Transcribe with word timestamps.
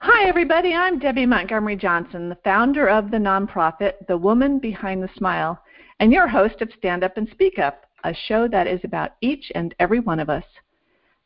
Hi, 0.00 0.28
everybody. 0.28 0.74
I'm 0.74 1.00
Debbie 1.00 1.26
Montgomery 1.26 1.74
Johnson, 1.74 2.28
the 2.28 2.38
founder 2.44 2.88
of 2.88 3.10
the 3.10 3.16
nonprofit 3.16 3.94
The 4.06 4.16
Woman 4.16 4.60
Behind 4.60 5.02
the 5.02 5.10
Smile, 5.16 5.60
and 5.98 6.12
your 6.12 6.28
host 6.28 6.62
of 6.62 6.70
Stand 6.78 7.02
Up 7.02 7.16
and 7.16 7.28
Speak 7.28 7.58
Up, 7.58 7.84
a 8.04 8.14
show 8.14 8.46
that 8.46 8.68
is 8.68 8.78
about 8.84 9.16
each 9.20 9.50
and 9.56 9.74
every 9.80 9.98
one 9.98 10.20
of 10.20 10.30
us. 10.30 10.44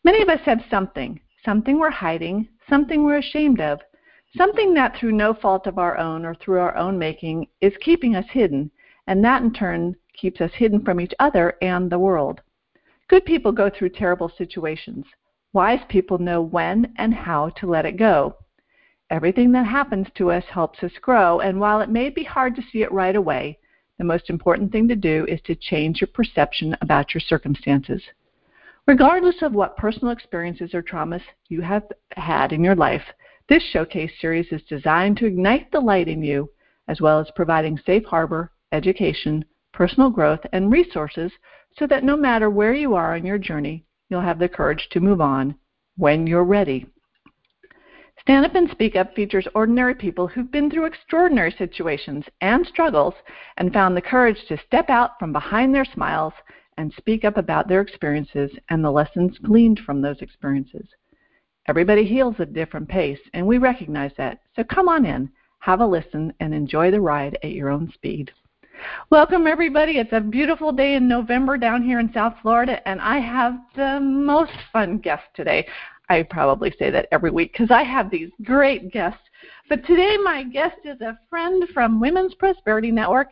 Many 0.05 0.23
of 0.23 0.31
us 0.31 0.41
have 0.47 0.65
something, 0.71 1.21
something 1.45 1.79
we're 1.79 1.91
hiding, 1.91 2.49
something 2.67 3.05
we're 3.05 3.19
ashamed 3.19 3.61
of, 3.61 3.79
something 4.39 4.73
that 4.73 4.97
through 4.97 5.13
no 5.13 5.35
fault 5.35 5.67
of 5.67 5.77
our 5.77 5.99
own 5.99 6.25
or 6.25 6.35
through 6.35 6.61
our 6.61 6.75
own 6.75 6.99
making 6.99 7.49
is 7.61 7.75
keeping 7.83 8.17
us 8.17 8.27
hidden, 8.31 8.71
and 9.07 9.23
that 9.23 9.43
in 9.43 9.53
turn 9.53 9.95
keeps 10.15 10.41
us 10.41 10.53
hidden 10.55 10.83
from 10.83 10.99
each 10.99 11.13
other 11.19 11.59
and 11.61 11.91
the 11.91 11.99
world. 11.99 12.41
Good 13.09 13.27
people 13.27 13.53
go 13.53 13.69
through 13.69 13.91
terrible 13.91 14.31
situations. 14.31 15.05
Wise 15.53 15.85
people 15.91 16.17
know 16.17 16.41
when 16.41 16.95
and 16.97 17.13
how 17.13 17.51
to 17.51 17.67
let 17.67 17.85
it 17.85 17.99
go. 17.99 18.37
Everything 19.13 19.53
that 19.53 19.67
happens 19.67 20.07
to 20.15 20.31
us 20.31 20.45
helps 20.49 20.83
us 20.83 20.93
grow, 21.03 21.41
and 21.41 21.61
while 21.61 21.83
it 21.83 21.91
may 21.91 22.09
be 22.09 22.25
hard 22.25 22.57
to 22.57 22.63
see 22.73 22.81
it 22.81 22.91
right 22.91 23.15
away, 23.15 23.59
the 23.99 24.05
most 24.05 24.31
important 24.31 24.73
thing 24.73 24.89
to 24.89 24.97
do 24.97 25.27
is 25.29 25.39
to 25.43 25.55
change 25.55 26.01
your 26.01 26.09
perception 26.09 26.75
about 26.81 27.13
your 27.13 27.21
circumstances. 27.21 28.03
Regardless 28.87 29.43
of 29.43 29.53
what 29.53 29.77
personal 29.77 30.15
experiences 30.15 30.73
or 30.73 30.83
traumas 30.83 31.21
you 31.51 31.61
have 31.61 31.83
had 32.17 32.55
in 32.55 32.65
your 32.65 32.75
life, 32.75 33.03
this 33.51 33.63
showcase 33.63 34.11
series 34.19 34.51
is 34.51 34.63
designed 34.63 35.19
to 35.19 35.27
ignite 35.27 35.71
the 35.71 35.81
light 35.81 36.09
in 36.09 36.23
you, 36.23 36.49
as 36.89 37.03
well 37.03 37.21
as 37.21 37.31
providing 37.37 37.79
safe 37.85 38.07
harbor, 38.07 38.51
education, 38.73 39.45
personal 39.75 40.09
growth, 40.09 40.41
and 40.55 40.73
resources 40.73 41.31
so 41.79 41.87
that 41.87 42.03
no 42.03 42.17
matter 42.17 42.49
where 42.49 42.73
you 42.73 42.95
are 42.95 43.15
on 43.15 43.27
your 43.27 43.37
journey, 43.37 43.85
you'll 44.09 44.23
have 44.23 44.39
the 44.39 44.49
courage 44.49 44.89
to 44.91 45.01
move 45.01 45.21
on 45.21 45.55
when 45.99 46.27
you're 46.27 46.45
ready. 46.45 46.87
Stand 48.23 48.47
Up 48.47 48.55
and 48.55 48.71
Speak 48.71 48.95
Up 48.95 49.17
features 49.17 49.49
ordinary 49.53 49.97
people 49.97 50.29
who've 50.29 50.53
been 50.53 50.71
through 50.71 50.85
extraordinary 50.85 51.51
situations 51.59 52.25
and 52.41 52.65
struggles 52.65 53.15
and 53.57 53.73
found 53.73 53.97
the 53.97 54.01
courage 54.01 54.39
to 54.47 54.57
step 54.65 54.89
out 54.91 55.19
from 55.19 55.33
behind 55.33 55.75
their 55.75 55.85
smiles 55.85 56.33
and 56.77 56.93
speak 56.97 57.25
up 57.25 57.37
about 57.37 57.67
their 57.67 57.81
experiences 57.81 58.53
and 58.71 58.85
the 58.85 58.91
lessons 58.93 59.37
gleaned 59.39 59.81
from 59.81 60.01
those 60.01 60.21
experiences. 60.21 60.87
Everybody 61.67 62.05
heals 62.05 62.37
at 62.39 62.51
a 62.51 62.53
different 62.53 62.89
pace, 62.89 63.19
and 63.35 63.45
we 63.45 63.59
recognize 63.59 64.13
that. 64.19 64.39
So 64.55 64.63
come 64.63 64.89
on 64.89 65.05
in, 65.05 65.29
have 65.59 65.81
a 65.81 65.87
listen, 65.87 66.33
and 66.39 66.55
enjoy 66.55 66.93
the 66.93 67.01
ride 67.01 67.37
at 67.43 67.51
your 67.51 67.71
own 67.71 67.91
speed. 67.93 68.31
Welcome, 69.11 69.49
everybody. 69.49 69.99
It's 69.99 70.13
a 70.13 70.21
beautiful 70.21 70.73
day 70.73 70.95
in 70.95 71.09
November 71.09 71.57
down 71.57 71.83
here 71.83 71.99
in 71.99 72.13
South 72.13 72.35
Florida, 72.41 72.87
and 72.89 73.01
I 73.01 73.19
have 73.19 73.55
the 73.75 74.01
most 74.01 74.53
fun 74.73 74.99
guest 74.99 75.25
today. 75.35 75.67
I 76.13 76.23
probably 76.25 76.75
say 76.79 76.91
that 76.91 77.09
every 77.11 77.31
week 77.31 77.53
because 77.53 77.71
I 77.71 77.83
have 77.85 78.11
these 78.11 78.31
great 78.45 78.93
guests. 78.93 79.23
But 79.71 79.87
today, 79.87 80.19
my 80.23 80.43
guest 80.43 80.77
is 80.85 81.01
a 81.01 81.19
friend 81.31 81.65
from 81.73 82.01
Women's 82.01 82.35
Prosperity 82.35 82.91
Network. 82.91 83.29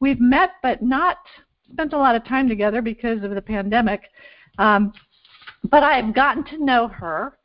We've 0.00 0.20
met 0.20 0.50
but 0.62 0.82
not 0.82 1.16
spent 1.72 1.94
a 1.94 1.98
lot 1.98 2.14
of 2.14 2.26
time 2.26 2.46
together 2.46 2.82
because 2.82 3.22
of 3.22 3.30
the 3.30 3.40
pandemic. 3.40 4.02
Um, 4.58 4.92
but 5.70 5.82
I've 5.82 6.14
gotten 6.14 6.44
to 6.44 6.62
know 6.62 6.88
her 6.88 7.38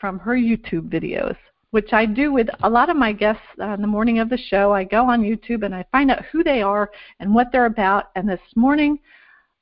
from 0.00 0.18
her 0.20 0.34
YouTube 0.34 0.88
videos, 0.88 1.36
which 1.70 1.92
I 1.92 2.06
do 2.06 2.32
with 2.32 2.48
a 2.62 2.70
lot 2.70 2.88
of 2.88 2.96
my 2.96 3.12
guests 3.12 3.42
on 3.60 3.82
the 3.82 3.86
morning 3.86 4.20
of 4.20 4.30
the 4.30 4.38
show. 4.38 4.72
I 4.72 4.84
go 4.84 5.10
on 5.10 5.20
YouTube 5.20 5.64
and 5.64 5.74
I 5.74 5.84
find 5.92 6.10
out 6.10 6.24
who 6.32 6.42
they 6.42 6.62
are 6.62 6.90
and 7.20 7.34
what 7.34 7.48
they're 7.52 7.66
about. 7.66 8.10
And 8.16 8.26
this 8.26 8.40
morning, 8.56 8.98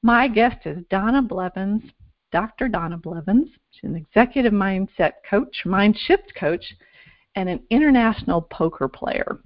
my 0.03 0.29
guest 0.29 0.67
is 0.67 0.85
Donna 0.89 1.21
Blevins, 1.21 1.83
Dr. 2.31 2.69
Donna 2.69 2.97
Blevins. 2.97 3.49
She's 3.73 3.89
an 3.89 3.97
executive 3.97 4.53
mindset 4.53 5.13
coach, 5.29 5.63
mind 5.65 5.97
shift 5.99 6.35
coach, 6.39 6.65
and 7.35 7.49
an 7.49 7.61
international 7.71 8.43
poker 8.43 8.87
player. 8.87 9.41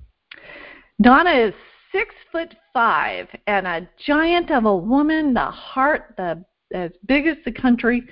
Donna 1.00 1.30
is 1.30 1.54
six 1.92 2.14
foot 2.32 2.54
five 2.72 3.28
and 3.46 3.66
a 3.66 3.88
giant 4.04 4.50
of 4.50 4.64
a 4.64 4.76
woman, 4.76 5.32
the 5.32 5.50
heart 5.50 6.14
the 6.16 6.44
as 6.72 6.90
big 7.06 7.26
as 7.26 7.36
the 7.44 7.52
country, 7.52 8.02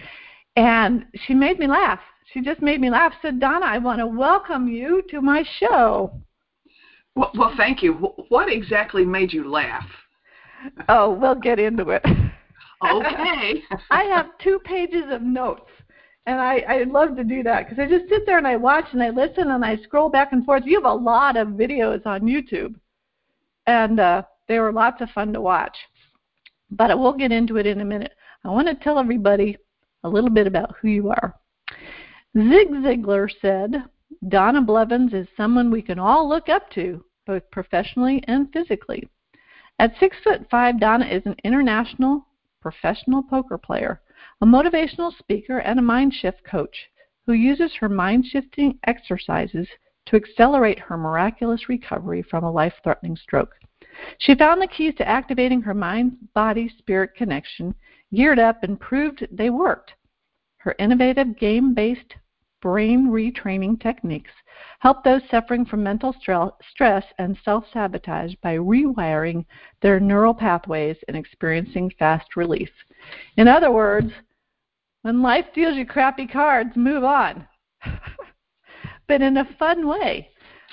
and 0.55 1.05
she 1.27 1.35
made 1.35 1.59
me 1.59 1.67
laugh. 1.67 2.01
She 2.33 2.41
just 2.41 2.63
made 2.63 2.81
me 2.81 2.89
laugh. 2.89 3.13
Said, 3.21 3.41
Donna, 3.41 3.67
I 3.67 3.79
want 3.79 3.99
to 3.99 4.07
welcome 4.07 4.69
you 4.69 5.03
to 5.11 5.21
my 5.21 5.45
show. 5.59 6.13
Well, 7.17 7.33
well, 7.35 7.53
thank 7.57 7.83
you. 7.83 7.93
What 8.29 8.51
exactly 8.51 9.05
made 9.05 9.33
you 9.33 9.51
laugh? 9.51 9.87
Oh, 10.89 11.11
we'll 11.11 11.35
get 11.35 11.59
into 11.59 11.91
it. 11.91 12.03
Okay. 12.85 13.63
I 13.91 14.05
have 14.05 14.27
two 14.43 14.61
pages 14.65 15.05
of 15.11 15.23
notes 15.23 15.71
and 16.27 16.41
I, 16.41 16.59
I 16.69 16.83
love 16.85 17.17
to 17.17 17.25
do 17.25 17.43
that 17.43 17.69
because 17.69 17.79
I 17.79 17.87
just 17.87 18.09
sit 18.09 18.25
there 18.25 18.39
and 18.39 18.47
I 18.47 18.57
watch 18.57 18.87
and 18.93 19.03
I 19.03 19.11
listen 19.11 19.51
and 19.51 19.65
I 19.65 19.77
scroll 19.77 20.09
back 20.09 20.33
and 20.33 20.45
forth. 20.45 20.63
You 20.65 20.81
have 20.81 20.91
a 20.91 20.95
lot 20.95 21.37
of 21.37 21.49
videos 21.49 22.05
on 22.07 22.23
YouTube, 22.23 22.75
and 23.67 24.01
uh, 24.01 24.23
they 24.49 24.59
were 24.59 24.73
lots 24.73 25.03
of 25.03 25.11
fun 25.11 25.33
to 25.35 25.41
watch. 25.41 25.77
But 26.71 26.99
we'll 26.99 27.13
get 27.13 27.33
into 27.33 27.59
it 27.59 27.67
in 27.67 27.81
a 27.81 27.85
minute. 27.85 28.13
I 28.45 28.49
want 28.49 28.69
to 28.69 28.75
tell 28.75 28.99
everybody 28.99 29.59
a 30.03 30.09
little 30.09 30.31
bit 30.31 30.47
about 30.47 30.75
who 30.81 30.89
you 30.89 31.11
are. 31.11 31.35
Zig 32.37 32.69
Ziglar 32.71 33.31
said, 33.41 33.85
Donna 34.29 34.63
Blevins 34.63 35.13
is 35.13 35.29
someone 35.37 35.71
we 35.71 35.83
can 35.83 35.99
all 35.99 36.29
look 36.29 36.49
up 36.49 36.71
to, 36.73 37.05
both 37.27 37.43
professionally 37.51 38.25
and 38.27 38.51
physically. 38.53 39.09
At 39.79 39.95
six 40.01 40.17
foot 40.25 40.47
five, 40.51 40.81
Donna 40.81 41.07
is 41.07 41.23
an 41.27 41.37
international 41.45 42.27
professional 42.61 43.23
poker 43.23 43.59
player 43.59 44.01
a 44.41 44.47
motivational 44.47 45.17
speaker 45.17 45.59
and 45.59 45.79
a 45.79 45.83
mind 45.83 46.15
shift 46.15 46.43
coach 46.45 46.91
who 47.27 47.33
uses 47.33 47.75
her 47.75 47.89
mind 47.89 48.27
shifting 48.27 48.79
exercises 48.87 49.69
to 50.07 50.17
accelerate 50.17 50.79
her 50.79 50.97
miraculous 50.97 51.69
recovery 51.69 52.23
from 52.23 52.45
a 52.45 52.51
life 52.51 52.75
threatening 52.83 53.17
stroke. 53.17 53.55
She 54.19 54.35
found 54.35 54.61
the 54.61 54.67
keys 54.67 54.95
to 54.97 55.09
activating 55.09 55.63
her 55.63 55.75
mind 55.75 56.17
body 56.35 56.69
spirit 56.79 57.15
connection, 57.15 57.75
geared 58.13 58.39
up, 58.39 58.63
and 58.63 58.79
proved 58.79 59.27
they 59.31 59.51
worked. 59.51 59.95
Her 60.59 60.75
innovative 60.79 61.39
game 61.39 61.75
based 61.75 62.15
brain 62.65 63.09
retraining 63.09 63.79
techniques 63.79 64.31
help 64.79 65.05
those 65.05 65.21
suffering 65.31 65.67
from 65.67 65.83
mental 65.83 66.15
stress 66.71 67.05
and 67.19 67.37
self 67.45 67.65
sabotage 67.75 68.33
by 68.43 68.55
rewiring 68.57 69.45
their 69.83 70.01
neural 70.01 70.33
pathways 70.33 70.97
and 71.07 71.15
experiencing 71.17 71.93
fast 71.99 72.37
relief. 72.37 72.71
In 73.37 73.49
other 73.49 73.71
words, 73.71 74.11
when 75.03 75.21
life 75.21 75.45
deals 75.55 75.77
you 75.77 75.85
crappy 75.85 76.27
cards, 76.27 76.71
move 76.75 77.05
on. 77.05 77.47
but 79.09 79.21
in 79.21 79.37
a 79.37 79.57
fun 79.59 79.87
way. 79.87 80.31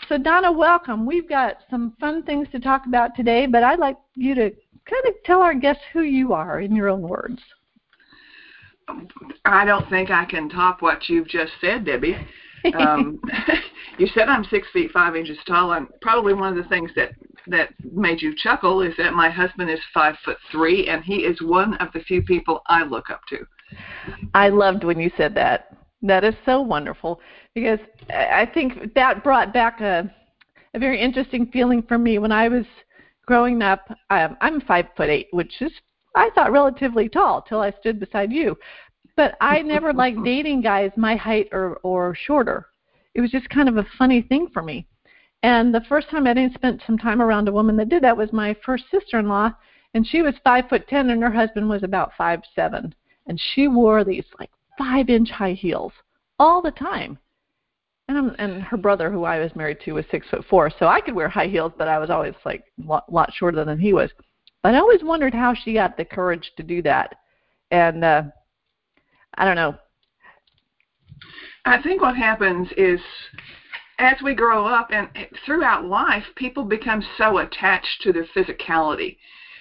So, 0.07 0.18
Donna, 0.18 0.51
welcome. 0.51 1.06
We've 1.06 1.28
got 1.28 1.57
some 1.69 1.94
fun 2.00 2.24
things 2.24 2.47
to 2.53 2.59
talk 2.59 2.85
about 2.88 3.16
today, 3.16 3.47
but 3.47 3.63
I'd 3.63 3.80
like 3.80 3.97
you 4.16 4.34
to 4.35 4.50
kind 4.50 5.06
of 5.07 5.13
tell 5.25 5.41
our 5.41 5.53
guests 5.53 5.84
who 5.91 6.03
you 6.03 6.31
are 6.31 6.62
in 6.62 6.74
your 6.74 6.88
own 6.88 7.01
words. 7.01 7.41
I 9.46 9.66
don't 9.66 9.90
think 9.90 10.09
I 10.09 10.25
can 10.25 10.50
top 10.50 10.81
what 10.81 11.09
you've 11.09 11.28
just 11.28 11.52
said, 11.62 11.85
Debbie. 11.85 12.18
Um, 12.78 13.19
you 13.97 14.07
said 14.07 14.29
I'm 14.29 14.46
six 14.46 14.68
feet 14.72 14.91
five 14.91 15.16
inches 15.16 15.38
tall, 15.47 15.74
and 15.74 15.88
probably 16.02 16.34
one 16.34 16.56
of 16.57 16.63
the 16.63 16.69
things 16.69 16.91
that 16.96 17.12
that 17.47 17.69
made 17.91 18.22
you 18.22 18.35
chuckle 18.35 18.81
is 18.81 18.94
that 18.97 19.13
my 19.13 19.30
husband 19.30 19.69
is 19.69 19.80
five 19.94 20.16
foot 20.24 20.38
three, 20.51 20.88
and 20.88 21.03
he 21.03 21.18
is 21.18 21.41
one 21.41 21.75
of 21.75 21.91
the 21.94 22.01
few 22.01 22.22
people 22.22 22.62
I 22.68 22.84
look 22.84 23.09
up 23.09 23.22
to. 23.30 23.38
I 24.34 24.50
loved 24.50 24.84
when 24.84 25.00
you 25.00 25.12
said 25.18 25.34
that. 25.35 25.75
That 26.03 26.24
is 26.24 26.35
so 26.46 26.62
wonderful 26.62 27.19
because 27.53 27.80
I 28.09 28.50
think 28.51 28.94
that 28.96 29.24
brought 29.24 29.53
back 29.53 29.81
a 29.81 30.13
a 30.74 30.80
very 30.80 31.00
interesting 31.01 31.47
feeling 31.47 31.84
for 31.84 31.97
me 31.97 32.18
when 32.18 32.31
I 32.31 32.47
was 32.47 32.66
growing 33.25 33.62
up. 33.62 33.90
Um, 34.09 34.38
I'm 34.41 34.62
five 34.62 34.88
foot 34.96 35.09
eight, 35.09 35.28
which 35.31 35.62
is 35.62 35.72
I 36.16 36.29
thought 36.35 36.51
relatively 36.51 37.09
tall 37.09 37.41
till 37.41 37.61
I 37.61 37.72
stood 37.72 37.99
beside 37.99 38.31
you. 38.31 38.57
But 39.16 39.35
I 39.41 39.61
never 39.61 39.94
liked 39.94 40.23
dating 40.23 40.61
guys 40.61 40.91
my 40.95 41.16
height 41.16 41.49
or 41.51 41.79
or 41.83 42.16
shorter. 42.16 42.67
It 43.13 43.22
was 43.22 43.31
just 43.31 43.49
kind 43.49 43.69
of 43.69 43.77
a 43.77 43.88
funny 43.97 44.21
thing 44.21 44.47
for 44.53 44.62
me. 44.62 44.88
And 45.44 45.74
the 45.74 45.86
first 45.89 46.09
time 46.09 46.27
I 46.27 46.33
didn't 46.33 46.53
spend 46.53 46.81
some 46.86 46.97
time 46.97 47.21
around 47.21 47.47
a 47.47 47.51
woman 47.51 47.75
that 47.77 47.89
did 47.89 48.03
that 48.03 48.15
was 48.15 48.31
my 48.31 48.56
first 48.63 48.83
sister-in-law, 48.91 49.51
and 49.94 50.06
she 50.06 50.21
was 50.21 50.36
five 50.44 50.69
foot 50.69 50.88
ten, 50.88 51.09
and 51.09 51.21
her 51.24 51.31
husband 51.31 51.68
was 51.68 51.83
about 51.83 52.12
five 52.18 52.41
seven 52.56 52.94
and 53.27 53.39
she 53.53 53.68
wore 53.68 54.03
these 54.03 54.25
like 54.39 54.51
five 54.77 55.09
inch 55.09 55.30
high 55.30 55.53
heels 55.53 55.94
all 56.39 56.62
the 56.62 56.71
time. 56.71 57.18
And 58.07 58.18
I'm, 58.18 58.36
and 58.39 58.62
her 58.63 58.77
brother, 58.77 59.09
who 59.09 59.24
I 59.24 59.39
was 59.39 59.56
married 59.56 59.77
to, 59.86 59.94
was 59.94 60.06
six 60.12 60.27
foot 60.30 60.44
four, 60.50 60.69
so 60.77 60.88
I 60.88 61.00
could 61.00 61.15
wear 61.15 61.30
high 61.30 61.47
heels, 61.47 61.71
but 61.77 61.88
I 61.88 61.97
was 61.97 62.09
always 62.09 62.33
like 62.45 62.65
a 62.83 62.88
lot, 62.88 63.12
lot 63.12 63.31
shorter 63.33 63.63
than 63.63 63.80
he 63.80 63.94
was. 63.94 64.09
But 64.63 64.75
I 64.75 64.80
always 64.80 65.04
wondered 65.04 65.34
how 65.34 65.54
she 65.54 65.74
got 65.74 65.98
the 65.98 66.06
courage 66.06 66.52
to 66.58 66.63
do 66.63 66.81
that. 66.84 67.16
And 67.72 68.04
uh, 68.04 68.24
I 69.38 69.46
don't 69.46 69.56
know. 69.56 69.75
I 71.66 71.81
think 71.81 72.02
what 72.02 72.16
happens 72.16 72.68
is 72.78 73.00
as 74.00 74.18
we 74.24 74.34
grow 74.34 74.66
up 74.66 74.90
and 74.92 75.08
throughout 75.46 75.86
life, 75.86 76.25
people 76.36 76.63
become 76.63 77.04
so 77.18 77.38
attached 77.38 78.02
to 78.02 78.12
their 78.12 78.25
physicality. 78.36 79.18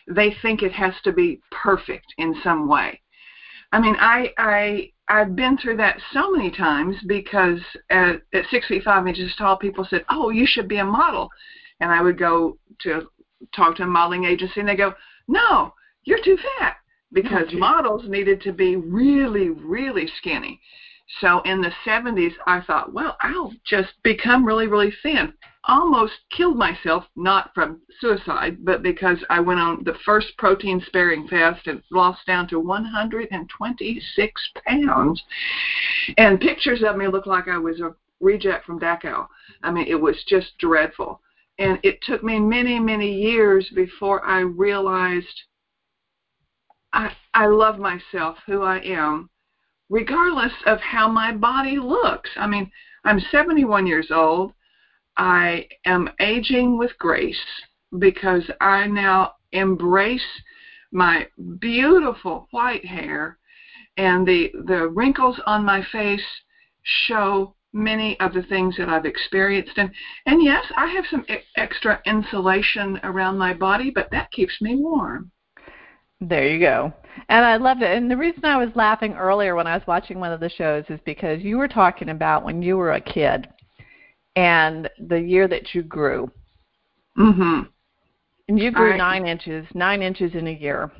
They 0.08 0.34
think 0.42 0.62
it 0.62 0.72
has 0.72 0.94
to 1.04 1.12
be 1.12 1.40
perfect 1.50 2.06
in 2.16 2.34
some 2.42 2.66
way. 2.66 3.00
I 3.72 3.80
mean, 3.80 3.96
I 4.00 4.32
I 4.38 4.92
I've 5.08 5.36
been 5.36 5.58
through 5.58 5.76
that 5.76 6.00
so 6.12 6.30
many 6.30 6.50
times 6.50 6.96
because 7.06 7.60
at, 7.90 8.22
at 8.32 8.46
six 8.50 8.66
feet 8.66 8.82
five 8.82 9.06
inches 9.06 9.34
tall, 9.36 9.56
people 9.56 9.86
said, 9.88 10.04
"Oh, 10.08 10.30
you 10.30 10.46
should 10.46 10.68
be 10.68 10.78
a 10.78 10.84
model," 10.84 11.28
and 11.80 11.92
I 11.92 12.00
would 12.00 12.18
go 12.18 12.58
to 12.80 13.08
talk 13.54 13.76
to 13.76 13.84
a 13.84 13.86
modeling 13.86 14.24
agency, 14.24 14.60
and 14.60 14.68
they 14.68 14.76
go, 14.76 14.94
"No, 15.28 15.74
you're 16.04 16.22
too 16.22 16.38
fat," 16.58 16.76
because 17.12 17.44
oh, 17.44 17.48
okay. 17.48 17.56
models 17.56 18.08
needed 18.08 18.40
to 18.42 18.52
be 18.52 18.76
really, 18.76 19.50
really 19.50 20.06
skinny. 20.18 20.60
So 21.18 21.40
in 21.40 21.60
the 21.60 21.72
70s, 21.84 22.34
I 22.46 22.60
thought, 22.60 22.92
well, 22.92 23.16
I'll 23.20 23.52
just 23.64 24.00
become 24.04 24.44
really, 24.44 24.68
really 24.68 24.92
thin. 25.02 25.32
Almost 25.64 26.12
killed 26.30 26.56
myself, 26.56 27.04
not 27.16 27.50
from 27.54 27.80
suicide, 28.00 28.64
but 28.64 28.82
because 28.82 29.18
I 29.28 29.40
went 29.40 29.60
on 29.60 29.82
the 29.84 29.98
first 30.04 30.28
protein 30.38 30.80
sparing 30.86 31.26
fast 31.28 31.66
and 31.66 31.82
lost 31.90 32.24
down 32.26 32.46
to 32.48 32.60
126 32.60 34.50
pounds. 34.66 35.22
And 36.16 36.40
pictures 36.40 36.82
of 36.82 36.96
me 36.96 37.08
looked 37.08 37.26
like 37.26 37.48
I 37.48 37.58
was 37.58 37.80
a 37.80 37.94
reject 38.20 38.64
from 38.64 38.78
Dachau. 38.78 39.26
I 39.62 39.70
mean, 39.70 39.86
it 39.86 40.00
was 40.00 40.22
just 40.28 40.56
dreadful. 40.58 41.20
And 41.60 41.78
it 41.82 42.00
took 42.02 42.24
me 42.24 42.40
many, 42.40 42.80
many 42.80 43.12
years 43.12 43.68
before 43.74 44.24
I 44.24 44.40
realized 44.40 45.42
I, 46.92 47.12
I 47.34 47.46
love 47.46 47.78
myself, 47.78 48.38
who 48.46 48.62
I 48.62 48.78
am, 48.78 49.28
regardless 49.90 50.54
of 50.64 50.80
how 50.80 51.06
my 51.06 51.32
body 51.32 51.78
looks. 51.78 52.30
I 52.36 52.46
mean, 52.46 52.70
I'm 53.04 53.20
71 53.30 53.86
years 53.86 54.10
old. 54.10 54.52
I 55.18 55.68
am 55.84 56.08
aging 56.18 56.78
with 56.78 56.98
grace 56.98 57.36
because 57.98 58.50
I 58.60 58.86
now 58.86 59.34
embrace 59.52 60.42
my 60.92 61.28
beautiful 61.58 62.48
white 62.52 62.84
hair 62.86 63.38
and 63.98 64.26
the 64.26 64.50
the 64.66 64.88
wrinkles 64.88 65.38
on 65.46 65.64
my 65.64 65.84
face 65.92 66.24
show 66.82 67.54
many 67.72 68.18
of 68.20 68.32
the 68.32 68.42
things 68.42 68.76
that 68.76 68.88
I've 68.88 69.06
experienced 69.06 69.78
and 69.78 69.90
and 70.26 70.42
yes, 70.42 70.64
I 70.76 70.86
have 70.86 71.04
some 71.10 71.24
e- 71.28 71.38
extra 71.56 72.00
insulation 72.04 72.98
around 73.02 73.38
my 73.38 73.54
body, 73.54 73.90
but 73.90 74.10
that 74.10 74.30
keeps 74.32 74.60
me 74.60 74.76
warm. 74.76 75.30
There 76.20 76.46
you 76.46 76.60
go. 76.60 76.92
And 77.28 77.44
I 77.44 77.56
loved 77.56 77.82
it. 77.82 77.96
And 77.96 78.10
the 78.10 78.16
reason 78.16 78.44
I 78.44 78.58
was 78.58 78.74
laughing 78.74 79.14
earlier 79.14 79.54
when 79.54 79.66
I 79.66 79.74
was 79.74 79.86
watching 79.86 80.20
one 80.20 80.32
of 80.32 80.40
the 80.40 80.50
shows 80.50 80.84
is 80.88 81.00
because 81.04 81.40
you 81.42 81.56
were 81.56 81.68
talking 81.68 82.10
about 82.10 82.44
when 82.44 82.60
you 82.60 82.76
were 82.76 82.92
a 82.92 83.00
kid 83.00 83.48
and 84.36 84.88
the 84.98 85.20
year 85.20 85.48
that 85.48 85.74
you 85.74 85.82
grew. 85.82 86.30
Mhm. 87.16 87.68
And 88.48 88.58
you 88.58 88.70
grew 88.70 88.92
I, 88.92 88.96
nine 88.96 89.26
inches, 89.26 89.66
nine 89.74 90.02
inches 90.02 90.34
in 90.34 90.46
a 90.46 90.52
year. 90.52 90.90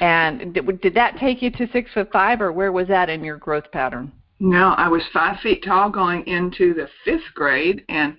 And 0.00 0.52
did, 0.52 0.80
did 0.80 0.94
that 0.94 1.16
take 1.18 1.42
you 1.42 1.50
to 1.52 1.68
six 1.72 1.92
foot 1.92 2.10
five, 2.12 2.40
or 2.40 2.52
where 2.52 2.72
was 2.72 2.88
that 2.88 3.08
in 3.08 3.24
your 3.24 3.36
growth 3.36 3.70
pattern? 3.72 4.12
No, 4.38 4.74
I 4.76 4.88
was 4.88 5.02
five 5.12 5.38
feet 5.40 5.62
tall 5.64 5.90
going 5.90 6.26
into 6.26 6.74
the 6.74 6.88
fifth 7.04 7.32
grade, 7.34 7.82
and 7.88 8.14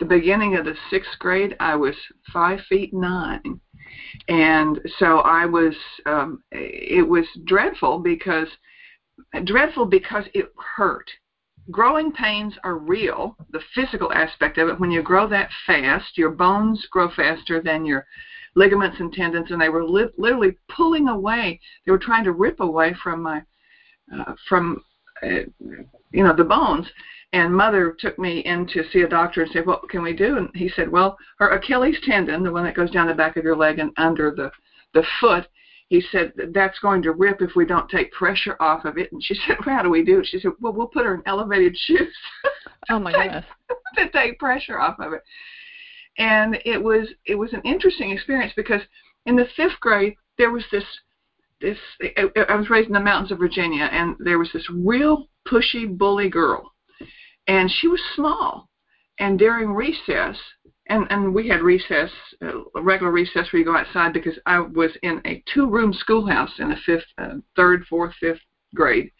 the 0.00 0.04
beginning 0.04 0.56
of 0.56 0.64
the 0.64 0.76
sixth 0.90 1.18
grade, 1.18 1.54
I 1.60 1.76
was 1.76 1.94
five 2.32 2.60
feet 2.68 2.92
nine 2.92 3.60
and 4.28 4.80
so 4.98 5.18
I 5.20 5.44
was 5.46 5.74
um, 6.06 6.38
it 6.50 7.06
was 7.06 7.26
dreadful 7.44 7.98
because 7.98 8.48
dreadful 9.44 9.84
because 9.84 10.24
it 10.34 10.46
hurt. 10.76 11.08
Growing 11.70 12.12
pains 12.12 12.54
are 12.62 12.76
real, 12.76 13.36
the 13.50 13.60
physical 13.74 14.12
aspect 14.12 14.58
of 14.58 14.68
it. 14.68 14.78
When 14.78 14.90
you 14.90 15.02
grow 15.02 15.26
that 15.28 15.48
fast, 15.66 16.18
your 16.18 16.28
bones 16.28 16.86
grow 16.90 17.08
faster 17.08 17.58
than 17.58 17.86
your 17.86 18.04
ligaments 18.54 18.98
and 19.00 19.12
tendons, 19.12 19.50
and 19.50 19.60
they 19.60 19.70
were 19.70 19.84
li- 19.84 20.10
literally 20.18 20.56
pulling 20.68 21.08
away. 21.08 21.58
They 21.84 21.92
were 21.92 21.98
trying 21.98 22.24
to 22.24 22.32
rip 22.32 22.60
away 22.60 22.94
from 23.02 23.22
my 23.22 23.42
uh, 24.14 24.34
from 24.48 24.78
you 25.22 26.24
know 26.24 26.34
the 26.34 26.44
bones, 26.44 26.86
and 27.32 27.54
mother 27.54 27.96
took 27.98 28.18
me 28.18 28.40
in 28.40 28.66
to 28.68 28.84
see 28.90 29.02
a 29.02 29.08
doctor 29.08 29.42
and 29.42 29.50
said, 29.50 29.66
"What 29.66 29.88
can 29.88 30.02
we 30.02 30.12
do?" 30.12 30.36
And 30.36 30.50
he 30.54 30.68
said, 30.68 30.88
"Well, 30.88 31.16
her 31.38 31.50
Achilles 31.50 31.98
tendon, 32.04 32.42
the 32.42 32.52
one 32.52 32.64
that 32.64 32.76
goes 32.76 32.90
down 32.90 33.08
the 33.08 33.14
back 33.14 33.36
of 33.36 33.44
your 33.44 33.56
leg 33.56 33.78
and 33.78 33.92
under 33.96 34.30
the 34.30 34.50
the 34.92 35.04
foot, 35.20 35.46
he 35.88 36.00
said 36.00 36.32
that's 36.52 36.78
going 36.78 37.02
to 37.02 37.12
rip 37.12 37.42
if 37.42 37.56
we 37.56 37.64
don't 37.66 37.88
take 37.88 38.12
pressure 38.12 38.56
off 38.60 38.84
of 38.84 38.98
it." 38.98 39.10
And 39.12 39.22
she 39.22 39.34
said, 39.46 39.56
well, 39.64 39.76
"How 39.76 39.82
do 39.82 39.90
we 39.90 40.04
do 40.04 40.20
it?" 40.20 40.26
She 40.26 40.38
said, 40.38 40.52
"Well, 40.60 40.72
we'll 40.72 40.86
put 40.86 41.04
her 41.04 41.14
in 41.14 41.22
elevated 41.26 41.76
shoes." 41.76 42.14
Oh 42.90 42.98
my 42.98 43.12
goodness! 43.14 43.46
to 43.96 44.10
take 44.10 44.38
pressure 44.38 44.78
off 44.78 44.98
of 45.00 45.14
it. 45.14 45.22
And 46.18 46.58
it 46.64 46.82
was 46.82 47.08
it 47.24 47.34
was 47.34 47.52
an 47.52 47.62
interesting 47.64 48.10
experience 48.10 48.52
because 48.54 48.82
in 49.26 49.36
the 49.36 49.46
fifth 49.56 49.80
grade 49.80 50.16
there 50.38 50.50
was 50.50 50.64
this 50.70 50.84
this 51.60 51.78
I 52.02 52.28
I 52.48 52.54
was 52.56 52.70
raised 52.70 52.88
in 52.88 52.94
the 52.94 53.00
mountains 53.00 53.32
of 53.32 53.38
Virginia 53.38 53.84
and 53.84 54.16
there 54.18 54.38
was 54.38 54.50
this 54.52 54.68
real 54.70 55.28
pushy 55.48 55.86
bully 55.86 56.28
girl. 56.28 56.72
And 57.46 57.70
she 57.70 57.88
was 57.88 58.00
small. 58.14 58.68
And 59.18 59.38
during 59.38 59.72
recess, 59.72 60.36
and 60.88 61.06
and 61.10 61.34
we 61.34 61.48
had 61.48 61.62
recess, 61.62 62.10
uh, 62.42 62.62
a 62.74 62.82
regular 62.82 63.12
recess 63.12 63.52
where 63.52 63.60
you 63.60 63.64
go 63.64 63.76
outside 63.76 64.12
because 64.12 64.38
I 64.44 64.58
was 64.58 64.90
in 65.02 65.20
a 65.24 65.42
two-room 65.52 65.92
schoolhouse 65.92 66.58
in 66.58 66.68
the 66.68 66.76
fifth, 66.84 67.06
uh, 67.18 67.34
third, 67.56 67.84
fourth, 67.86 68.14
fifth 68.20 68.40
grade, 68.74 69.10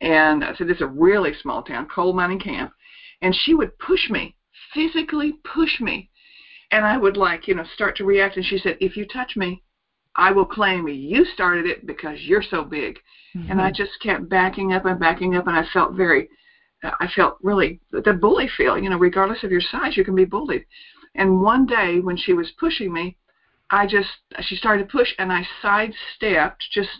and 0.00 0.42
I 0.42 0.54
said 0.54 0.66
this 0.66 0.76
is 0.76 0.82
a 0.82 0.86
really 0.86 1.34
small 1.42 1.62
town, 1.62 1.88
coal 1.88 2.14
mining 2.14 2.40
camp, 2.40 2.72
and 3.20 3.34
she 3.34 3.54
would 3.54 3.78
push 3.78 4.08
me, 4.08 4.34
physically 4.72 5.34
push 5.44 5.78
me, 5.80 6.08
and 6.70 6.84
I 6.84 6.96
would 6.96 7.16
like 7.16 7.46
you 7.46 7.54
know 7.54 7.64
start 7.74 7.96
to 7.98 8.04
react, 8.04 8.36
and 8.36 8.44
she 8.44 8.58
said 8.58 8.78
if 8.80 8.96
you 8.96 9.06
touch 9.06 9.36
me, 9.36 9.62
I 10.18 10.32
will 10.32 10.44
claim 10.44 10.86
you 10.88 11.24
started 11.24 11.64
it 11.64 11.86
because 11.86 12.20
you're 12.20 12.42
so 12.42 12.64
big, 12.64 12.98
mm-hmm. 13.34 13.50
and 13.50 13.60
I 13.60 13.70
just 13.70 13.92
kept 14.02 14.28
backing 14.28 14.72
up 14.74 14.84
and 14.84 15.00
backing 15.00 15.36
up, 15.36 15.46
and 15.46 15.56
I 15.56 15.64
felt 15.72 15.94
very 15.94 16.28
I 16.82 17.08
felt 17.14 17.38
really 17.42 17.80
the 17.90 18.12
bully 18.12 18.48
feel, 18.56 18.78
you 18.78 18.88
know, 18.88 18.98
regardless 18.98 19.42
of 19.42 19.50
your 19.50 19.60
size, 19.60 19.96
you 19.96 20.04
can 20.04 20.14
be 20.14 20.24
bullied. 20.24 20.64
And 21.14 21.40
one 21.40 21.66
day 21.66 22.00
when 22.00 22.16
she 22.16 22.32
was 22.32 22.52
pushing 22.58 22.92
me, 22.92 23.16
I 23.70 23.86
just 23.86 24.08
she 24.42 24.56
started 24.56 24.84
to 24.84 24.92
push 24.92 25.08
and 25.18 25.32
I 25.32 25.46
sidestepped, 25.60 26.64
just 26.72 26.90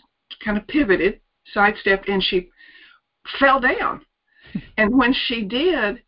kind 0.43 0.57
of 0.57 0.67
pivoted, 0.67 1.21
sidestepped, 1.53 2.09
and 2.09 2.23
she 2.23 2.49
fell 3.39 3.59
down. 3.59 4.05
and 4.77 4.97
when 4.97 5.13
she 5.13 5.43
did, 5.43 6.03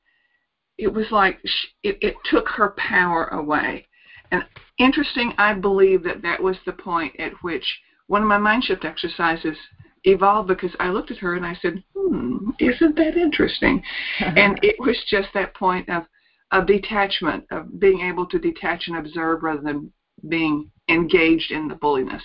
it 0.77 0.93
was 0.93 1.11
like 1.11 1.39
she, 1.45 1.67
it, 1.83 1.97
it 2.01 2.15
took 2.25 2.49
her 2.49 2.73
power 2.77 3.27
away. 3.27 3.87
And 4.31 4.43
interesting, 4.81 5.33
I 5.37 5.53
believe 5.53 6.03
that 6.03 6.21
that 6.23 6.41
was 6.41 6.57
the 6.65 6.73
point 6.73 7.19
at 7.19 7.33
which 7.41 7.65
one 8.07 8.21
of 8.21 8.27
my 8.27 8.37
mind 8.37 8.63
shift 8.63 8.83
exercises 8.83 9.57
evolved 10.03 10.47
because 10.47 10.71
I 10.79 10.89
looked 10.89 11.11
at 11.11 11.17
her 11.19 11.35
and 11.35 11.45
I 11.45 11.55
said, 11.61 11.83
"Hmm, 11.95 12.49
isn't 12.59 12.95
that 12.95 13.17
interesting?" 13.17 13.83
and 14.19 14.59
it 14.63 14.75
was 14.79 14.97
just 15.09 15.29
that 15.33 15.53
point 15.55 15.87
of 15.89 16.05
of 16.51 16.67
detachment, 16.67 17.45
of 17.51 17.79
being 17.79 18.01
able 18.01 18.25
to 18.25 18.37
detach 18.37 18.87
and 18.87 18.97
observe 18.97 19.41
rather 19.43 19.61
than 19.61 19.91
being 20.27 20.69
engaged 20.89 21.51
in 21.51 21.69
the 21.69 21.75
bulliness. 21.75 22.23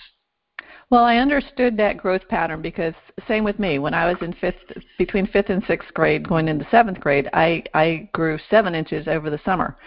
Well, 0.89 1.03
I 1.03 1.17
understood 1.17 1.75
that 1.77 1.97
growth 1.97 2.27
pattern 2.29 2.61
because 2.61 2.93
same 3.27 3.43
with 3.43 3.59
me. 3.59 3.77
When 3.79 3.93
I 3.93 4.05
was 4.11 4.21
in 4.21 4.33
fifth, 4.33 4.55
between 4.97 5.27
fifth 5.27 5.49
and 5.49 5.63
sixth 5.65 5.93
grade, 5.93 6.27
going 6.27 6.47
into 6.47 6.67
seventh 6.69 6.99
grade, 6.99 7.29
I 7.33 7.63
I 7.73 8.09
grew 8.13 8.39
seven 8.49 8.73
inches 8.73 9.07
over 9.07 9.29
the 9.29 9.39
summer, 9.43 9.77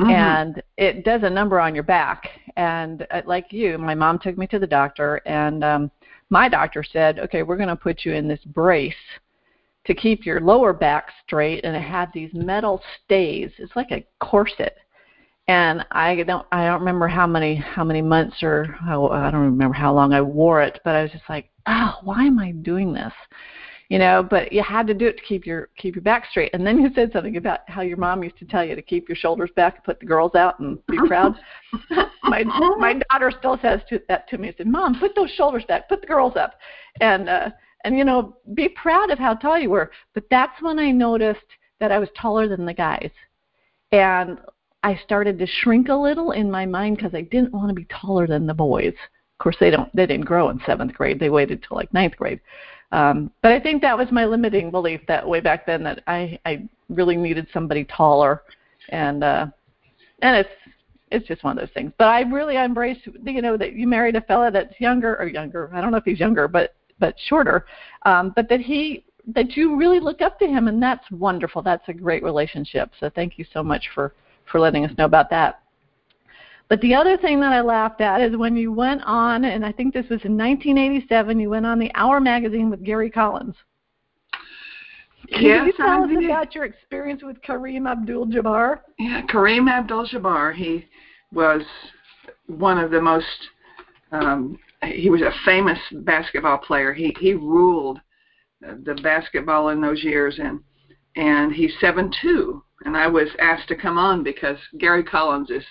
mm-hmm. 0.00 0.10
and 0.10 0.62
it 0.76 1.04
does 1.04 1.22
a 1.22 1.30
number 1.30 1.60
on 1.60 1.74
your 1.74 1.84
back. 1.84 2.28
And 2.56 3.06
uh, 3.10 3.22
like 3.26 3.52
you, 3.52 3.78
my 3.78 3.94
mom 3.94 4.18
took 4.18 4.38
me 4.38 4.46
to 4.48 4.58
the 4.58 4.66
doctor, 4.66 5.16
and 5.26 5.64
um, 5.64 5.90
my 6.30 6.48
doctor 6.48 6.82
said, 6.82 7.18
okay, 7.18 7.42
we're 7.42 7.56
going 7.56 7.68
to 7.68 7.76
put 7.76 8.04
you 8.04 8.12
in 8.12 8.28
this 8.28 8.44
brace 8.46 8.94
to 9.86 9.94
keep 9.94 10.24
your 10.24 10.40
lower 10.40 10.72
back 10.72 11.08
straight, 11.24 11.64
and 11.64 11.76
it 11.76 11.82
had 11.82 12.10
these 12.12 12.30
metal 12.32 12.80
stays. 13.04 13.50
It's 13.58 13.76
like 13.76 13.90
a 13.90 14.06
corset. 14.20 14.78
And 15.46 15.84
I 15.90 16.22
don't, 16.22 16.46
I 16.52 16.64
don't 16.64 16.80
remember 16.80 17.06
how 17.06 17.26
many, 17.26 17.56
how 17.56 17.84
many 17.84 18.00
months 18.00 18.42
or 18.42 18.64
how, 18.64 19.08
I 19.08 19.30
don't 19.30 19.42
remember 19.42 19.74
how 19.74 19.92
long 19.92 20.14
I 20.14 20.22
wore 20.22 20.62
it, 20.62 20.80
but 20.84 20.94
I 20.94 21.02
was 21.02 21.10
just 21.10 21.28
like, 21.28 21.50
oh, 21.66 21.96
why 22.02 22.24
am 22.24 22.38
I 22.38 22.52
doing 22.52 22.94
this? 22.94 23.12
You 23.88 23.98
know 23.98 24.26
but 24.28 24.52
you 24.52 24.62
had 24.62 24.86
to 24.86 24.94
do 24.94 25.06
it 25.06 25.16
to 25.16 25.22
keep 25.22 25.46
your 25.46 25.68
keep 25.76 25.94
your 25.94 26.02
back 26.02 26.26
straight. 26.30 26.50
And 26.54 26.66
then 26.66 26.78
you 26.78 26.90
said 26.94 27.12
something 27.12 27.36
about 27.36 27.60
how 27.68 27.82
your 27.82 27.96
mom 27.96 28.22
used 28.22 28.38
to 28.38 28.44
tell 28.44 28.64
you 28.64 28.74
to 28.74 28.82
keep 28.82 29.08
your 29.08 29.16
shoulders 29.16 29.50
back 29.56 29.76
and 29.76 29.84
put 29.84 30.00
the 30.00 30.06
girls 30.06 30.34
out 30.34 30.58
and 30.60 30.84
be 30.86 30.98
proud. 31.06 31.34
My 32.24 32.42
my 32.78 33.00
daughter 33.10 33.30
still 33.38 33.58
says 33.60 33.80
to, 33.90 34.00
that 34.08 34.28
to 34.30 34.38
me 34.38 34.48
she 34.48 34.56
said 34.58 34.66
mom 34.66 34.98
put 34.98 35.14
those 35.14 35.30
shoulders 35.30 35.64
back 35.68 35.88
put 35.88 36.00
the 36.00 36.06
girls 36.06 36.36
up. 36.36 36.54
And 37.00 37.28
uh 37.28 37.50
and 37.84 37.98
you 37.98 38.04
know 38.04 38.36
be 38.54 38.68
proud 38.70 39.10
of 39.10 39.18
how 39.18 39.34
tall 39.34 39.58
you 39.58 39.70
were. 39.70 39.90
But 40.14 40.24
that's 40.30 40.60
when 40.62 40.78
i 40.78 40.90
noticed 40.90 41.44
that 41.80 41.92
i 41.92 41.98
was 41.98 42.08
taller 42.18 42.48
than 42.48 42.64
the 42.64 42.74
guys. 42.74 43.10
And 43.92 44.38
i 44.82 44.96
started 45.04 45.38
to 45.38 45.46
shrink 45.46 45.88
a 45.88 45.94
little 45.94 46.30
in 46.32 46.50
my 46.50 46.64
mind 46.64 46.96
because 46.96 47.14
i 47.14 47.20
didn't 47.20 47.52
want 47.52 47.68
to 47.68 47.74
be 47.74 47.86
taller 47.90 48.26
than 48.26 48.46
the 48.46 48.54
boys. 48.54 48.94
Of 49.38 49.42
course 49.42 49.56
they 49.60 49.70
don't 49.70 49.94
they 49.94 50.06
didn't 50.06 50.24
grow 50.24 50.48
in 50.48 50.60
seventh 50.64 50.94
grade. 50.94 51.20
They 51.20 51.28
waited 51.28 51.62
till 51.62 51.76
like 51.76 51.92
ninth 51.92 52.16
grade 52.16 52.40
um, 52.92 53.30
but 53.42 53.52
I 53.52 53.60
think 53.60 53.82
that 53.82 53.96
was 53.96 54.08
my 54.10 54.24
limiting 54.24 54.70
belief 54.70 55.00
that 55.08 55.26
way 55.26 55.40
back 55.40 55.66
then 55.66 55.82
that 55.84 56.02
I 56.06 56.38
I 56.44 56.68
really 56.88 57.16
needed 57.16 57.46
somebody 57.52 57.84
taller, 57.84 58.42
and 58.90 59.24
uh, 59.24 59.46
and 60.22 60.36
it's 60.36 60.50
it's 61.10 61.26
just 61.26 61.44
one 61.44 61.58
of 61.58 61.62
those 61.62 61.72
things. 61.74 61.92
But 61.98 62.08
I 62.08 62.20
really 62.20 62.56
embrace 62.56 62.98
you 63.04 63.42
know 63.42 63.56
that 63.56 63.72
you 63.74 63.86
married 63.86 64.16
a 64.16 64.20
fella 64.20 64.50
that's 64.50 64.80
younger 64.80 65.16
or 65.16 65.26
younger. 65.26 65.70
I 65.74 65.80
don't 65.80 65.90
know 65.90 65.98
if 65.98 66.04
he's 66.04 66.20
younger, 66.20 66.48
but 66.48 66.74
but 66.98 67.14
shorter. 67.28 67.66
Um, 68.04 68.32
but 68.36 68.48
that 68.48 68.60
he 68.60 69.04
that 69.34 69.56
you 69.56 69.76
really 69.76 70.00
look 70.00 70.20
up 70.20 70.38
to 70.38 70.46
him, 70.46 70.68
and 70.68 70.82
that's 70.82 71.10
wonderful. 71.10 71.62
That's 71.62 71.88
a 71.88 71.94
great 71.94 72.22
relationship. 72.22 72.90
So 73.00 73.10
thank 73.10 73.38
you 73.38 73.44
so 73.52 73.62
much 73.62 73.88
for 73.94 74.14
for 74.50 74.60
letting 74.60 74.84
us 74.84 74.96
know 74.98 75.06
about 75.06 75.30
that. 75.30 75.62
But 76.74 76.80
the 76.80 76.96
other 76.96 77.16
thing 77.16 77.38
that 77.38 77.52
I 77.52 77.60
laughed 77.60 78.00
at 78.00 78.20
is 78.20 78.36
when 78.36 78.56
you 78.56 78.72
went 78.72 79.00
on, 79.04 79.44
and 79.44 79.64
I 79.64 79.70
think 79.70 79.94
this 79.94 80.08
was 80.10 80.24
in 80.24 80.36
1987, 80.36 81.38
you 81.38 81.48
went 81.48 81.66
on 81.66 81.78
the 81.78 81.88
Hour 81.94 82.18
magazine 82.18 82.68
with 82.68 82.82
Gary 82.82 83.08
Collins. 83.08 83.54
Can 85.28 85.42
yes, 85.42 85.66
you 85.66 85.72
tell 85.74 86.02
us 86.02 86.10
about 86.24 86.52
your 86.52 86.64
experience 86.64 87.22
with 87.22 87.40
Kareem 87.42 87.88
Abdul-Jabbar? 87.88 88.80
Yeah, 88.98 89.22
Kareem 89.26 89.70
Abdul-Jabbar. 89.70 90.52
He 90.56 90.84
was 91.32 91.62
one 92.48 92.78
of 92.78 92.90
the 92.90 93.00
most. 93.00 93.24
Um, 94.10 94.58
he 94.82 95.10
was 95.10 95.22
a 95.22 95.30
famous 95.44 95.78
basketball 95.92 96.58
player. 96.58 96.92
He 96.92 97.14
he 97.20 97.34
ruled 97.34 98.00
the 98.60 98.98
basketball 99.00 99.68
in 99.68 99.80
those 99.80 100.02
years, 100.02 100.40
and 100.40 100.58
and 101.14 101.52
he's 101.52 101.72
seven 101.80 102.10
two. 102.20 102.64
And 102.84 102.96
I 102.96 103.06
was 103.06 103.28
asked 103.38 103.68
to 103.68 103.76
come 103.76 103.96
on 103.96 104.24
because 104.24 104.58
Gary 104.78 105.04
Collins 105.04 105.50
is 105.50 105.62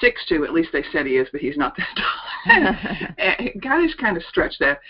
six 0.00 0.24
two. 0.28 0.44
At 0.44 0.52
least 0.52 0.70
they 0.72 0.84
said 0.92 1.06
he 1.06 1.16
is, 1.16 1.28
but 1.32 1.40
he's 1.40 1.56
not 1.56 1.76
that 1.76 1.96
tall. 1.96 2.28
and 3.18 3.50
guys 3.60 3.94
kind 3.94 4.16
of 4.16 4.22
stretched 4.24 4.58
that. 4.60 4.80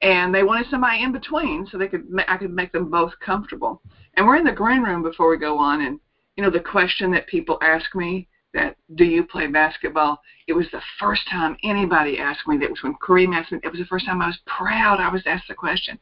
And 0.00 0.34
they 0.34 0.44
wanted 0.44 0.66
somebody 0.70 1.02
in 1.02 1.12
between 1.12 1.66
so 1.66 1.76
they 1.76 1.88
could 1.88 2.06
I 2.28 2.36
could 2.36 2.52
make 2.52 2.72
them 2.72 2.90
both 2.90 3.12
comfortable. 3.24 3.82
And 4.14 4.26
we're 4.26 4.36
in 4.36 4.44
the 4.44 4.52
green 4.52 4.82
room 4.82 5.02
before 5.02 5.28
we 5.28 5.36
go 5.36 5.58
on, 5.58 5.80
and 5.82 5.98
you 6.36 6.42
know 6.42 6.50
the 6.50 6.60
question 6.60 7.10
that 7.12 7.26
people 7.26 7.58
ask 7.62 7.94
me 7.94 8.28
that 8.54 8.76
do 8.94 9.04
you 9.04 9.24
play 9.24 9.46
basketball? 9.46 10.20
It 10.46 10.52
was 10.52 10.66
the 10.72 10.80
first 10.98 11.28
time 11.28 11.56
anybody 11.62 12.18
asked 12.18 12.46
me. 12.46 12.56
That 12.58 12.70
was 12.70 12.82
when 12.82 12.94
Kareem 12.94 13.34
asked 13.34 13.52
me. 13.52 13.58
It 13.62 13.70
was 13.70 13.80
the 13.80 13.86
first 13.86 14.06
time 14.06 14.22
I 14.22 14.26
was 14.26 14.38
proud 14.46 15.00
I 15.00 15.10
was 15.10 15.22
asked 15.26 15.48
the 15.48 15.54
question. 15.54 15.98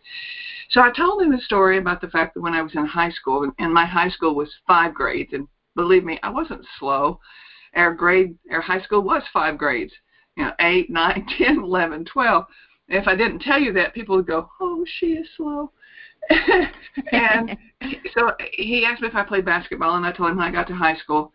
So 0.70 0.80
I 0.80 0.90
told 0.90 1.22
him 1.22 1.30
the 1.30 1.40
story 1.40 1.78
about 1.78 2.00
the 2.00 2.08
fact 2.08 2.34
that 2.34 2.40
when 2.40 2.54
I 2.54 2.62
was 2.62 2.74
in 2.74 2.86
high 2.86 3.10
school, 3.10 3.50
and 3.58 3.72
my 3.72 3.86
high 3.86 4.10
school 4.10 4.34
was 4.34 4.52
five 4.66 4.94
grades, 4.94 5.32
and 5.32 5.48
believe 5.74 6.04
me, 6.04 6.18
I 6.22 6.30
wasn't 6.30 6.66
slow. 6.78 7.18
Our 7.76 7.94
grade, 7.94 8.36
our 8.50 8.60
high 8.60 8.80
school 8.82 9.02
was 9.02 9.22
five 9.32 9.58
grades. 9.58 9.92
You 10.36 10.44
know, 10.44 10.52
eight, 10.60 10.90
nine, 10.90 11.26
ten, 11.38 11.58
eleven, 11.58 12.04
twelve. 12.04 12.46
If 12.88 13.08
I 13.08 13.16
didn't 13.16 13.40
tell 13.40 13.58
you 13.58 13.72
that, 13.74 13.94
people 13.94 14.16
would 14.16 14.26
go, 14.26 14.50
"Oh, 14.60 14.84
she 14.98 15.14
is 15.14 15.28
slow." 15.36 15.72
and 17.12 17.56
so 18.16 18.32
he 18.52 18.84
asked 18.84 19.02
me 19.02 19.08
if 19.08 19.14
I 19.14 19.22
played 19.22 19.44
basketball, 19.44 19.96
and 19.96 20.06
I 20.06 20.12
told 20.12 20.30
him 20.30 20.38
when 20.38 20.46
I 20.46 20.52
got 20.52 20.66
to 20.68 20.74
high 20.74 20.96
school, 20.96 21.32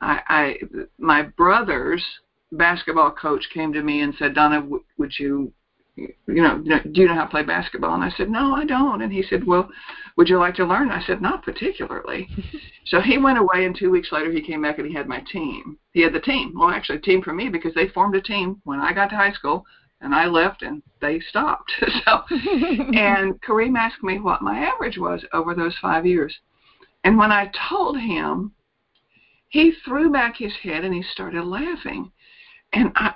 I, 0.00 0.20
I 0.28 0.56
my 0.98 1.22
brother's 1.22 2.04
basketball 2.52 3.10
coach 3.10 3.44
came 3.52 3.72
to 3.72 3.82
me 3.82 4.00
and 4.00 4.14
said, 4.18 4.34
"Donna, 4.34 4.60
w- 4.60 4.84
would 4.98 5.12
you, 5.18 5.52
you 5.96 6.12
know, 6.26 6.58
do 6.58 7.00
you 7.00 7.06
know 7.06 7.14
how 7.14 7.24
to 7.24 7.30
play 7.30 7.42
basketball?" 7.42 7.94
And 7.94 8.04
I 8.04 8.10
said, 8.10 8.30
"No, 8.30 8.54
I 8.54 8.64
don't." 8.64 9.02
And 9.02 9.12
he 9.12 9.22
said, 9.22 9.44
"Well, 9.46 9.68
would 10.16 10.28
you 10.28 10.38
like 10.38 10.54
to 10.56 10.64
learn?" 10.64 10.90
I 10.90 11.04
said, 11.04 11.22
"Not 11.22 11.44
particularly." 11.44 12.28
so 12.86 13.00
he 13.00 13.18
went 13.18 13.38
away, 13.38 13.64
and 13.64 13.76
two 13.76 13.90
weeks 13.90 14.12
later 14.12 14.30
he 14.32 14.40
came 14.40 14.62
back 14.62 14.78
and 14.78 14.88
he 14.88 14.94
had 14.94 15.08
my 15.08 15.20
team. 15.20 15.78
He 15.92 16.00
had 16.00 16.12
the 16.12 16.20
team. 16.20 16.52
Well, 16.56 16.70
actually, 16.70 16.98
a 16.98 17.02
team 17.02 17.22
for 17.22 17.32
me 17.32 17.48
because 17.48 17.74
they 17.74 17.88
formed 17.88 18.16
a 18.16 18.20
team 18.20 18.60
when 18.64 18.80
I 18.80 18.92
got 18.92 19.10
to 19.10 19.16
high 19.16 19.32
school 19.32 19.64
and 20.04 20.14
I 20.14 20.26
left 20.26 20.62
and 20.62 20.82
they 21.00 21.18
stopped. 21.20 21.72
so, 22.04 22.22
and 22.30 23.40
Kareem 23.42 23.76
asked 23.76 24.02
me 24.02 24.20
what 24.20 24.42
my 24.42 24.58
average 24.58 24.98
was 24.98 25.24
over 25.32 25.54
those 25.54 25.76
five 25.80 26.06
years. 26.06 26.38
And 27.04 27.18
when 27.18 27.32
I 27.32 27.50
told 27.68 27.98
him, 27.98 28.52
he 29.48 29.72
threw 29.84 30.10
back 30.10 30.36
his 30.36 30.54
head 30.62 30.84
and 30.84 30.94
he 30.94 31.02
started 31.02 31.44
laughing. 31.44 32.10
And 32.72 32.92
I, 32.96 33.14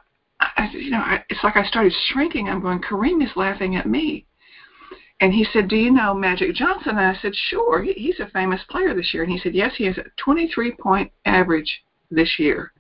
I 0.59 0.69
you 0.73 0.91
know, 0.91 0.99
I, 0.99 1.23
it's 1.31 1.43
like 1.45 1.57
I 1.57 1.65
started 1.67 1.93
shrinking. 2.09 2.49
I'm 2.49 2.61
going, 2.61 2.81
Kareem 2.81 3.23
is 3.23 3.31
laughing 3.37 3.77
at 3.77 3.87
me. 3.87 4.27
And 5.21 5.33
he 5.33 5.47
said, 5.53 5.69
Do 5.69 5.77
you 5.77 5.91
know 5.91 6.15
Magic 6.15 6.55
Johnson? 6.55 6.99
And 6.99 7.01
I 7.01 7.19
said, 7.21 7.35
Sure. 7.35 7.83
He, 7.83 7.93
he's 7.93 8.21
a 8.21 8.29
famous 8.31 8.61
player 8.69 8.95
this 8.95 9.15
year. 9.15 9.23
And 9.23 9.33
he 9.33 9.39
said, 9.39 9.55
Yes, 9.55 9.73
he 9.77 9.85
has 9.85 9.97
a 9.99 10.05
23 10.17 10.73
point 10.73 11.11
average 11.25 11.83
this 12.11 12.39
year. 12.39 12.73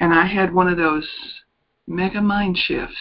And 0.00 0.12
I 0.12 0.26
had 0.26 0.52
one 0.52 0.68
of 0.68 0.76
those 0.76 1.08
mega 1.86 2.20
mind 2.20 2.58
shifts 2.58 2.96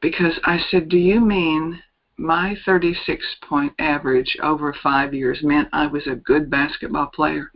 because 0.00 0.38
I 0.44 0.58
said, 0.70 0.88
Do 0.88 0.98
you 0.98 1.20
mean 1.20 1.78
my 2.16 2.56
36 2.64 3.24
point 3.46 3.72
average 3.78 4.36
over 4.42 4.74
five 4.82 5.12
years 5.12 5.42
meant 5.42 5.68
I 5.72 5.86
was 5.86 6.06
a 6.06 6.14
good 6.14 6.50
basketball 6.50 7.06
player? 7.06 7.50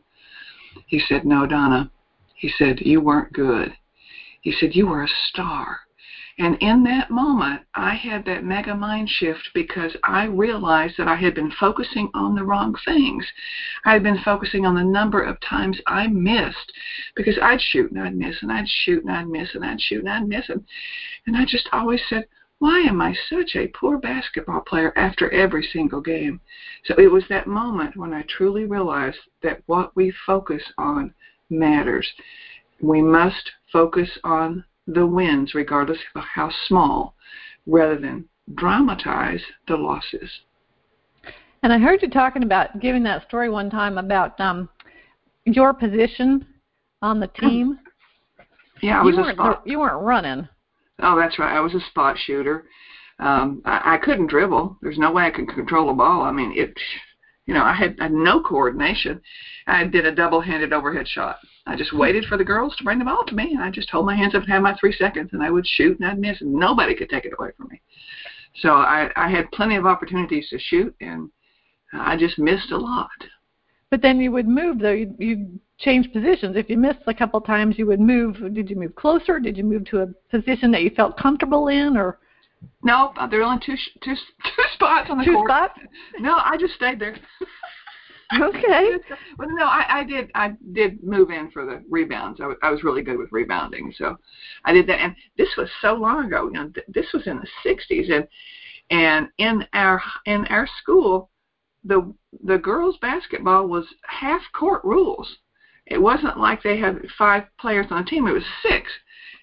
He 0.87 0.99
said, 0.99 1.25
No, 1.25 1.47
Donna. 1.47 1.91
He 2.35 2.51
said, 2.59 2.81
You 2.81 3.01
weren't 3.01 3.33
good. 3.33 3.73
He 4.43 4.53
said, 4.53 4.75
You 4.75 4.87
were 4.87 5.03
a 5.03 5.09
star. 5.29 5.79
And 6.39 6.57
in 6.61 6.83
that 6.85 7.11
moment, 7.11 7.63
I 7.75 7.95
had 7.95 8.25
that 8.25 8.43
mega 8.43 8.75
mind 8.75 9.09
shift 9.09 9.51
because 9.55 9.95
I 10.03 10.25
realized 10.25 10.95
that 10.97 11.07
I 11.07 11.15
had 11.15 11.35
been 11.35 11.53
focusing 11.61 12.09
on 12.15 12.35
the 12.35 12.45
wrong 12.45 12.75
things. 12.87 13.25
I 13.85 13.93
had 13.93 14.03
been 14.03 14.19
focusing 14.25 14.65
on 14.65 14.75
the 14.75 14.83
number 14.83 15.21
of 15.21 15.39
times 15.41 15.79
I 15.87 16.07
missed 16.07 16.73
because 17.15 17.39
I'd 17.41 17.61
shoot 17.61 17.91
and 17.91 18.01
I'd 18.01 18.15
miss 18.15 18.37
and 18.41 18.51
I'd 18.51 18.69
shoot 18.69 19.03
and 19.05 19.13
I'd 19.13 19.29
miss 19.29 19.55
and 19.55 19.65
I'd 19.65 19.81
shoot 19.81 20.01
and 20.01 20.09
I'd 20.09 20.27
miss. 20.27 20.49
And, 20.49 20.63
and 21.27 21.37
I 21.37 21.45
just 21.45 21.69
always 21.73 22.01
said, 22.09 22.25
why 22.59 22.79
am 22.81 23.01
I 23.01 23.15
such 23.29 23.57
a 23.57 23.67
poor 23.69 23.99
basketball 23.99 24.61
player 24.61 24.93
after 24.97 25.29
every 25.35 25.65
single 25.73 26.01
game? 26.01 26.41
So 26.85 26.95
it 26.97 27.11
was 27.11 27.25
that 27.29 27.47
moment 27.47 27.97
when 27.97 28.13
I 28.13 28.23
truly 28.29 28.65
realized 28.65 29.19
that 29.43 29.61
what 29.67 29.91
we 29.97 30.13
focus 30.25 30.63
on 30.79 31.13
matters. 31.51 32.09
We 32.81 33.03
must 33.03 33.51
focus 33.73 34.09
on 34.25 34.65
the 34.87 35.07
wins, 35.07 35.55
regardless 35.55 35.99
of 36.15 36.23
how 36.23 36.51
small, 36.67 37.15
rather 37.67 37.99
than 37.99 38.29
dramatize 38.55 39.43
the 39.69 39.77
losses. 39.77 40.31
And 41.63 41.73
I 41.73 41.79
heard 41.79 42.03
you 42.03 42.11
talking 42.11 42.43
about 42.43 42.81
giving 42.81 43.05
that 43.05 43.27
story 43.29 43.49
one 43.49 43.71
time 43.71 43.99
about 43.99 44.39
um, 44.41 44.69
your 45.45 45.73
position 45.73 46.45
on 47.01 47.21
the 47.21 47.29
team. 47.29 47.79
Yeah, 48.81 48.99
I 48.99 49.03
you 49.03 49.07
was 49.07 49.17
a 49.17 49.21
weren't 49.21 49.37
spot. 49.37 49.63
you 49.65 49.79
weren't 49.79 50.03
running. 50.03 50.49
Oh, 51.01 51.17
that's 51.17 51.39
right. 51.39 51.57
I 51.57 51.61
was 51.61 51.75
a 51.75 51.81
spot 51.91 52.17
shooter. 52.19 52.65
Um, 53.21 53.63
I, 53.65 53.95
I 53.95 53.99
couldn't 53.99 54.27
dribble. 54.27 54.79
There's 54.83 54.99
no 54.99 55.13
way 55.13 55.25
I 55.25 55.31
could 55.31 55.49
control 55.49 55.91
a 55.91 55.95
ball. 55.95 56.23
I 56.23 56.33
mean, 56.33 56.53
it. 56.57 56.75
You 57.47 57.55
know, 57.55 57.63
I 57.65 57.75
had, 57.75 57.97
I 57.99 58.05
had 58.05 58.13
no 58.13 58.41
coordination. 58.41 59.21
I 59.67 59.85
did 59.85 60.07
a 60.07 60.15
double-handed 60.15 60.73
overhead 60.73 61.09
shot. 61.09 61.39
I 61.67 61.77
just 61.77 61.93
waited 61.93 62.25
for 62.25 62.37
the 62.37 62.45
girls 62.45 62.75
to 62.77 62.85
bring 62.85 62.99
the 62.99 63.05
ball 63.05 63.25
to 63.27 63.35
me, 63.35 63.53
and 63.55 63.63
I 63.63 63.71
just 63.71 63.89
hold 63.91 64.07
my 64.07 64.17
hands 64.17 64.35
up 64.35 64.43
and 64.43 64.53
have 64.53 64.63
my 64.63 64.75
three 64.79 64.93
seconds, 64.93 65.31
and 65.33 65.43
I 65.43 65.51
would 65.51 65.67
shoot 65.67 65.99
and 66.01 66.09
I'd 66.09 66.19
miss, 66.19 66.41
and 66.41 66.53
nobody 66.53 66.95
could 66.95 67.09
take 67.09 67.25
it 67.25 67.33
away 67.39 67.51
from 67.57 67.69
me. 67.71 67.81
So 68.61 68.71
I, 68.75 69.11
I 69.17 69.29
had 69.31 69.51
plenty 69.53 69.77
of 69.77 69.87
opportunities 69.87 70.49
to 70.51 70.59
shoot, 70.59 70.95
and 71.01 71.31
I 71.93 72.17
just 72.17 72.39
missed 72.39 72.73
a 72.73 72.77
lot. 72.77 73.09
But 73.91 74.03
then 74.03 74.21
you 74.21 74.33
would 74.33 74.49
move 74.49 74.79
though. 74.81 74.93
You'd, 74.93 75.15
you'd 75.19 75.61
change 75.79 76.13
positions. 76.13 76.57
If 76.57 76.69
you 76.69 76.79
missed 76.79 77.01
a 77.07 77.15
couple 77.15 77.41
times, 77.41 77.79
you 77.79 77.87
would 77.87 78.01
move. 78.01 78.37
Did 78.55 78.69
you 78.69 78.77
move 78.77 78.95
closer? 78.97 79.39
Did 79.39 79.57
you 79.57 79.65
move 79.65 79.85
to 79.87 80.01
a 80.01 80.07
position 80.31 80.71
that 80.73 80.83
you 80.83 80.91
felt 80.91 81.17
comfortable 81.17 81.69
in, 81.69 81.97
or 81.97 82.19
No, 82.83 83.13
there 83.31 83.39
were 83.41 83.45
only 83.45 83.63
two 83.65 83.77
sh- 83.77 83.91
two 84.03 84.15
two 84.57 84.63
spots 84.75 85.11
on 85.11 85.19
the 85.19 85.25
two 85.25 85.35
court. 85.35 85.49
spots? 85.49 85.79
No, 86.19 86.35
I 86.43 86.57
just 86.59 86.75
stayed 86.75 86.99
there. 86.99 87.17
Okay. 88.41 88.97
Well, 89.39 89.49
no, 89.51 89.67
I, 89.67 90.01
I 90.01 90.05
did. 90.05 90.31
I 90.35 90.53
did 90.73 91.03
move 91.03 91.31
in 91.31 91.51
for 91.51 91.65
the 91.65 91.83
rebounds. 91.91 92.41
I 92.41 92.47
was, 92.47 92.57
I 92.63 92.71
was 92.71 92.83
really 92.83 93.03
good 93.03 93.19
with 93.19 93.33
rebounding, 93.33 93.93
so 93.97 94.17
I 94.65 94.73
did 94.73 94.87
that. 94.87 95.01
And 95.01 95.15
this 95.37 95.49
was 95.57 95.69
so 95.81 95.95
long 95.95 96.27
ago. 96.27 96.47
You 96.47 96.53
know, 96.53 96.71
th- 96.71 96.87
this 96.89 97.07
was 97.13 97.27
in 97.27 97.39
the 97.41 97.47
'60s, 97.71 98.11
and 98.11 98.27
and 98.91 99.29
in 99.39 99.65
our 99.73 100.01
in 100.27 100.47
our 100.47 100.67
school, 100.81 101.31
the 101.85 102.13
the 102.45 102.59
girls 102.59 102.97
basketball 103.01 103.67
was 103.69 103.85
half 104.05 104.41
court 104.55 104.83
rules. 104.85 105.37
It 105.87 106.01
wasn't 106.01 106.39
like 106.39 106.63
they 106.63 106.79
had 106.79 107.05
five 107.19 107.45
players 107.61 107.87
on 107.91 108.03
a 108.03 108.05
team. 108.05 108.27
It 108.27 108.33
was 108.33 108.45
six, 108.63 108.91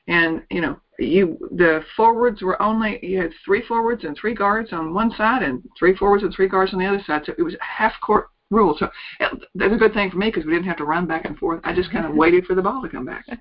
and 0.07 0.41
you 0.49 0.61
know, 0.61 0.79
you 0.97 1.37
the 1.51 1.83
forwards 1.95 2.41
were 2.41 2.61
only 2.61 2.99
you 3.03 3.19
had 3.19 3.33
three 3.45 3.61
forwards 3.67 4.03
and 4.03 4.17
three 4.17 4.33
guards 4.33 4.71
on 4.71 4.93
one 4.93 5.11
side, 5.11 5.43
and 5.43 5.61
three 5.77 5.95
forwards 5.95 6.23
and 6.23 6.33
three 6.33 6.47
guards 6.47 6.73
on 6.73 6.79
the 6.79 6.85
other 6.85 7.03
side. 7.05 7.23
So 7.25 7.33
it 7.37 7.43
was 7.43 7.55
half 7.59 7.93
court 8.01 8.29
rule. 8.49 8.75
So 8.79 8.89
that's 9.19 9.73
a 9.73 9.77
good 9.77 9.93
thing 9.93 10.11
for 10.11 10.17
me 10.17 10.27
because 10.27 10.45
we 10.45 10.53
didn't 10.53 10.65
have 10.65 10.77
to 10.77 10.85
run 10.85 11.05
back 11.05 11.25
and 11.25 11.37
forth. 11.37 11.61
I 11.63 11.73
just 11.73 11.91
kind 11.91 12.05
of 12.05 12.15
waited 12.15 12.45
for 12.45 12.55
the 12.55 12.61
ball 12.61 12.81
to 12.81 12.89
come 12.89 13.05
back. 13.05 13.25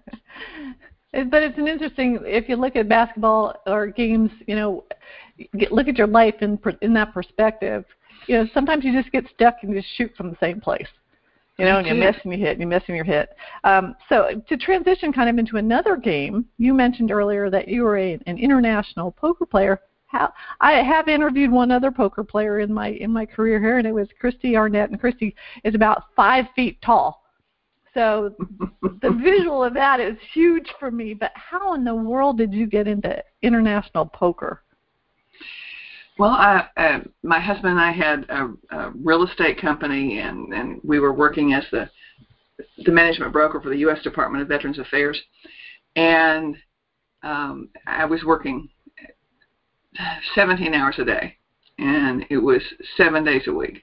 But 1.11 1.43
it's 1.43 1.57
an 1.57 1.67
interesting. 1.67 2.19
If 2.23 2.50
you 2.50 2.57
look 2.57 2.77
at 2.77 2.87
basketball 2.87 3.55
or 3.67 3.87
games, 3.87 4.31
you 4.47 4.55
know, 4.55 4.85
get, 5.57 5.73
look 5.73 5.88
at 5.88 5.97
your 5.97 6.07
life 6.07 6.35
in 6.43 6.59
in 6.83 6.93
that 6.95 7.15
perspective. 7.15 7.87
You 8.27 8.37
know, 8.37 8.47
sometimes 8.53 8.85
you 8.85 8.93
just 8.93 9.11
get 9.11 9.25
stuck 9.35 9.57
and 9.62 9.73
you 9.73 9.81
just 9.81 9.95
shoot 9.97 10.12
from 10.17 10.29
the 10.29 10.37
same 10.38 10.61
place. 10.61 10.87
You 11.59 11.65
know, 11.65 11.79
and 11.79 11.87
you 11.88 11.95
miss 11.95 12.15
and 12.23 12.33
you 12.33 12.38
hit, 12.38 12.53
and 12.53 12.61
you 12.61 12.67
miss 12.69 12.85
and 12.87 12.97
you 12.97 13.03
hit. 13.03 13.31
Um, 13.65 13.97
so 14.09 14.41
to 14.49 14.57
transition 14.57 15.12
kind 15.12 15.29
of 15.29 15.38
into 15.38 15.57
another 15.57 15.97
game, 15.97 16.45
you 16.59 16.73
mentioned 16.73 17.11
earlier 17.11 17.50
that 17.50 17.67
you 17.67 17.83
were 17.83 17.99
a, 17.99 18.12
an 18.27 18.38
international 18.38 19.11
poker 19.11 19.45
player. 19.45 19.81
How 20.09 20.33
I 20.61 20.83
have 20.83 21.07
interviewed 21.07 21.50
one 21.50 21.71
other 21.71 21.91
poker 21.91 22.25
player 22.25 22.61
in 22.61 22.73
my 22.73 22.88
in 22.88 23.12
my 23.12 23.27
career 23.27 23.61
here, 23.61 23.77
and 23.77 23.87
it 23.87 23.93
was 23.93 24.09
Kristy 24.21 24.57
Arnett, 24.57 24.91
and 24.91 25.00
Kristy 25.00 25.35
is 25.65 25.75
about 25.75 26.05
five 26.17 26.47
feet 26.57 26.81
tall. 26.81 27.23
So 27.93 28.35
the 29.03 29.11
visual 29.11 29.62
of 29.62 29.75
that 29.75 30.00
is 30.00 30.17
huge 30.33 30.73
for 30.81 30.91
me. 30.91 31.12
But 31.12 31.33
how 31.35 31.75
in 31.75 31.85
the 31.85 31.95
world 31.95 32.38
did 32.38 32.55
you 32.55 32.67
get 32.67 32.88
into 32.88 33.23
international 33.43 34.07
poker? 34.07 34.62
Well, 36.19 36.31
I, 36.31 36.67
uh, 36.79 37.00
my 37.23 37.38
husband 37.38 37.73
and 37.73 37.81
I 37.81 37.93
had 37.93 38.25
a, 38.31 38.55
a 38.71 38.91
real 38.93 39.25
estate 39.25 39.61
company, 39.61 40.21
and 40.21 40.55
and 40.55 40.81
we 40.83 41.00
were 41.00 41.12
working 41.12 41.53
as 41.53 41.65
the 41.71 41.91
the 42.85 42.93
management 42.93 43.35
broker 43.35 43.61
for 43.61 43.69
the 43.69 43.79
U.S. 43.79 44.03
Department 44.03 44.41
of 44.41 44.49
Veterans 44.49 44.79
Affairs, 44.79 45.21
and 45.97 46.57
um, 47.23 47.69
I 47.87 48.07
was 48.07 48.25
working 48.25 48.71
17 50.35 50.75
hours 50.75 50.97
a 50.99 51.05
day, 51.05 51.37
and 51.78 52.25
it 52.31 52.38
was 52.38 52.62
seven 52.97 53.25
days 53.25 53.47
a 53.47 53.52
week, 53.52 53.83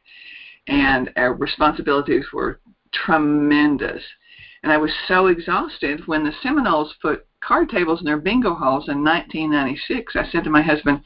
and 0.68 1.12
our 1.16 1.34
responsibilities 1.34 2.26
were 2.34 2.60
tremendous. 2.94 4.04
And 4.64 4.72
I 4.72 4.78
was 4.78 4.92
so 5.08 5.28
exhausted 5.28 6.08
when 6.08 6.24
the 6.24 6.34
Seminoles 6.42 6.96
put 7.02 7.26
card 7.44 7.70
tables 7.70 8.00
in 8.00 8.06
their 8.06 8.18
bingo 8.18 8.56
halls 8.56 8.88
in 8.88 9.04
1996. 9.04 10.16
I 10.16 10.28
said 10.32 10.44
to 10.44 10.50
my 10.50 10.62
husband, 10.62 11.02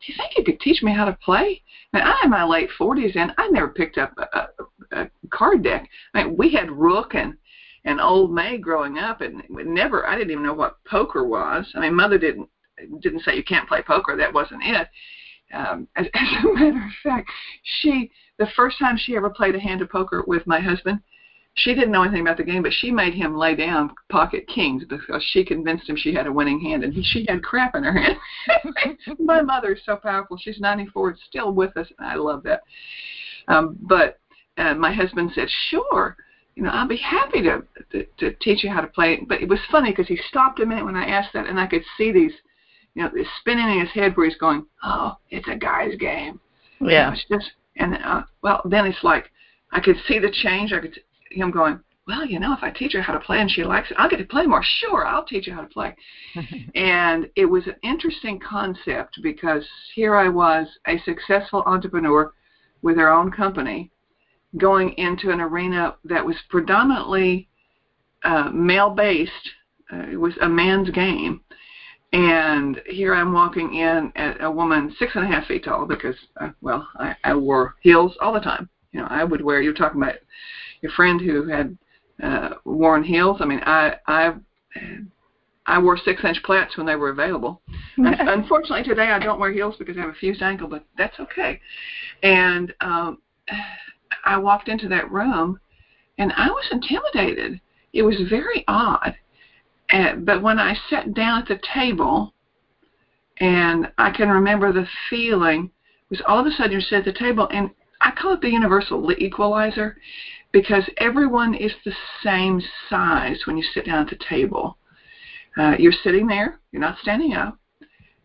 "Do 0.00 0.12
you 0.12 0.16
think 0.16 0.36
you 0.36 0.44
could 0.44 0.60
teach 0.60 0.82
me 0.82 0.92
how 0.92 1.04
to 1.04 1.18
play?" 1.22 1.62
I 1.92 1.98
mean, 1.98 2.06
I'm 2.06 2.24
in 2.24 2.30
my 2.30 2.44
late 2.44 2.70
40s 2.78 3.16
and 3.16 3.32
I 3.36 3.48
never 3.48 3.68
picked 3.68 3.98
up 3.98 4.14
a, 4.16 4.48
a, 4.92 5.02
a 5.02 5.10
card 5.30 5.62
deck. 5.62 5.88
I 6.14 6.24
mean, 6.24 6.36
we 6.36 6.50
had 6.50 6.70
Rook 6.70 7.14
and 7.14 7.36
and 7.84 8.00
Old 8.00 8.32
Maid 8.32 8.62
growing 8.62 8.96
up, 8.98 9.20
and 9.20 9.42
never 9.50 10.06
I 10.06 10.16
didn't 10.16 10.30
even 10.30 10.44
know 10.44 10.54
what 10.54 10.82
poker 10.84 11.24
was. 11.24 11.70
I 11.74 11.80
mean, 11.80 11.94
mother 11.94 12.16
didn't 12.16 12.48
didn't 13.00 13.22
say 13.22 13.34
you 13.36 13.44
can't 13.44 13.68
play 13.68 13.82
poker. 13.82 14.16
That 14.16 14.32
wasn't 14.32 14.62
it. 14.64 14.88
Um, 15.52 15.86
as, 15.96 16.06
as 16.14 16.44
a 16.44 16.52
matter 16.52 16.84
of 16.84 16.92
fact, 17.02 17.28
she 17.80 18.10
the 18.38 18.48
first 18.56 18.78
time 18.78 18.96
she 18.96 19.16
ever 19.16 19.30
played 19.30 19.54
a 19.54 19.60
hand 19.60 19.80
of 19.80 19.90
poker 19.90 20.22
with 20.26 20.46
my 20.46 20.60
husband, 20.60 21.00
she 21.54 21.74
didn't 21.74 21.92
know 21.92 22.02
anything 22.02 22.22
about 22.22 22.38
the 22.38 22.44
game, 22.44 22.62
but 22.62 22.72
she 22.72 22.90
made 22.90 23.12
him 23.12 23.36
lay 23.36 23.54
down 23.54 23.90
pocket 24.10 24.46
kings 24.48 24.84
because 24.88 25.22
she 25.32 25.44
convinced 25.44 25.88
him 25.88 25.96
she 25.96 26.14
had 26.14 26.26
a 26.26 26.32
winning 26.32 26.58
hand, 26.58 26.82
and 26.82 26.94
he, 26.94 27.02
she 27.02 27.26
had 27.28 27.42
crap 27.42 27.74
in 27.74 27.84
her 27.84 27.92
hand. 27.92 28.16
my 29.18 29.42
mother 29.42 29.72
is 29.72 29.80
so 29.84 29.96
powerful; 29.96 30.38
she's 30.38 30.60
94, 30.60 31.10
it's 31.10 31.20
still 31.28 31.52
with 31.52 31.76
us, 31.76 31.86
and 31.98 32.08
I 32.08 32.14
love 32.14 32.42
that. 32.44 32.62
Um, 33.48 33.76
but 33.82 34.18
uh, 34.56 34.74
my 34.74 34.92
husband 34.92 35.32
said, 35.34 35.48
"Sure." 35.68 36.16
you 36.54 36.62
know, 36.62 36.70
I'll 36.70 36.88
be 36.88 36.96
happy 36.96 37.42
to, 37.42 37.62
to 37.92 38.04
to 38.18 38.32
teach 38.40 38.62
you 38.62 38.70
how 38.70 38.80
to 38.80 38.86
play. 38.86 39.18
But 39.26 39.40
it 39.40 39.48
was 39.48 39.58
funny 39.70 39.90
because 39.90 40.08
he 40.08 40.18
stopped 40.28 40.60
a 40.60 40.66
minute 40.66 40.84
when 40.84 40.96
I 40.96 41.06
asked 41.06 41.32
that, 41.34 41.46
and 41.46 41.58
I 41.58 41.66
could 41.66 41.82
see 41.96 42.12
these, 42.12 42.32
you 42.94 43.02
know, 43.02 43.10
this 43.14 43.26
spinning 43.40 43.68
in 43.68 43.80
his 43.80 43.90
head 43.90 44.16
where 44.16 44.28
he's 44.28 44.38
going, 44.38 44.66
"Oh, 44.82 45.16
it's 45.30 45.48
a 45.48 45.56
guy's 45.56 45.96
game." 45.96 46.40
Yeah. 46.80 46.86
You 46.86 46.90
know, 46.90 47.12
it's 47.12 47.24
just, 47.30 47.52
and 47.76 47.94
uh, 47.94 48.22
well, 48.42 48.60
then 48.64 48.86
it's 48.86 49.02
like 49.02 49.30
I 49.72 49.80
could 49.80 49.96
see 50.06 50.18
the 50.18 50.30
change. 50.30 50.72
I 50.72 50.80
could 50.80 50.98
him 51.34 51.50
going, 51.50 51.80
well, 52.06 52.24
you 52.24 52.40
know, 52.40 52.52
if 52.52 52.62
I 52.62 52.70
teach 52.70 52.94
her 52.94 53.02
how 53.02 53.12
to 53.12 53.20
play 53.20 53.40
and 53.40 53.50
she 53.50 53.62
likes 53.62 53.90
it, 53.90 53.96
I'll 53.98 54.10
get 54.10 54.16
to 54.16 54.24
play 54.24 54.46
more. 54.46 54.62
Sure, 54.80 55.06
I'll 55.06 55.24
teach 55.24 55.46
you 55.46 55.54
how 55.54 55.62
to 55.62 55.68
play. 55.68 55.94
and 56.74 57.30
it 57.36 57.46
was 57.46 57.66
an 57.66 57.76
interesting 57.82 58.40
concept 58.40 59.20
because 59.22 59.64
here 59.94 60.16
I 60.16 60.28
was, 60.28 60.66
a 60.86 60.98
successful 61.04 61.62
entrepreneur 61.66 62.32
with 62.82 62.96
her 62.96 63.08
own 63.08 63.30
company, 63.30 63.90
going 64.56 64.92
into 64.94 65.30
an 65.30 65.40
arena 65.40 65.96
that 66.04 66.26
was 66.26 66.36
predominantly 66.48 67.48
uh, 68.24 68.50
male 68.52 68.90
based. 68.90 69.50
Uh, 69.92 70.06
it 70.10 70.16
was 70.16 70.34
a 70.40 70.48
man's 70.48 70.90
game. 70.90 71.40
And 72.12 72.80
here 72.86 73.14
I'm 73.14 73.32
walking 73.32 73.74
in 73.74 74.12
at 74.16 74.42
a 74.42 74.50
woman 74.50 74.94
six 74.98 75.12
and 75.14 75.24
a 75.24 75.26
half 75.26 75.46
feet 75.46 75.64
tall 75.64 75.86
because, 75.86 76.16
uh, 76.40 76.50
well, 76.60 76.86
I, 76.96 77.16
I 77.24 77.34
wore 77.34 77.76
heels 77.80 78.16
all 78.20 78.34
the 78.34 78.40
time. 78.40 78.68
You 78.92 79.00
know, 79.00 79.06
I 79.08 79.24
would 79.24 79.40
wear. 79.40 79.62
You're 79.62 79.72
talking 79.72 80.02
about 80.02 80.16
your 80.82 80.92
friend 80.92 81.20
who 81.20 81.48
had 81.48 81.76
uh, 82.22 82.50
worn 82.64 83.02
heels. 83.02 83.38
I 83.40 83.46
mean, 83.46 83.60
I 83.64 83.96
I 84.06 84.34
I 85.66 85.78
wore 85.78 85.96
six 85.96 86.22
inch 86.24 86.42
plats 86.42 86.76
when 86.76 86.86
they 86.86 86.96
were 86.96 87.08
available. 87.08 87.62
Unfortunately, 87.96 88.82
today 88.82 89.10
I 89.10 89.18
don't 89.18 89.40
wear 89.40 89.52
heels 89.52 89.76
because 89.78 89.96
I 89.96 90.00
have 90.00 90.10
a 90.10 90.14
fused 90.14 90.42
ankle, 90.42 90.68
but 90.68 90.84
that's 90.98 91.18
okay. 91.20 91.60
And 92.22 92.74
um, 92.80 93.18
I 94.24 94.36
walked 94.36 94.68
into 94.68 94.88
that 94.88 95.10
room, 95.10 95.58
and 96.18 96.32
I 96.36 96.48
was 96.48 96.64
intimidated. 96.70 97.60
It 97.92 98.02
was 98.02 98.16
very 98.28 98.64
odd. 98.68 99.16
Uh, 99.92 100.14
but 100.16 100.42
when 100.42 100.58
I 100.58 100.76
sat 100.88 101.14
down 101.14 101.42
at 101.42 101.48
the 101.48 101.60
table, 101.74 102.32
and 103.38 103.90
I 103.98 104.10
can 104.10 104.28
remember 104.28 104.72
the 104.72 104.86
feeling 105.10 105.70
was 106.10 106.20
all 106.26 106.38
of 106.38 106.46
a 106.46 106.50
sudden 106.50 106.72
you're 106.72 106.80
sitting 106.80 106.98
at 106.98 107.04
the 107.04 107.18
table, 107.18 107.48
and 107.50 107.70
I 108.00 108.10
call 108.10 108.34
it 108.34 108.40
the 108.40 108.50
universal 108.50 109.10
equalizer 109.18 109.96
because 110.52 110.84
everyone 110.98 111.54
is 111.54 111.72
the 111.84 111.94
same 112.22 112.60
size 112.90 113.38
when 113.46 113.56
you 113.56 113.64
sit 113.74 113.86
down 113.86 114.04
at 114.04 114.10
the 114.10 114.24
table. 114.28 114.76
Uh, 115.56 115.74
you're 115.78 115.92
sitting 116.04 116.26
there, 116.26 116.60
you're 116.70 116.80
not 116.80 116.98
standing 117.00 117.32
up, 117.32 117.58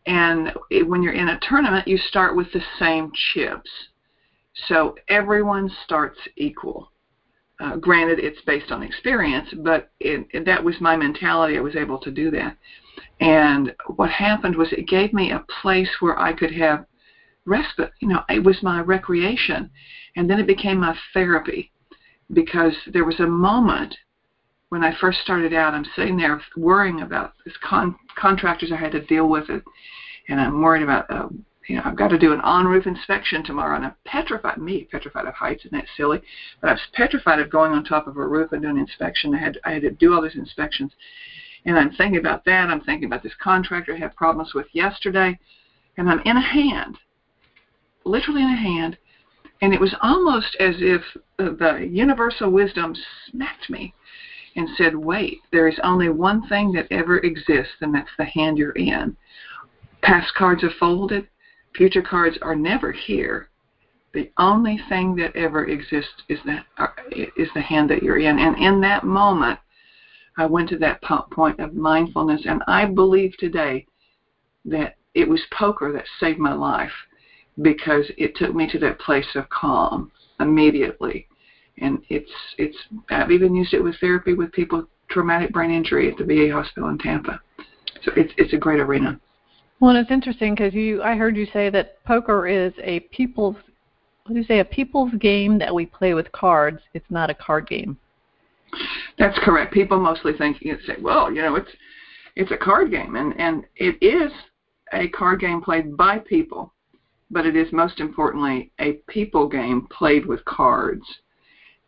and 0.05 0.53
it, 0.69 0.87
when 0.87 1.01
you're 1.01 1.13
in 1.13 1.29
a 1.29 1.39
tournament, 1.41 1.87
you 1.87 1.97
start 1.97 2.35
with 2.35 2.51
the 2.51 2.61
same 2.79 3.11
chips. 3.33 3.69
So 4.67 4.95
everyone 5.07 5.69
starts 5.83 6.19
equal. 6.35 6.91
Uh, 7.59 7.75
granted, 7.75 8.19
it's 8.19 8.41
based 8.45 8.71
on 8.71 8.83
experience, 8.83 9.49
but 9.63 9.89
it, 9.99 10.27
it, 10.31 10.45
that 10.45 10.63
was 10.63 10.75
my 10.79 10.95
mentality. 10.95 11.57
I 11.57 11.61
was 11.61 11.75
able 11.75 11.97
to 11.99 12.11
do 12.11 12.29
that. 12.31 12.55
And 13.19 13.73
what 13.95 14.11
happened 14.11 14.55
was 14.55 14.71
it 14.71 14.87
gave 14.87 15.11
me 15.11 15.31
a 15.31 15.45
place 15.61 15.89
where 15.99 16.19
I 16.19 16.33
could 16.33 16.53
have 16.53 16.85
respite. 17.45 17.91
You 17.99 18.09
know, 18.09 18.21
it 18.29 18.43
was 18.43 18.61
my 18.61 18.81
recreation. 18.81 19.71
And 20.15 20.29
then 20.29 20.39
it 20.39 20.47
became 20.47 20.79
my 20.79 20.95
therapy 21.13 21.71
because 22.31 22.73
there 22.93 23.05
was 23.05 23.19
a 23.19 23.27
moment 23.27 23.95
when 24.69 24.83
I 24.83 24.95
first 24.99 25.19
started 25.21 25.53
out, 25.53 25.73
I'm 25.73 25.85
sitting 25.95 26.17
there 26.17 26.41
worrying 26.55 27.01
about 27.01 27.33
this 27.45 27.55
con- 27.63 27.95
contractors 28.15 28.71
I 28.71 28.75
had 28.75 28.91
to 28.91 29.05
deal 29.05 29.29
with 29.29 29.49
it, 29.49 29.63
and 30.27 30.39
I'm 30.39 30.61
worried 30.61 30.83
about, 30.83 31.09
uh, 31.09 31.27
you 31.67 31.75
know, 31.75 31.81
I've 31.85 31.97
got 31.97 32.09
to 32.09 32.17
do 32.17 32.31
an 32.31 32.41
on-roof 32.41 32.87
inspection 32.87 33.43
tomorrow, 33.43 33.75
and 33.75 33.85
I'm 33.85 33.95
petrified, 34.05 34.57
me, 34.57 34.87
petrified 34.89 35.25
of 35.25 35.33
heights, 35.33 35.63
and 35.63 35.73
that's 35.73 35.89
silly, 35.97 36.21
but 36.61 36.69
I 36.69 36.73
was 36.73 36.81
petrified 36.93 37.39
of 37.39 37.49
going 37.49 37.71
on 37.71 37.83
top 37.83 38.07
of 38.07 38.17
a 38.17 38.25
roof 38.25 38.51
and 38.51 38.61
doing 38.61 38.75
an 38.75 38.81
inspection. 38.81 39.35
I 39.35 39.39
had, 39.39 39.57
I 39.65 39.71
had 39.71 39.81
to 39.81 39.91
do 39.91 40.13
all 40.13 40.21
these 40.21 40.35
inspections, 40.35 40.91
and 41.65 41.77
I'm 41.77 41.91
thinking 41.91 42.19
about 42.19 42.45
that. 42.45 42.69
I'm 42.69 42.81
thinking 42.81 43.05
about 43.05 43.23
this 43.23 43.35
contractor 43.41 43.93
I 43.93 43.99
had 43.99 44.15
problems 44.15 44.53
with 44.53 44.67
yesterday, 44.71 45.37
and 45.97 46.09
I'm 46.09 46.21
in 46.21 46.37
a 46.37 46.41
hand, 46.41 46.97
literally 48.05 48.43
in 48.43 48.49
a 48.49 48.55
hand, 48.55 48.97
and 49.61 49.73
it 49.73 49.81
was 49.81 49.95
almost 50.01 50.55
as 50.59 50.75
if 50.79 51.01
uh, 51.39 51.49
the 51.59 51.87
universal 51.89 52.49
wisdom 52.49 52.95
smacked 53.29 53.69
me 53.69 53.93
and 54.55 54.69
said, 54.77 54.95
Wait, 54.95 55.39
there 55.51 55.67
is 55.67 55.79
only 55.83 56.09
one 56.09 56.47
thing 56.47 56.71
that 56.71 56.87
ever 56.91 57.17
exists, 57.19 57.75
and 57.81 57.93
that's 57.93 58.09
the 58.17 58.25
hand 58.25 58.57
you're 58.57 58.71
in. 58.71 59.17
Past 60.01 60.33
cards 60.35 60.63
are 60.63 60.71
folded, 60.79 61.27
future 61.77 62.01
cards 62.01 62.37
are 62.41 62.55
never 62.55 62.91
here. 62.91 63.49
The 64.13 64.31
only 64.37 64.79
thing 64.89 65.15
that 65.17 65.35
ever 65.35 65.65
exists 65.65 66.23
is 66.27 66.39
that 66.45 66.65
uh, 66.77 66.87
is 67.37 67.49
the 67.53 67.61
hand 67.61 67.89
that 67.91 68.01
you're 68.01 68.17
in. 68.17 68.39
And 68.39 68.57
in 68.57 68.81
that 68.81 69.03
moment, 69.03 69.59
I 70.37 70.45
went 70.45 70.69
to 70.69 70.77
that 70.77 71.01
point 71.31 71.59
of 71.59 71.73
mindfulness, 71.73 72.41
and 72.45 72.63
I 72.67 72.85
believe 72.85 73.35
today 73.37 73.85
that 74.65 74.95
it 75.13 75.27
was 75.27 75.41
poker 75.51 75.91
that 75.91 76.05
saved 76.19 76.39
my 76.39 76.53
life 76.53 76.91
because 77.61 78.05
it 78.17 78.35
took 78.35 78.53
me 78.53 78.69
to 78.71 78.79
that 78.79 78.99
place 78.99 79.27
of 79.35 79.49
calm 79.49 80.11
immediately. 80.39 81.27
And 81.79 81.99
it's 82.09 82.31
it's 82.57 82.77
I've 83.09 83.31
even 83.31 83.55
used 83.55 83.73
it 83.73 83.83
with 83.83 83.95
therapy 83.99 84.33
with 84.33 84.51
people 84.51 84.79
with 84.79 84.87
traumatic 85.09 85.51
brain 85.53 85.71
injury 85.71 86.11
at 86.11 86.17
the 86.17 86.23
VA 86.23 86.51
hospital 86.51 86.89
in 86.89 86.97
Tampa. 86.97 87.39
So 88.03 88.11
it's 88.15 88.33
it's 88.37 88.53
a 88.53 88.57
great 88.57 88.79
arena. 88.79 89.19
Well, 89.79 89.95
it's 89.95 90.11
interesting 90.11 90.55
because 90.55 90.73
you 90.73 91.03
I 91.03 91.15
heard 91.15 91.37
you 91.37 91.47
say 91.53 91.69
that 91.69 92.03
poker 92.05 92.47
is 92.47 92.73
a 92.81 93.01
people's 93.11 93.55
what 94.23 94.33
do 94.33 94.39
you 94.39 94.45
say 94.45 94.59
a 94.59 94.65
people's 94.65 95.13
game 95.19 95.57
that 95.59 95.73
we 95.73 95.85
play 95.85 96.13
with 96.13 96.31
cards. 96.31 96.81
It's 96.93 97.09
not 97.09 97.29
a 97.29 97.35
card 97.35 97.67
game. 97.67 97.97
That's 99.17 99.37
correct. 99.39 99.73
People 99.73 99.99
mostly 99.99 100.33
think 100.33 100.57
you 100.61 100.77
say, 100.85 100.95
well, 101.01 101.31
you 101.31 101.41
know, 101.41 101.55
it's 101.55 101.71
it's 102.35 102.51
a 102.51 102.57
card 102.57 102.91
game, 102.91 103.15
and 103.15 103.39
and 103.39 103.65
it 103.75 103.97
is 104.01 104.31
a 104.93 105.07
card 105.09 105.39
game 105.39 105.61
played 105.61 105.95
by 105.95 106.19
people 106.19 106.73
but 107.29 107.45
it 107.45 107.55
is 107.55 107.71
most 107.71 107.99
importantly 107.99 108.71
a 108.79 108.93
people 109.07 109.47
game 109.47 109.87
played 109.91 110.25
with 110.25 110.43
cards. 110.45 111.03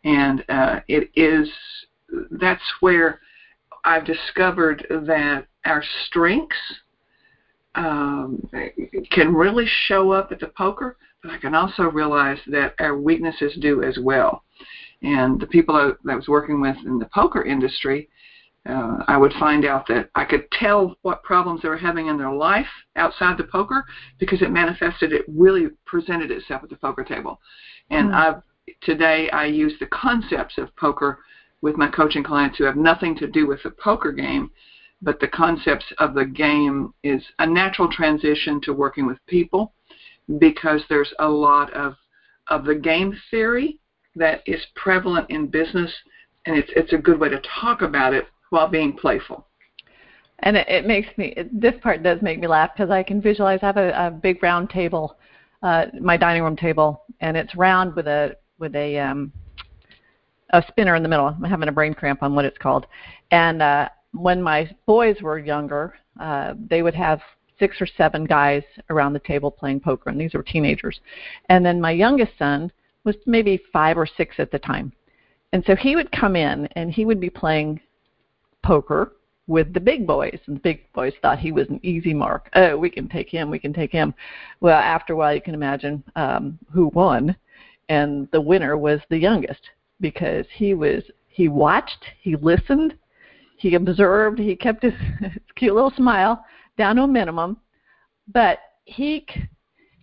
And 0.04 0.44
uh, 0.48 0.80
it 0.88 1.10
is 1.14 1.48
that's 2.30 2.62
where 2.80 3.20
I've 3.84 4.04
discovered 4.04 4.86
that 4.90 5.46
our 5.64 5.82
strengths 6.06 6.56
um, 7.74 8.48
can 9.10 9.34
really 9.34 9.66
show 9.86 10.10
up 10.10 10.32
at 10.32 10.40
the 10.40 10.48
poker, 10.48 10.96
but 11.22 11.32
I 11.32 11.38
can 11.38 11.54
also 11.54 11.84
realize 11.84 12.38
that 12.48 12.74
our 12.80 12.98
weaknesses 12.98 13.56
do 13.60 13.82
as 13.82 13.98
well. 14.00 14.42
And 15.02 15.40
the 15.40 15.46
people 15.46 15.74
I, 15.76 15.92
that 16.04 16.12
I 16.12 16.16
was 16.16 16.28
working 16.28 16.60
with 16.60 16.76
in 16.84 16.98
the 16.98 17.08
poker 17.14 17.42
industry, 17.42 18.08
uh, 18.66 18.98
I 19.08 19.16
would 19.16 19.32
find 19.34 19.64
out 19.64 19.86
that 19.88 20.10
I 20.14 20.24
could 20.24 20.50
tell 20.50 20.96
what 21.02 21.22
problems 21.22 21.62
they 21.62 21.68
were 21.68 21.76
having 21.76 22.08
in 22.08 22.18
their 22.18 22.32
life 22.32 22.66
outside 22.96 23.38
the 23.38 23.44
poker 23.44 23.84
because 24.18 24.42
it 24.42 24.50
manifested, 24.50 25.12
it 25.12 25.24
really 25.28 25.68
presented 25.86 26.30
itself 26.30 26.62
at 26.62 26.68
the 26.68 26.76
poker 26.76 27.04
table. 27.04 27.40
And 27.88 28.10
mm. 28.10 28.14
I've, 28.14 28.42
today 28.82 29.30
I 29.30 29.46
use 29.46 29.72
the 29.80 29.86
concepts 29.86 30.58
of 30.58 30.74
poker 30.76 31.20
with 31.62 31.76
my 31.76 31.88
coaching 31.88 32.22
clients 32.22 32.58
who 32.58 32.64
have 32.64 32.76
nothing 32.76 33.16
to 33.16 33.26
do 33.26 33.46
with 33.46 33.62
the 33.62 33.70
poker 33.70 34.12
game, 34.12 34.50
but 35.02 35.20
the 35.20 35.28
concepts 35.28 35.86
of 35.98 36.14
the 36.14 36.24
game 36.24 36.92
is 37.02 37.22
a 37.38 37.46
natural 37.46 37.90
transition 37.90 38.60
to 38.62 38.72
working 38.72 39.06
with 39.06 39.18
people 39.26 39.72
because 40.38 40.82
there's 40.88 41.12
a 41.18 41.28
lot 41.28 41.72
of 41.72 41.94
of 42.48 42.64
the 42.64 42.74
game 42.74 43.16
theory 43.30 43.78
that 44.16 44.42
is 44.46 44.60
prevalent 44.74 45.30
in 45.30 45.46
business, 45.46 45.92
and 46.46 46.56
it's 46.56 46.70
it's 46.74 46.92
a 46.92 46.98
good 46.98 47.18
way 47.18 47.28
to 47.28 47.40
talk 47.60 47.82
about 47.82 48.12
it 48.12 48.26
while 48.50 48.68
being 48.68 48.92
playful. 48.92 49.46
And 50.40 50.56
it, 50.56 50.68
it 50.68 50.86
makes 50.86 51.16
me 51.16 51.32
it, 51.36 51.60
this 51.60 51.74
part 51.82 52.02
does 52.02 52.20
make 52.22 52.40
me 52.40 52.46
laugh 52.46 52.70
because 52.74 52.90
I 52.90 53.02
can 53.02 53.20
visualize. 53.20 53.60
I 53.62 53.66
have 53.66 53.76
a, 53.76 54.06
a 54.06 54.10
big 54.10 54.42
round 54.42 54.70
table, 54.70 55.16
uh, 55.62 55.86
my 56.00 56.16
dining 56.16 56.42
room 56.42 56.56
table, 56.56 57.04
and 57.20 57.36
it's 57.36 57.54
round 57.54 57.94
with 57.94 58.06
a 58.06 58.36
with 58.58 58.74
a 58.74 58.98
um, 58.98 59.32
a 60.52 60.62
spinner 60.68 60.96
in 60.96 61.02
the 61.02 61.08
middle. 61.08 61.26
I'm 61.26 61.44
having 61.44 61.68
a 61.68 61.72
brain 61.72 61.94
cramp 61.94 62.22
on 62.22 62.34
what 62.34 62.44
it's 62.44 62.58
called. 62.58 62.86
And 63.30 63.62
uh, 63.62 63.88
when 64.12 64.42
my 64.42 64.70
boys 64.86 65.20
were 65.22 65.38
younger, 65.38 65.94
uh, 66.18 66.54
they 66.68 66.82
would 66.82 66.94
have 66.94 67.20
six 67.58 67.80
or 67.80 67.86
seven 67.86 68.24
guys 68.24 68.62
around 68.88 69.12
the 69.12 69.20
table 69.20 69.50
playing 69.50 69.80
poker, 69.80 70.10
and 70.10 70.20
these 70.20 70.34
were 70.34 70.42
teenagers. 70.42 71.00
And 71.48 71.64
then 71.64 71.80
my 71.80 71.92
youngest 71.92 72.32
son 72.38 72.72
was 73.04 73.16
maybe 73.26 73.60
five 73.72 73.96
or 73.96 74.06
six 74.06 74.36
at 74.38 74.50
the 74.50 74.58
time. 74.58 74.92
And 75.52 75.64
so 75.66 75.76
he 75.76 75.96
would 75.96 76.10
come 76.12 76.36
in 76.36 76.66
and 76.76 76.90
he 76.90 77.04
would 77.04 77.20
be 77.20 77.30
playing 77.30 77.80
poker 78.62 79.12
with 79.46 79.72
the 79.74 79.80
big 79.80 80.06
boys, 80.06 80.38
and 80.46 80.56
the 80.56 80.60
big 80.60 80.92
boys 80.92 81.12
thought 81.20 81.40
he 81.40 81.50
was 81.50 81.68
an 81.68 81.80
easy 81.82 82.14
mark. 82.14 82.48
Oh, 82.54 82.76
we 82.76 82.88
can 82.88 83.08
take 83.08 83.28
him, 83.28 83.50
we 83.50 83.58
can 83.58 83.72
take 83.72 83.90
him. 83.90 84.14
Well, 84.60 84.78
after 84.78 85.12
a 85.12 85.16
while, 85.16 85.34
you 85.34 85.40
can 85.40 85.54
imagine 85.54 86.04
um, 86.14 86.56
who 86.72 86.86
won, 86.94 87.34
and 87.88 88.28
the 88.30 88.40
winner 88.40 88.76
was 88.76 89.00
the 89.08 89.18
youngest 89.18 89.60
because 90.00 90.46
he 90.54 90.74
was 90.74 91.02
he 91.26 91.48
watched, 91.48 92.04
he 92.20 92.36
listened, 92.36 92.94
he 93.60 93.74
observed, 93.74 94.38
he 94.38 94.56
kept 94.56 94.82
his 94.82 94.94
cute 95.54 95.74
little 95.74 95.92
smile 95.92 96.44
down 96.78 96.96
to 96.96 97.02
a 97.02 97.08
minimum, 97.08 97.58
but 98.26 98.58
he 98.84 99.26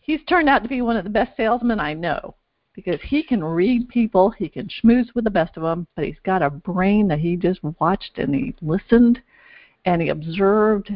he's 0.01 0.23
turned 0.25 0.47
out 0.47 0.63
to 0.63 0.69
be 0.69 0.81
one 0.81 0.95
of 0.95 1.03
the 1.03 1.09
best 1.09 1.35
salesmen 1.35 1.79
I 1.79 1.93
know 1.93 2.35
because 2.73 3.01
he 3.01 3.23
can 3.23 3.43
read 3.43 3.89
people, 3.89 4.29
he 4.29 4.47
can 4.47 4.67
schmooze 4.67 5.13
with 5.15 5.23
the 5.23 5.31
best 5.31 5.57
of 5.57 5.63
them, 5.63 5.87
but 5.95 6.05
he's 6.05 6.19
got 6.23 6.43
a 6.43 6.49
brain 6.51 7.07
that 7.07 7.19
he 7.19 7.35
just 7.35 7.59
watched 7.79 8.19
and 8.19 8.35
he 8.35 8.53
listened 8.61 9.19
and 9.85 10.01
he 10.01 10.09
observed 10.09 10.95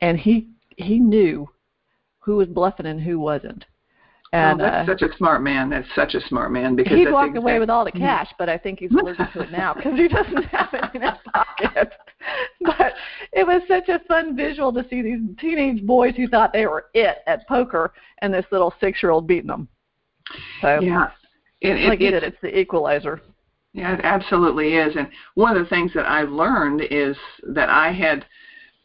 and 0.00 0.18
he 0.18 0.48
he 0.76 0.98
knew 0.98 1.48
who 2.18 2.36
was 2.36 2.48
bluffing 2.48 2.86
and 2.86 3.00
who 3.00 3.20
wasn't. 3.20 3.64
And 4.34 4.60
oh, 4.60 4.64
that's 4.64 4.88
uh, 4.88 4.92
such 4.92 5.02
a 5.02 5.16
smart 5.16 5.42
man. 5.42 5.70
That's 5.70 5.86
such 5.94 6.14
a 6.14 6.20
smart 6.26 6.50
man 6.50 6.74
because 6.74 6.98
he'd 6.98 7.08
walk 7.08 7.28
exact- 7.28 7.38
away 7.38 7.60
with 7.60 7.70
all 7.70 7.84
the 7.84 7.92
cash, 7.92 8.28
but 8.36 8.48
I 8.48 8.58
think 8.58 8.80
he's 8.80 8.90
allergic 8.90 9.32
to 9.32 9.42
it 9.42 9.52
now 9.52 9.72
because 9.76 9.96
he 9.96 10.08
doesn't 10.08 10.42
have 10.46 10.70
it 10.72 10.84
in 10.92 11.02
his 11.02 11.12
pocket. 11.32 11.92
But 12.62 12.94
it 13.32 13.46
was 13.46 13.60
such 13.68 13.90
a 13.90 13.98
fun 14.08 14.34
visual 14.34 14.72
to 14.72 14.84
see 14.88 15.02
these 15.02 15.20
teenage 15.38 15.86
boys 15.86 16.16
who 16.16 16.26
thought 16.26 16.54
they 16.54 16.64
were 16.64 16.86
it 16.94 17.18
at 17.26 17.46
poker, 17.46 17.92
and 18.22 18.32
this 18.32 18.46
little 18.50 18.72
six-year-old 18.80 19.26
beating 19.26 19.48
them. 19.48 19.68
So 20.62 20.80
yeah, 20.80 21.10
it, 21.60 21.76
it, 21.76 21.88
like 21.88 22.00
you 22.00 22.08
it's- 22.08 22.22
said, 22.22 22.32
it's 22.32 22.40
the 22.40 22.58
equalizer. 22.58 23.20
Yeah, 23.74 23.94
it 23.94 24.00
absolutely 24.04 24.74
is. 24.76 24.96
And 24.96 25.08
one 25.34 25.54
of 25.54 25.62
the 25.62 25.68
things 25.68 25.92
that 25.94 26.06
I've 26.06 26.30
learned 26.30 26.82
is 26.90 27.16
that 27.48 27.68
I 27.68 27.92
had 27.92 28.24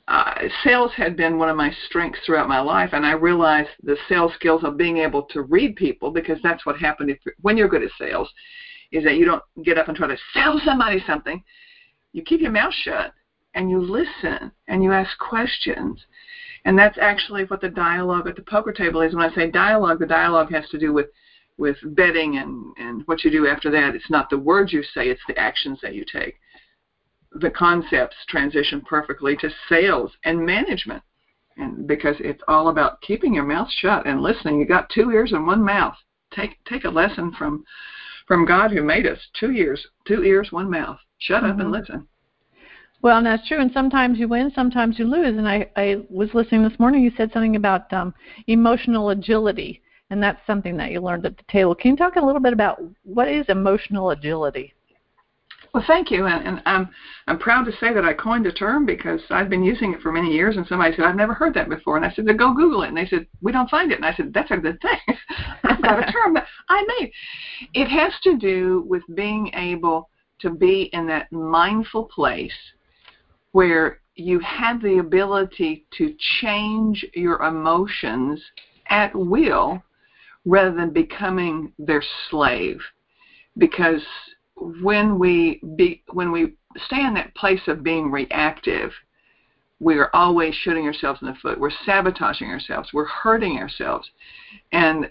uh, 0.09 0.33
sales 0.63 0.91
had 0.95 1.15
been 1.15 1.37
one 1.37 1.49
of 1.49 1.55
my 1.55 1.71
strengths 1.85 2.19
throughout 2.25 2.47
my 2.47 2.59
life, 2.59 2.89
and 2.93 3.05
I 3.05 3.11
realized 3.11 3.69
the 3.83 3.95
sales 4.07 4.31
skills 4.33 4.63
of 4.63 4.75
being 4.75 4.97
able 4.97 5.21
to 5.29 5.43
read 5.43 5.75
people 5.75 6.09
because 6.09 6.39
that's 6.41 6.65
what 6.65 6.75
happened 6.75 7.11
if 7.11 7.17
when 7.41 7.55
you're 7.55 7.67
good 7.67 7.83
at 7.83 7.91
sales, 7.99 8.27
is 8.91 9.03
that 9.03 9.17
you 9.17 9.25
don't 9.25 9.43
get 9.63 9.77
up 9.77 9.87
and 9.87 9.95
try 9.95 10.07
to 10.07 10.17
sell 10.33 10.59
somebody 10.65 11.03
something. 11.05 11.39
You 12.11 12.23
keep 12.23 12.41
your 12.41 12.49
mouth 12.49 12.73
shut 12.73 13.13
and 13.53 13.69
you 13.69 13.79
listen 13.79 14.51
and 14.67 14.81
you 14.81 14.91
ask 14.91 15.15
questions. 15.19 16.03
And 16.65 16.77
that's 16.77 16.97
actually 16.99 17.43
what 17.43 17.61
the 17.61 17.69
dialogue 17.69 18.27
at 18.27 18.35
the 18.35 18.41
poker 18.41 18.71
table 18.71 19.01
is. 19.01 19.13
When 19.13 19.29
I 19.29 19.33
say 19.35 19.45
dialogue, 19.45 19.99
the 19.99 20.07
dialogue 20.07 20.49
has 20.49 20.67
to 20.69 20.79
do 20.79 20.91
with 20.91 21.05
with 21.59 21.75
betting 21.83 22.37
and, 22.37 22.73
and 22.77 23.03
what 23.05 23.23
you 23.23 23.29
do 23.29 23.45
after 23.45 23.69
that. 23.69 23.93
It's 23.93 24.09
not 24.09 24.29
the 24.29 24.37
words 24.37 24.73
you 24.73 24.81
say, 24.81 25.09
it's 25.09 25.21
the 25.27 25.37
actions 25.37 25.77
that 25.83 25.93
you 25.93 26.03
take. 26.09 26.35
The 27.33 27.51
concepts 27.51 28.15
transition 28.27 28.81
perfectly 28.81 29.35
to 29.37 29.49
sales 29.67 30.11
and 30.23 30.45
management. 30.45 31.03
And 31.57 31.87
because 31.87 32.15
it's 32.19 32.41
all 32.47 32.69
about 32.69 33.01
keeping 33.01 33.33
your 33.33 33.45
mouth 33.45 33.69
shut 33.71 34.05
and 34.07 34.21
listening. 34.21 34.59
You 34.59 34.65
got 34.65 34.89
two 34.89 35.11
ears 35.11 35.33
and 35.33 35.45
one 35.45 35.63
mouth. 35.63 35.95
Take 36.31 36.63
take 36.65 36.85
a 36.85 36.89
lesson 36.89 37.31
from 37.33 37.63
from 38.27 38.45
God 38.45 38.71
who 38.71 38.83
made 38.83 39.05
us. 39.07 39.19
Two 39.33 39.51
ears, 39.51 39.85
two 40.05 40.23
ears, 40.23 40.51
one 40.51 40.69
mouth. 40.69 40.99
Shut 41.17 41.43
up 41.43 41.59
and 41.59 41.69
Mhm. 41.69 41.79
listen. 41.79 42.07
Well, 43.01 43.17
and 43.17 43.25
that's 43.25 43.47
true. 43.47 43.59
And 43.59 43.71
sometimes 43.71 44.19
you 44.19 44.27
win, 44.27 44.51
sometimes 44.51 44.99
you 44.99 45.05
lose. 45.05 45.37
And 45.37 45.47
I, 45.47 45.69
I 45.75 46.03
was 46.09 46.33
listening 46.33 46.63
this 46.63 46.77
morning. 46.79 47.01
You 47.01 47.11
said 47.15 47.31
something 47.31 47.55
about 47.55 47.91
um, 47.93 48.13
emotional 48.47 49.09
agility, 49.11 49.81
and 50.09 50.21
that's 50.21 50.45
something 50.45 50.75
that 50.77 50.91
you 50.91 50.99
learned 51.01 51.25
at 51.25 51.37
the 51.37 51.43
table. 51.43 51.75
Can 51.75 51.91
you 51.91 51.97
talk 51.97 52.17
a 52.17 52.25
little 52.25 52.41
bit 52.41 52.53
about 52.53 52.81
what 53.03 53.27
is 53.27 53.45
emotional 53.47 54.11
agility? 54.11 54.73
Well, 55.73 55.83
thank 55.85 56.09
you, 56.09 56.25
and, 56.25 56.45
and 56.45 56.61
I'm 56.65 56.89
I'm 57.27 57.37
proud 57.37 57.65
to 57.65 57.71
say 57.79 57.93
that 57.93 58.03
I 58.03 58.13
coined 58.13 58.45
the 58.45 58.51
term 58.51 58.85
because 58.85 59.21
I've 59.29 59.49
been 59.49 59.63
using 59.63 59.93
it 59.93 60.01
for 60.01 60.11
many 60.11 60.33
years. 60.33 60.57
And 60.57 60.65
somebody 60.65 60.95
said 60.95 61.05
I've 61.05 61.15
never 61.15 61.33
heard 61.33 61.53
that 61.53 61.69
before, 61.69 61.95
and 61.95 62.05
I 62.05 62.11
said, 62.11 62.25
"Go 62.37 62.53
Google 62.53 62.83
it." 62.83 62.87
And 62.87 62.97
they 62.97 63.05
said, 63.05 63.27
"We 63.41 63.51
don't 63.51 63.69
find 63.69 63.91
it." 63.91 63.95
And 63.95 64.05
I 64.05 64.13
said, 64.15 64.33
"That's 64.33 64.49
a 64.49 64.57
good 64.57 64.79
thing. 64.81 65.17
I've 65.63 65.81
got 65.81 66.07
a 66.07 66.11
term 66.11 66.33
that 66.33 66.47
I 66.69 66.85
made." 66.99 67.11
It 67.73 67.87
has 67.87 68.13
to 68.23 68.35
do 68.37 68.83
with 68.87 69.03
being 69.13 69.51
able 69.53 70.09
to 70.39 70.49
be 70.49 70.89
in 70.93 71.05
that 71.07 71.31
mindful 71.31 72.05
place 72.05 72.51
where 73.51 73.99
you 74.15 74.39
have 74.39 74.81
the 74.81 74.97
ability 74.97 75.85
to 75.97 76.15
change 76.41 77.05
your 77.13 77.41
emotions 77.43 78.41
at 78.87 79.13
will 79.15 79.81
rather 80.45 80.75
than 80.75 80.91
becoming 80.91 81.71
their 81.77 82.03
slave 82.29 82.81
because 83.57 84.01
when 84.59 85.17
we 85.17 85.59
be 85.75 86.01
when 86.11 86.31
we 86.31 86.53
stay 86.85 87.03
in 87.03 87.13
that 87.13 87.33
place 87.35 87.61
of 87.67 87.83
being 87.83 88.11
reactive 88.11 88.91
we 89.79 89.97
are 89.97 90.09
always 90.13 90.53
shooting 90.55 90.85
ourselves 90.85 91.21
in 91.21 91.27
the 91.29 91.33
foot. 91.35 91.57
We're 91.57 91.69
sabotaging 91.85 92.49
ourselves. 92.49 92.89
We're 92.91 93.05
hurting 93.05 93.59
ourselves. 93.59 94.09
And 94.73 95.07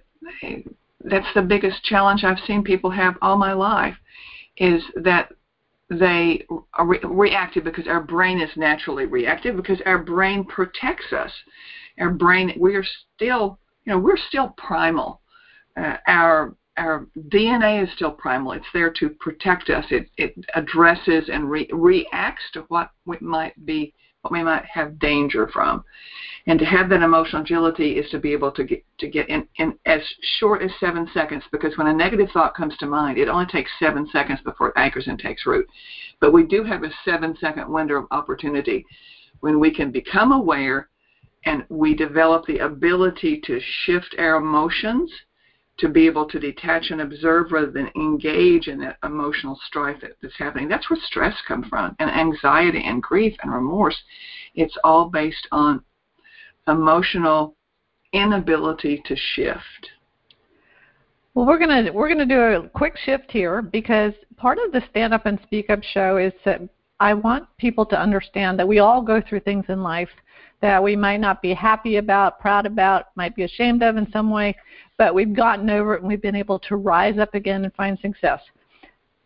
that's 1.05 1.33
the 1.35 1.43
biggest 1.43 1.83
challenge 1.85 2.25
i've 2.25 2.41
seen 2.45 2.61
people 2.61 2.91
have 2.91 3.17
all 3.23 3.37
my 3.37 3.53
life 3.53 3.95
is 4.57 4.83
that 4.97 5.31
they 5.91 6.41
are 6.75 6.87
re- 6.87 7.01
reactive 7.05 7.65
because 7.65 7.87
our 7.87 8.01
brain 8.01 8.39
is 8.39 8.51
naturally 8.57 9.07
reactive 9.07 9.57
because 9.57 9.81
our 9.87 9.97
brain 9.97 10.45
protects 10.45 11.13
us. 11.13 11.31
Our 11.99 12.11
brain 12.11 12.53
we 12.59 12.75
are 12.75 12.85
still 13.15 13.59
you 13.85 13.93
know 13.93 13.99
we're 13.99 14.19
still 14.29 14.53
primal. 14.59 15.21
Uh, 15.77 15.97
our 16.07 16.55
our 16.79 17.07
DNA 17.29 17.83
is 17.83 17.93
still 17.95 18.13
primal. 18.13 18.53
It's 18.53 18.65
there 18.73 18.91
to 18.91 19.11
protect 19.11 19.69
us. 19.71 19.85
It 19.91 20.09
it 20.17 20.35
addresses 20.55 21.29
and 21.29 21.51
re- 21.51 21.69
reacts 21.73 22.45
to 22.53 22.63
what 22.69 22.91
we 23.05 23.17
might 23.21 23.53
be 23.67 23.93
what 24.23 24.33
we 24.33 24.43
might 24.43 24.65
have 24.65 24.99
danger 24.99 25.49
from. 25.49 25.85
And 26.47 26.59
to 26.59 26.65
have 26.65 26.89
that 26.89 27.03
emotional 27.03 27.43
agility 27.43 27.99
is 27.99 28.11
to 28.11 28.19
be 28.19 28.33
able 28.33 28.51
to 28.53 28.65
get 28.65 28.85
to 28.99 29.09
get 29.09 29.29
in, 29.29 29.47
in 29.57 29.75
as 29.87 30.01
short 30.39 30.63
as 30.63 30.71
seven 30.81 31.09
seconds 31.13 31.45
because 31.53 31.77
when 31.77 31.89
a 31.89 31.93
negative 31.93 32.29
thought 32.33 32.57
comes 32.57 32.77
to 32.79 32.87
mind, 32.87 33.19
it 33.19 33.29
only 33.29 33.47
takes 33.47 33.71
seven 33.79 34.09
seconds 34.11 34.41
before 34.45 34.69
it 34.69 34.75
anchors 34.77 35.09
and 35.09 35.19
takes 35.19 35.47
root. 35.47 35.67
But 36.21 36.33
we 36.33 36.45
do 36.45 36.65
have 36.65 36.85
a 36.85 36.91
seven 37.05 37.37
second 37.41 37.71
window 37.71 37.97
of 37.97 38.07
opportunity 38.11 38.85
when 39.41 39.61
we 39.61 39.73
can 39.73 39.91
become 39.91 40.33
aware 40.33 40.89
and 41.45 41.65
we 41.69 41.95
develop 41.95 42.47
the 42.47 42.59
ability 42.59 43.41
to 43.45 43.61
shift 43.85 44.17
our 44.19 44.37
emotions 44.37 45.11
to 45.79 45.89
be 45.89 46.07
able 46.07 46.27
to 46.27 46.39
detach 46.39 46.91
and 46.91 47.01
observe 47.01 47.53
rather 47.53 47.71
than 47.71 47.91
engage 47.95 48.67
in 48.67 48.81
that 48.81 48.99
emotional 49.05 49.59
strife 49.67 50.01
that, 50.01 50.13
that's 50.21 50.37
happening. 50.37 50.69
That's 50.69 50.91
where 50.91 50.99
stress 51.05 51.35
comes 51.47 51.67
from, 51.69 51.95
and 51.99 52.11
anxiety 52.11 52.83
and 52.85 53.03
grief 53.03 53.37
and 53.43 53.53
remorse. 53.53 53.97
It's 54.55 54.77
all 54.83 55.09
based 55.09 55.47
on 55.53 55.83
emotional 56.67 57.55
inability 58.13 59.03
to 59.07 59.17
shift. 59.17 59.91
Well, 61.35 61.47
we're 61.47 61.59
gonna 61.59 61.93
we're 61.93 62.09
gonna 62.09 62.27
do 62.27 62.41
a 62.41 62.69
quick 62.69 62.97
shift 62.97 63.31
here 63.31 63.63
because 63.63 64.13
part 64.37 64.59
of 64.59 64.73
the 64.73 64.83
Stand 64.91 65.15
Up 65.15 65.27
and 65.27 65.39
Speak 65.45 65.71
Up 65.71 65.83
show 65.83 66.17
is 66.17 66.33
that 66.45 66.61
I 66.99 67.15
want 67.15 67.47
people 67.59 67.87
to 67.87 68.01
understand 68.01 68.59
that 68.59 68.67
we 68.67 68.81
all 68.81 69.03
go 69.03 69.21
through 69.21 69.41
things 69.41 69.67
in 69.69 69.83
life 69.85 70.09
that 70.61 70.83
we 70.83 70.97
might 70.97 71.21
not 71.21 71.41
be 71.41 71.55
happy 71.55 71.97
about, 71.97 72.41
proud 72.41 72.67
about, 72.67 73.07
might 73.15 73.37
be 73.37 73.45
ashamed 73.45 73.83
of 73.83 73.97
in 73.97 74.11
some 74.11 74.31
way, 74.31 74.57
but 74.97 75.15
we've 75.15 75.35
gotten 75.35 75.71
over 75.71 75.95
it 75.95 76.01
and 76.01 76.09
we've 76.09 76.23
been 76.23 76.35
able 76.35 76.59
to 76.59 76.77
rise 76.77 77.19
up 77.19 77.35
again 77.35 77.65
and 77.65 77.75
find 77.75 77.99
success. 78.01 78.41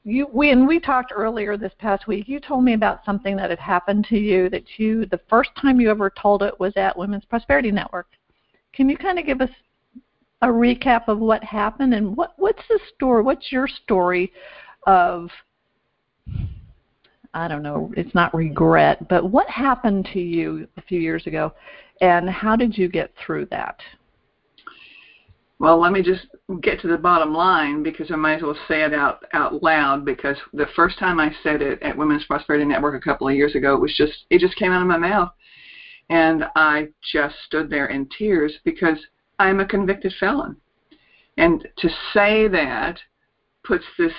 You, 0.04 0.28
we, 0.32 0.54
we 0.56 0.80
talked 0.80 1.12
earlier 1.14 1.56
this 1.56 1.72
past 1.78 2.06
week. 2.06 2.28
You 2.28 2.40
told 2.40 2.64
me 2.64 2.74
about 2.74 3.04
something 3.04 3.36
that 3.36 3.50
had 3.50 3.60
happened 3.60 4.04
to 4.10 4.18
you 4.18 4.50
that 4.50 4.64
you, 4.78 5.06
the 5.06 5.20
first 5.30 5.50
time 5.60 5.80
you 5.80 5.90
ever 5.90 6.10
told 6.10 6.42
it 6.42 6.58
was 6.58 6.72
at 6.76 6.98
Women's 6.98 7.24
Prosperity 7.24 7.70
Network. 7.70 8.08
Can 8.72 8.88
you 8.88 8.96
kind 8.96 9.18
of 9.18 9.26
give 9.26 9.40
us 9.40 9.50
a 10.42 10.48
recap 10.48 11.04
of 11.06 11.18
what 11.18 11.44
happened 11.44 11.94
and 11.94 12.16
what, 12.16 12.32
what's 12.36 12.62
the 12.68 12.80
story? 12.94 13.22
What's 13.22 13.52
your 13.52 13.68
story 13.68 14.32
of 14.86 15.30
I 17.34 17.48
don't 17.48 17.62
know, 17.62 17.92
it's 17.96 18.14
not 18.14 18.34
regret, 18.34 19.08
but 19.08 19.30
what 19.30 19.48
happened 19.48 20.08
to 20.12 20.20
you 20.20 20.68
a 20.76 20.82
few 20.82 21.00
years 21.00 21.26
ago 21.26 21.52
and 22.00 22.28
how 22.28 22.56
did 22.56 22.76
you 22.76 22.88
get 22.88 23.12
through 23.24 23.46
that? 23.46 23.78
Well, 25.62 25.80
let 25.80 25.92
me 25.92 26.02
just 26.02 26.26
get 26.60 26.80
to 26.80 26.88
the 26.88 26.98
bottom 26.98 27.32
line 27.32 27.84
because 27.84 28.10
I 28.10 28.16
might 28.16 28.38
as 28.38 28.42
well 28.42 28.58
say 28.66 28.82
it 28.82 28.92
out 28.92 29.24
out 29.32 29.62
loud 29.62 30.04
because 30.04 30.36
the 30.52 30.66
first 30.74 30.98
time 30.98 31.20
I 31.20 31.32
said 31.44 31.62
it 31.62 31.80
at 31.82 31.96
Women's 31.96 32.24
Prosperity 32.24 32.64
Network 32.64 33.00
a 33.00 33.04
couple 33.04 33.28
of 33.28 33.36
years 33.36 33.54
ago, 33.54 33.74
it 33.74 33.80
was 33.80 33.94
just 33.96 34.24
it 34.28 34.40
just 34.40 34.56
came 34.56 34.72
out 34.72 34.82
of 34.82 34.88
my 34.88 34.98
mouth, 34.98 35.30
and 36.10 36.46
I 36.56 36.88
just 37.12 37.36
stood 37.46 37.70
there 37.70 37.86
in 37.86 38.08
tears 38.18 38.52
because 38.64 38.98
I'm 39.38 39.60
a 39.60 39.64
convicted 39.64 40.12
felon, 40.18 40.56
and 41.36 41.64
to 41.78 41.88
say 42.12 42.48
that 42.48 42.98
puts 43.62 43.84
this 43.96 44.12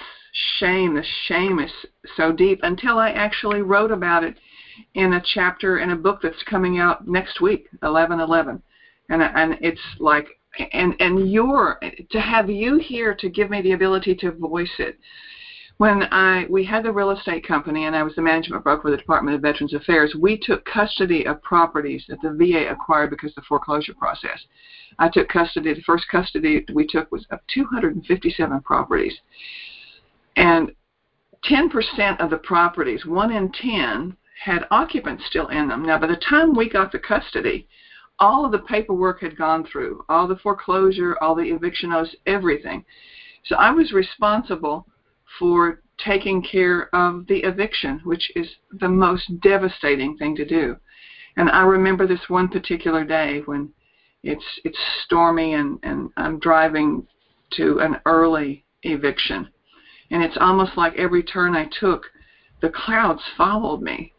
shame. 0.59 0.95
The 0.95 1.05
shame 1.25 1.59
is 1.59 1.71
so 2.15 2.31
deep 2.31 2.59
until 2.63 2.97
I 2.97 3.11
actually 3.11 3.61
wrote 3.61 3.91
about 3.91 4.23
it 4.23 4.37
in 4.95 5.13
a 5.13 5.21
chapter 5.33 5.79
in 5.79 5.91
a 5.91 5.95
book 5.95 6.19
that's 6.21 6.43
coming 6.43 6.79
out 6.79 7.07
next 7.07 7.41
week, 7.41 7.67
1111, 7.79 8.61
and 9.09 9.21
and 9.21 9.57
it's 9.61 9.81
like 9.99 10.27
and 10.73 10.95
and 10.99 11.31
your 11.31 11.79
to 12.11 12.19
have 12.19 12.49
you 12.49 12.77
here 12.77 13.13
to 13.15 13.29
give 13.29 13.49
me 13.49 13.61
the 13.61 13.73
ability 13.73 14.15
to 14.15 14.31
voice 14.31 14.73
it. 14.79 14.97
When 15.77 16.03
I 16.11 16.45
we 16.49 16.63
had 16.63 16.83
the 16.83 16.91
real 16.91 17.11
estate 17.11 17.47
company 17.47 17.85
and 17.85 17.95
I 17.95 18.03
was 18.03 18.15
the 18.15 18.21
management 18.21 18.63
broker 18.63 18.83
for 18.83 18.91
the 18.91 18.97
Department 18.97 19.35
of 19.35 19.41
Veterans 19.41 19.73
Affairs, 19.73 20.15
we 20.19 20.37
took 20.37 20.65
custody 20.65 21.25
of 21.25 21.41
properties 21.41 22.05
that 22.09 22.21
the 22.21 22.31
VA 22.31 22.71
acquired 22.71 23.09
because 23.09 23.31
of 23.31 23.35
the 23.35 23.47
foreclosure 23.47 23.93
process. 23.93 24.39
I 24.99 25.09
took 25.09 25.29
custody. 25.29 25.73
The 25.73 25.81
first 25.81 26.05
custody 26.09 26.65
we 26.73 26.85
took 26.85 27.11
was 27.11 27.25
of 27.31 27.39
257 27.53 28.61
properties, 28.61 29.17
and 30.35 30.71
10% 31.49 32.19
of 32.19 32.29
the 32.29 32.37
properties, 32.37 33.05
one 33.05 33.31
in 33.31 33.51
10, 33.51 34.15
had 34.43 34.67
occupants 34.71 35.23
still 35.27 35.47
in 35.47 35.67
them. 35.67 35.85
Now, 35.85 35.99
by 35.99 36.07
the 36.07 36.17
time 36.17 36.55
we 36.55 36.69
got 36.69 36.91
the 36.91 36.99
custody, 36.99 37.67
all 38.19 38.45
of 38.45 38.51
the 38.51 38.59
paperwork 38.59 39.21
had 39.21 39.37
gone 39.37 39.65
through, 39.65 40.03
all 40.09 40.27
the 40.27 40.37
foreclosure, 40.37 41.17
all 41.21 41.35
the 41.35 41.49
eviction 41.49 41.89
notice, 41.89 42.15
everything. 42.25 42.83
So 43.45 43.55
I 43.55 43.71
was 43.71 43.91
responsible 43.91 44.87
for 45.39 45.81
taking 45.97 46.41
care 46.43 46.93
of 46.95 47.25
the 47.27 47.39
eviction, 47.39 48.01
which 48.03 48.31
is 48.35 48.47
the 48.79 48.89
most 48.89 49.39
devastating 49.41 50.17
thing 50.17 50.35
to 50.35 50.45
do. 50.45 50.77
And 51.37 51.49
I 51.49 51.63
remember 51.63 52.07
this 52.07 52.29
one 52.29 52.47
particular 52.47 53.03
day 53.03 53.41
when 53.45 53.73
it's 54.23 54.45
it's 54.63 54.77
stormy 55.03 55.53
and, 55.53 55.79
and 55.83 56.09
I'm 56.15 56.39
driving 56.39 57.05
to 57.53 57.79
an 57.79 57.97
early 58.05 58.63
eviction. 58.83 59.49
And 60.13 60.21
it's 60.21 60.37
almost 60.39 60.77
like 60.77 60.93
every 60.95 61.23
turn 61.23 61.55
I 61.55 61.67
took, 61.79 62.03
the 62.61 62.69
clouds 62.69 63.23
followed 63.35 63.81
me. 63.81 64.13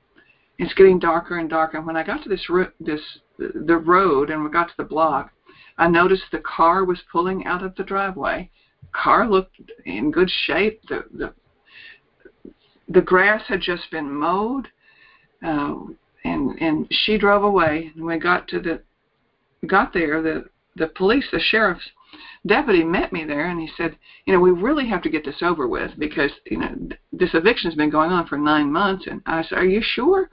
It's 0.59 0.75
getting 0.75 0.99
darker 0.99 1.39
and 1.39 1.49
darker. 1.49 1.77
And 1.77 1.87
when 1.87 1.97
I 1.97 2.03
got 2.03 2.21
to 2.25 2.29
this 2.29 2.45
this 2.81 3.01
the 3.39 3.77
road 3.77 4.29
and 4.29 4.43
we 4.43 4.51
got 4.51 4.67
to 4.69 4.75
the 4.77 4.85
block, 4.85 5.31
I 5.79 5.87
noticed 5.87 6.25
the 6.33 6.41
car 6.41 6.85
was 6.85 6.99
pulling 7.13 7.47
out 7.47 7.63
of 7.63 7.77
the 7.77 7.85
driveway. 7.85 8.51
Car 8.93 9.29
looked 9.29 9.55
in 9.85 10.11
good 10.11 10.29
shape. 10.29 10.81
The 10.89 11.05
the 11.15 11.33
the 12.89 13.01
grass 13.01 13.43
had 13.47 13.61
just 13.61 13.89
been 13.93 14.11
mowed, 14.11 14.67
uh, 15.47 15.77
and 16.25 16.61
and 16.61 16.89
she 16.91 17.19
drove 17.19 17.45
away. 17.45 17.93
And 17.95 18.05
we 18.05 18.19
got 18.19 18.49
to 18.49 18.59
the 18.59 18.83
got 19.69 19.93
there, 19.93 20.21
the 20.21 20.47
the 20.75 20.89
police, 20.89 21.27
the 21.31 21.39
sheriff's 21.39 21.89
deputy 22.47 22.83
met 22.83 23.13
me 23.13 23.25
there, 23.25 23.49
and 23.49 23.61
he 23.61 23.69
said, 23.77 23.97
you 24.27 24.33
know, 24.33 24.41
we 24.41 24.51
really 24.51 24.89
have 24.89 25.03
to 25.03 25.11
get 25.11 25.25
this 25.25 25.43
over 25.43 25.67
with 25.67 25.93
because 25.99 26.31
you 26.51 26.59
know 26.59 26.75
this 27.13 27.35
eviction's 27.35 27.75
been 27.75 27.91
going 27.91 28.11
on 28.11 28.27
for 28.27 28.37
nine 28.37 28.71
months. 28.71 29.07
And 29.07 29.21
I 29.27 29.43
said, 29.43 29.59
are 29.59 29.67
you 29.67 29.83
sure? 29.83 30.29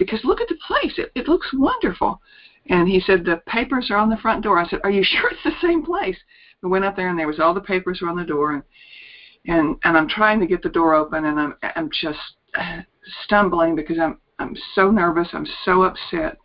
because 0.00 0.24
look 0.24 0.40
at 0.40 0.48
the 0.48 0.56
place. 0.66 0.94
It, 0.96 1.12
it 1.14 1.28
looks 1.28 1.48
wonderful. 1.52 2.20
And 2.66 2.88
he 2.88 3.00
said, 3.00 3.24
the 3.24 3.40
papers 3.46 3.90
are 3.90 3.98
on 3.98 4.08
the 4.08 4.16
front 4.16 4.42
door. 4.42 4.58
I 4.58 4.66
said, 4.66 4.80
are 4.82 4.90
you 4.90 5.04
sure 5.04 5.30
it's 5.30 5.44
the 5.44 5.52
same 5.60 5.84
place? 5.84 6.16
We 6.62 6.70
went 6.70 6.84
up 6.84 6.96
there 6.96 7.08
and 7.08 7.18
there 7.18 7.28
was 7.28 7.38
all 7.38 7.54
the 7.54 7.60
papers 7.60 8.00
were 8.00 8.08
on 8.08 8.16
the 8.16 8.24
door 8.24 8.54
and 8.54 8.62
and 9.46 9.76
and 9.84 9.96
I'm 9.96 10.08
trying 10.08 10.38
to 10.40 10.46
get 10.46 10.62
the 10.62 10.68
door 10.68 10.94
open 10.94 11.24
and 11.24 11.40
I'm 11.40 11.54
I'm 11.62 11.88
just 11.90 12.18
uh, 12.54 12.82
stumbling 13.24 13.74
because 13.74 13.98
I'm 13.98 14.18
I'm 14.38 14.54
so 14.74 14.90
nervous. 14.90 15.28
I'm 15.32 15.46
so 15.64 15.82
upset. 15.82 16.36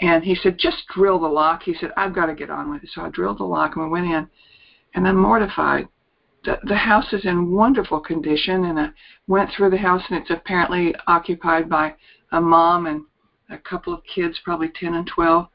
And 0.00 0.22
he 0.22 0.34
said, 0.34 0.58
just 0.58 0.86
drill 0.94 1.18
the 1.18 1.26
lock. 1.26 1.62
He 1.64 1.74
said, 1.74 1.90
I've 1.96 2.14
got 2.14 2.26
to 2.26 2.34
get 2.34 2.50
on 2.50 2.70
with 2.70 2.84
it. 2.84 2.90
So 2.94 3.02
I 3.02 3.08
drilled 3.08 3.38
the 3.38 3.44
lock 3.44 3.76
and 3.76 3.84
we 3.84 3.90
went 3.90 4.06
in 4.06 4.28
and 4.94 5.08
I'm 5.08 5.16
mortified. 5.16 5.88
The, 6.44 6.58
the 6.64 6.76
house 6.76 7.12
is 7.12 7.24
in 7.24 7.50
wonderful 7.50 7.98
condition 7.98 8.64
and 8.64 8.78
I 8.78 8.90
went 9.26 9.50
through 9.50 9.70
the 9.70 9.76
house 9.76 10.02
and 10.08 10.20
it's 10.20 10.30
apparently 10.30 10.94
occupied 11.08 11.68
by 11.68 11.94
a 12.32 12.40
mom 12.40 12.86
and 12.86 13.02
a 13.50 13.58
couple 13.58 13.92
of 13.92 14.02
kids, 14.04 14.38
probably 14.44 14.70
10 14.78 14.94
and 14.94 15.06
12. 15.06 15.46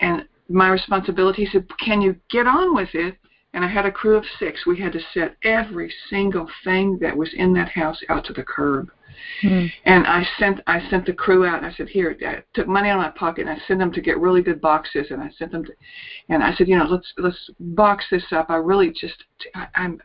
And 0.00 0.24
my 0.48 0.68
responsibility 0.68 1.44
he 1.44 1.50
said, 1.50 1.66
Can 1.78 2.02
you 2.02 2.16
get 2.30 2.46
on 2.46 2.74
with 2.74 2.94
it? 2.94 3.16
And 3.54 3.64
I 3.64 3.68
had 3.68 3.86
a 3.86 3.90
crew 3.90 4.16
of 4.16 4.24
six. 4.38 4.66
We 4.66 4.78
had 4.78 4.92
to 4.92 5.00
set 5.14 5.36
every 5.42 5.92
single 6.10 6.48
thing 6.64 6.98
that 7.00 7.16
was 7.16 7.30
in 7.34 7.54
that 7.54 7.70
house 7.70 7.98
out 8.10 8.24
to 8.26 8.32
the 8.34 8.42
curb. 8.42 8.90
Mm-hmm. 9.42 9.66
And 9.84 10.06
I 10.06 10.26
sent 10.38 10.60
I 10.66 10.88
sent 10.90 11.06
the 11.06 11.12
crew 11.12 11.44
out. 11.44 11.58
And 11.58 11.66
I 11.66 11.72
said, 11.72 11.88
"Here, 11.88 12.16
I 12.26 12.42
took 12.54 12.68
money 12.68 12.88
out 12.88 12.98
of 12.98 13.04
my 13.04 13.18
pocket 13.18 13.46
and 13.46 13.50
I 13.50 13.62
sent 13.66 13.78
them 13.78 13.92
to 13.92 14.00
get 14.00 14.18
really 14.18 14.42
good 14.42 14.60
boxes." 14.60 15.06
And 15.10 15.22
I 15.22 15.30
sent 15.38 15.52
them 15.52 15.64
to, 15.64 15.72
and 16.28 16.42
I 16.42 16.54
said, 16.54 16.68
"You 16.68 16.78
know, 16.78 16.86
let's 16.86 17.12
let's 17.18 17.50
box 17.60 18.04
this 18.10 18.24
up. 18.32 18.46
I 18.48 18.56
really 18.56 18.90
just 18.90 19.24
I, 19.54 19.66
I'm 19.74 20.00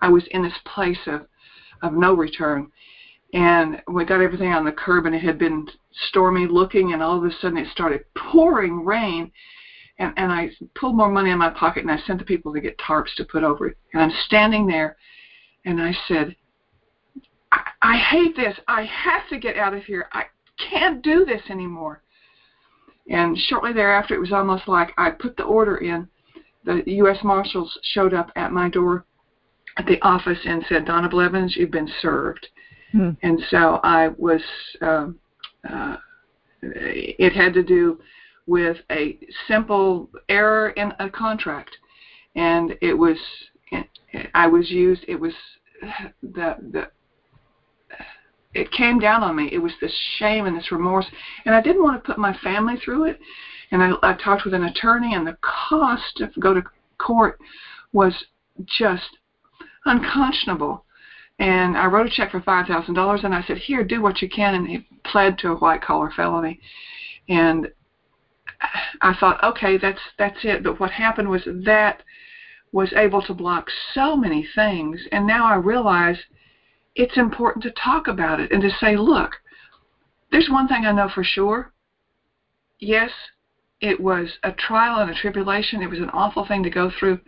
I 0.00 0.08
was 0.08 0.24
in 0.30 0.42
this 0.42 0.58
place 0.64 1.06
of 1.06 1.26
of 1.82 1.92
no 1.92 2.14
return." 2.14 2.70
and 3.32 3.82
we 3.88 4.04
got 4.04 4.20
everything 4.20 4.52
on 4.52 4.64
the 4.64 4.72
curb 4.72 5.06
and 5.06 5.14
it 5.14 5.22
had 5.22 5.38
been 5.38 5.66
stormy 6.08 6.46
looking 6.46 6.92
and 6.92 7.02
all 7.02 7.16
of 7.18 7.24
a 7.24 7.30
sudden 7.40 7.58
it 7.58 7.68
started 7.70 8.04
pouring 8.16 8.84
rain 8.84 9.30
and 9.98 10.12
and 10.16 10.30
I 10.30 10.50
pulled 10.74 10.96
more 10.96 11.10
money 11.10 11.30
in 11.30 11.38
my 11.38 11.50
pocket 11.50 11.82
and 11.82 11.90
I 11.90 11.98
sent 12.06 12.18
the 12.18 12.24
people 12.24 12.52
to 12.52 12.60
get 12.60 12.78
tarps 12.78 13.14
to 13.16 13.24
put 13.24 13.42
over 13.42 13.68
it 13.68 13.76
and 13.92 14.02
I'm 14.02 14.12
standing 14.26 14.66
there 14.66 14.96
and 15.64 15.80
I 15.80 15.92
said 16.06 16.36
I, 17.56 17.94
I 17.94 17.96
hate 17.96 18.36
this. 18.36 18.56
I 18.68 18.84
have 18.84 19.28
to 19.30 19.38
get 19.38 19.56
out 19.56 19.74
of 19.74 19.84
here. 19.84 20.08
I 20.12 20.24
can't 20.70 21.02
do 21.02 21.24
this 21.24 21.42
anymore. 21.50 22.02
And 23.08 23.38
shortly 23.38 23.72
thereafter 23.72 24.14
it 24.14 24.20
was 24.20 24.32
almost 24.32 24.68
like 24.68 24.90
I 24.98 25.10
put 25.10 25.36
the 25.36 25.44
order 25.44 25.76
in. 25.76 26.08
The 26.64 26.82
US 26.86 27.18
Marshals 27.22 27.78
showed 27.82 28.12
up 28.12 28.30
at 28.36 28.52
my 28.52 28.68
door 28.68 29.04
at 29.76 29.86
the 29.86 30.00
office 30.02 30.38
and 30.44 30.64
said 30.68 30.84
Donna 30.84 31.08
Blevins 31.08 31.54
you've 31.56 31.70
been 31.70 31.90
served. 32.00 32.46
Hmm. 32.92 33.10
And 33.22 33.40
so 33.50 33.80
I 33.82 34.08
was, 34.08 34.40
um, 34.80 35.18
uh, 35.68 35.96
it 36.62 37.32
had 37.32 37.54
to 37.54 37.62
do 37.62 38.00
with 38.46 38.78
a 38.90 39.18
simple 39.46 40.08
error 40.28 40.70
in 40.70 40.92
a 40.98 41.08
contract. 41.08 41.70
And 42.34 42.76
it 42.80 42.94
was, 42.94 43.18
I 44.34 44.46
was 44.46 44.70
used, 44.70 45.04
it 45.06 45.20
was 45.20 45.32
the, 46.22 46.56
the, 46.72 46.90
it 48.56 48.72
came 48.72 48.98
down 48.98 49.22
on 49.22 49.36
me. 49.36 49.48
It 49.52 49.58
was 49.58 49.72
this 49.80 49.94
shame 50.18 50.46
and 50.46 50.56
this 50.56 50.72
remorse. 50.72 51.06
And 51.44 51.54
I 51.54 51.60
didn't 51.60 51.82
want 51.82 52.02
to 52.02 52.06
put 52.06 52.18
my 52.18 52.36
family 52.38 52.76
through 52.76 53.04
it. 53.04 53.20
And 53.70 53.82
I, 53.82 53.92
I 54.02 54.14
talked 54.14 54.44
with 54.44 54.54
an 54.54 54.64
attorney, 54.64 55.14
and 55.14 55.26
the 55.26 55.36
cost 55.42 56.16
to 56.16 56.30
go 56.40 56.54
to 56.54 56.62
court 56.98 57.38
was 57.92 58.14
just 58.64 59.18
unconscionable. 59.84 60.84
And 61.38 61.76
I 61.76 61.86
wrote 61.86 62.06
a 62.06 62.10
check 62.10 62.30
for 62.30 62.40
five 62.40 62.66
thousand 62.66 62.94
dollars, 62.94 63.20
and 63.24 63.34
I 63.34 63.42
said, 63.42 63.58
"Here, 63.58 63.84
do 63.84 64.00
what 64.00 64.22
you 64.22 64.28
can." 64.28 64.54
And 64.54 64.68
he 64.68 64.86
pled 65.04 65.38
to 65.38 65.50
a 65.50 65.56
white 65.56 65.82
collar 65.82 66.10
felony, 66.14 66.60
and 67.28 67.68
I 69.02 69.14
thought, 69.14 69.42
okay, 69.42 69.76
that's 69.76 70.00
that's 70.18 70.38
it. 70.44 70.62
But 70.62 70.80
what 70.80 70.90
happened 70.90 71.28
was 71.28 71.42
that 71.44 72.02
was 72.72 72.92
able 72.94 73.22
to 73.22 73.34
block 73.34 73.66
so 73.92 74.16
many 74.16 74.48
things, 74.54 75.00
and 75.12 75.26
now 75.26 75.46
I 75.46 75.56
realize 75.56 76.18
it's 76.96 77.16
important 77.18 77.62
to 77.62 77.70
talk 77.72 78.08
about 78.08 78.40
it 78.40 78.50
and 78.50 78.62
to 78.62 78.70
say, 78.80 78.96
look, 78.96 79.32
there's 80.32 80.48
one 80.50 80.66
thing 80.66 80.86
I 80.86 80.92
know 80.92 81.08
for 81.14 81.22
sure. 81.22 81.72
Yes, 82.80 83.10
it 83.80 84.00
was 84.00 84.28
a 84.42 84.52
trial 84.52 85.00
and 85.00 85.10
a 85.10 85.14
tribulation. 85.14 85.82
It 85.82 85.90
was 85.90 85.98
an 85.98 86.10
awful 86.10 86.46
thing 86.46 86.62
to 86.62 86.70
go 86.70 86.90
through. 86.98 87.20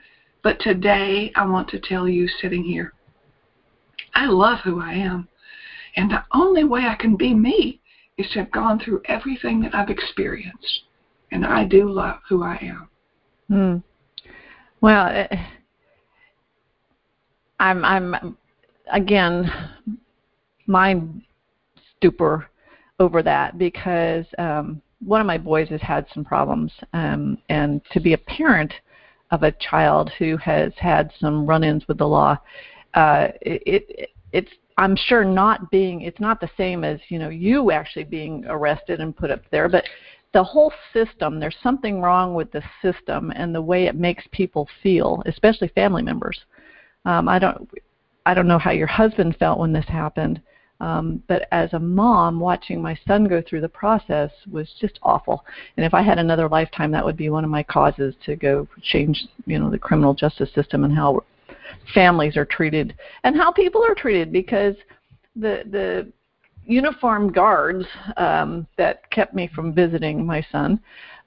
But 0.42 0.58
today, 0.60 1.30
I 1.36 1.44
want 1.44 1.68
to 1.68 1.78
tell 1.78 2.08
you, 2.08 2.26
sitting 2.40 2.64
here, 2.64 2.94
I 4.14 4.26
love 4.26 4.60
who 4.64 4.80
I 4.80 4.94
am. 4.94 5.28
And 5.96 6.10
the 6.10 6.24
only 6.32 6.64
way 6.64 6.86
I 6.86 6.94
can 6.94 7.16
be 7.16 7.34
me 7.34 7.80
is 8.16 8.28
to 8.30 8.40
have 8.40 8.50
gone 8.50 8.80
through 8.80 9.02
everything 9.04 9.60
that 9.60 9.74
I've 9.74 9.90
experienced. 9.90 10.84
And 11.30 11.44
I 11.44 11.64
do 11.64 11.90
love 11.90 12.20
who 12.28 12.42
I 12.42 12.56
am. 12.56 12.88
Hmm. 13.48 13.76
Well, 14.80 15.08
it, 15.08 15.28
eh, 15.30 15.46
I'm 17.60 17.84
I'm 17.84 18.36
again 18.92 19.50
mind 20.66 21.22
stupor 21.96 22.48
over 23.00 23.22
that 23.22 23.58
because 23.58 24.24
um 24.38 24.80
one 25.04 25.20
of 25.20 25.26
my 25.26 25.38
boys 25.38 25.68
has 25.68 25.80
had 25.80 26.06
some 26.12 26.24
problems 26.24 26.72
um 26.92 27.38
and 27.48 27.80
to 27.92 28.00
be 28.00 28.12
a 28.12 28.18
parent 28.18 28.72
of 29.30 29.42
a 29.42 29.52
child 29.52 30.10
who 30.18 30.36
has 30.38 30.72
had 30.76 31.10
some 31.20 31.46
run-ins 31.46 31.86
with 31.86 31.98
the 31.98 32.06
law 32.06 32.36
uh, 32.94 33.28
it, 33.42 33.62
it 33.66 34.10
it's 34.32 34.50
I'm 34.76 34.96
sure 34.96 35.24
not 35.24 35.70
being 35.70 36.02
it's 36.02 36.20
not 36.20 36.40
the 36.40 36.50
same 36.56 36.84
as 36.84 37.00
you 37.08 37.18
know 37.18 37.28
you 37.28 37.70
actually 37.70 38.04
being 38.04 38.44
arrested 38.46 39.00
and 39.00 39.16
put 39.16 39.30
up 39.30 39.42
there, 39.50 39.68
but 39.68 39.84
the 40.34 40.42
whole 40.42 40.72
system. 40.92 41.40
There's 41.40 41.56
something 41.62 42.00
wrong 42.00 42.34
with 42.34 42.50
the 42.52 42.62
system 42.82 43.32
and 43.34 43.54
the 43.54 43.62
way 43.62 43.86
it 43.86 43.94
makes 43.94 44.24
people 44.30 44.68
feel, 44.82 45.22
especially 45.26 45.68
family 45.68 46.02
members. 46.02 46.38
Um, 47.04 47.28
I 47.28 47.38
don't 47.38 47.68
I 48.28 48.34
don't 48.34 48.46
know 48.46 48.58
how 48.58 48.72
your 48.72 48.86
husband 48.86 49.36
felt 49.38 49.58
when 49.58 49.72
this 49.72 49.88
happened, 49.88 50.42
um, 50.80 51.22
but 51.28 51.48
as 51.50 51.72
a 51.72 51.78
mom, 51.78 52.38
watching 52.38 52.82
my 52.82 52.94
son 53.06 53.24
go 53.24 53.40
through 53.40 53.62
the 53.62 53.70
process 53.70 54.30
was 54.50 54.68
just 54.78 54.98
awful. 55.02 55.46
And 55.78 55.86
if 55.86 55.94
I 55.94 56.02
had 56.02 56.18
another 56.18 56.46
lifetime, 56.46 56.90
that 56.90 57.02
would 57.02 57.16
be 57.16 57.30
one 57.30 57.42
of 57.42 57.48
my 57.48 57.62
causes 57.62 58.14
to 58.26 58.36
go 58.36 58.68
change, 58.82 59.24
you 59.46 59.58
know, 59.58 59.70
the 59.70 59.78
criminal 59.78 60.12
justice 60.12 60.52
system 60.54 60.84
and 60.84 60.94
how 60.94 61.24
families 61.94 62.36
are 62.36 62.44
treated 62.44 62.94
and 63.24 63.34
how 63.34 63.50
people 63.50 63.82
are 63.82 63.94
treated 63.94 64.30
because 64.30 64.74
the 65.34 65.62
the 65.70 66.12
uniformed 66.66 67.34
guards 67.34 67.86
um, 68.18 68.66
that 68.76 69.10
kept 69.10 69.34
me 69.34 69.48
from 69.54 69.72
visiting 69.72 70.26
my 70.26 70.44
son 70.52 70.78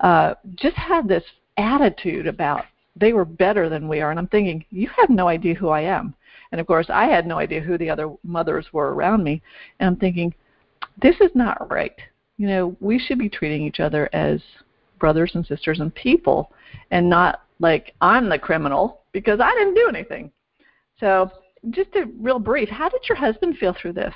uh, 0.02 0.36
just 0.54 0.76
had 0.76 1.08
this 1.08 1.24
attitude 1.58 2.28
about 2.28 2.66
they 2.96 3.12
were 3.12 3.26
better 3.26 3.70
than 3.70 3.88
we 3.88 4.02
are, 4.02 4.12
and 4.12 4.20
I'm 4.20 4.28
thinking 4.28 4.64
you 4.70 4.88
have 5.00 5.10
no 5.10 5.28
idea 5.28 5.56
who 5.56 5.70
I 5.70 5.82
am. 5.82 6.14
And 6.52 6.60
of 6.60 6.68
course, 6.68 6.88
I 6.90 7.06
had 7.06 7.26
no 7.26 7.38
idea 7.38 7.62
who 7.62 7.78
the 7.78 7.90
other 7.90 8.12
mothers 8.24 8.68
were 8.74 8.94
around 8.94 9.24
me, 9.24 9.42
and 9.80 9.88
I'm 9.88 9.96
thinking 9.96 10.34
this 11.02 11.16
is 11.22 11.32
not 11.34 11.70
right. 11.72 11.96
You 12.38 12.48
know, 12.48 12.76
we 12.80 13.00
should 13.00 13.20
be 13.20 13.30
treating 13.30 13.62
each 13.66 13.80
other 13.80 14.10
as 14.14 14.42
brothers 15.00 15.32
and 15.36 15.46
sisters 15.46 15.80
and 15.80 15.94
people, 15.96 16.52
and 16.92 17.10
not 17.10 17.44
like 17.60 17.94
I'm 18.02 18.30
the 18.30 18.40
criminal 18.40 19.02
because 19.12 19.40
I 19.40 19.52
didn't 19.54 19.76
do 19.76 19.88
anything. 19.90 20.32
So, 21.00 21.32
just 21.70 21.96
a 21.96 22.06
real 22.20 22.40
brief, 22.40 22.70
how 22.70 22.90
did 22.90 23.02
your 23.08 23.18
husband 23.18 23.58
feel 23.58 23.76
through 23.80 23.94
this? 23.94 24.14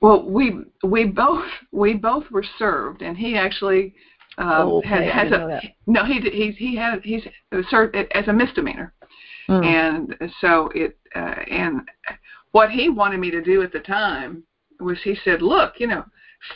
Well, 0.00 0.28
we 0.28 0.60
we 0.82 1.04
both 1.04 1.44
we 1.72 1.94
both 1.94 2.30
were 2.30 2.44
served, 2.58 3.02
and 3.02 3.16
he 3.16 3.36
actually 3.36 3.94
uh, 4.38 4.62
oh, 4.64 4.78
okay. 4.78 5.08
has, 5.08 5.30
has 5.30 5.32
a 5.32 5.60
no 5.86 6.04
he 6.04 6.20
he 6.20 6.50
he 6.52 6.76
had 6.76 7.00
he's 7.02 7.22
served 7.70 7.96
as 7.96 8.28
a 8.28 8.32
misdemeanor, 8.32 8.92
mm. 9.48 9.64
and 9.64 10.16
so 10.40 10.70
it 10.74 10.96
uh, 11.14 11.34
and 11.50 11.82
what 12.52 12.70
he 12.70 12.88
wanted 12.88 13.18
me 13.18 13.30
to 13.30 13.42
do 13.42 13.62
at 13.62 13.72
the 13.72 13.80
time 13.80 14.44
was 14.80 14.98
he 15.02 15.16
said, 15.24 15.42
look, 15.42 15.74
you 15.78 15.86
know, 15.86 16.04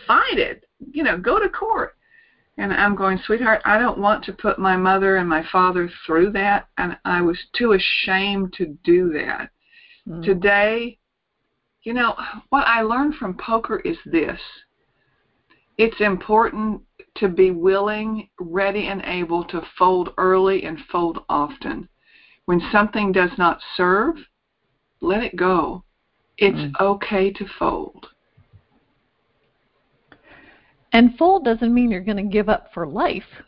fight 0.06 0.38
it, 0.38 0.64
you 0.92 1.02
know, 1.02 1.18
go 1.18 1.38
to 1.38 1.48
court. 1.48 1.96
And 2.56 2.72
I'm 2.72 2.96
going, 2.96 3.18
sweetheart, 3.24 3.62
I 3.64 3.78
don't 3.78 3.98
want 3.98 4.24
to 4.24 4.32
put 4.32 4.58
my 4.58 4.76
mother 4.76 5.16
and 5.16 5.28
my 5.28 5.44
father 5.52 5.88
through 6.04 6.32
that, 6.32 6.66
and 6.76 6.96
I 7.04 7.20
was 7.20 7.38
too 7.56 7.72
ashamed 7.72 8.52
to 8.54 8.76
do 8.82 9.12
that. 9.12 9.50
Mm. 10.08 10.24
Today, 10.24 10.98
you 11.84 11.94
know, 11.94 12.16
what 12.50 12.66
I 12.66 12.82
learned 12.82 13.14
from 13.14 13.36
poker 13.36 13.80
is 13.80 13.96
this 14.04 14.40
it's 15.78 16.00
important 16.00 16.82
to 17.16 17.28
be 17.28 17.52
willing, 17.52 18.28
ready, 18.40 18.88
and 18.88 19.02
able 19.04 19.44
to 19.44 19.62
fold 19.78 20.12
early 20.18 20.64
and 20.64 20.78
fold 20.90 21.24
often. 21.28 21.88
When 22.48 22.62
something 22.72 23.12
does 23.12 23.32
not 23.36 23.60
serve, 23.76 24.16
let 25.02 25.22
it 25.22 25.36
go. 25.36 25.84
It's 26.38 26.56
mm. 26.56 26.72
okay 26.80 27.30
to 27.30 27.46
fold. 27.58 28.06
And 30.94 31.14
fold 31.18 31.44
doesn't 31.44 31.74
mean 31.74 31.90
you're 31.90 32.00
going 32.00 32.16
to 32.16 32.22
give 32.22 32.48
up 32.48 32.68
for 32.72 32.86
life. 32.86 33.42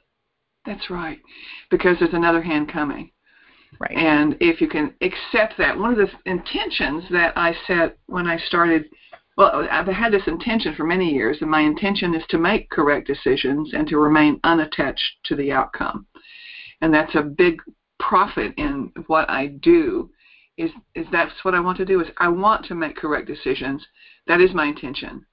That's 0.66 0.90
right, 0.90 1.18
because 1.70 1.96
there's 1.98 2.12
another 2.12 2.42
hand 2.42 2.70
coming. 2.70 3.10
Right. 3.78 3.96
And 3.96 4.36
if 4.38 4.60
you 4.60 4.68
can 4.68 4.92
accept 5.00 5.54
that, 5.56 5.78
one 5.78 5.92
of 5.92 5.96
the 5.96 6.30
intentions 6.30 7.04
that 7.10 7.32
I 7.38 7.54
set 7.66 7.96
when 8.04 8.26
I 8.26 8.36
started, 8.36 8.84
well, 9.38 9.66
I've 9.70 9.86
had 9.86 10.12
this 10.12 10.26
intention 10.26 10.74
for 10.74 10.84
many 10.84 11.10
years, 11.10 11.38
and 11.40 11.50
my 11.50 11.62
intention 11.62 12.14
is 12.14 12.24
to 12.28 12.36
make 12.36 12.68
correct 12.68 13.06
decisions 13.06 13.72
and 13.72 13.88
to 13.88 13.96
remain 13.96 14.38
unattached 14.44 15.24
to 15.24 15.36
the 15.36 15.52
outcome. 15.52 16.06
And 16.82 16.92
that's 16.92 17.14
a 17.14 17.22
big 17.22 17.62
profit 18.00 18.52
in 18.56 18.90
what 19.06 19.30
I 19.30 19.46
do. 19.46 20.10
Is 20.56 20.70
is 20.94 21.06
that's 21.12 21.44
what 21.44 21.54
I 21.54 21.60
want 21.60 21.78
to 21.78 21.84
do? 21.84 22.00
Is 22.00 22.08
I 22.18 22.28
want 22.28 22.64
to 22.66 22.74
make 22.74 22.96
correct 22.96 23.28
decisions. 23.28 23.86
That 24.26 24.40
is 24.40 24.52
my 24.52 24.66
intention. 24.66 25.24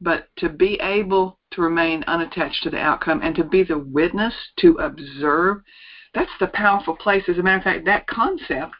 But 0.00 0.28
to 0.36 0.48
be 0.48 0.74
able 0.80 1.38
to 1.52 1.62
remain 1.62 2.04
unattached 2.06 2.62
to 2.62 2.70
the 2.70 2.78
outcome 2.78 3.20
and 3.22 3.34
to 3.36 3.44
be 3.44 3.62
the 3.62 3.78
witness, 3.78 4.34
to 4.60 4.74
observe, 4.76 5.58
that's 6.14 6.30
the 6.38 6.46
powerful 6.46 6.96
place. 6.96 7.24
As 7.28 7.38
a 7.38 7.42
matter 7.42 7.58
of 7.58 7.64
fact, 7.64 7.84
that 7.84 8.06
concept 8.06 8.72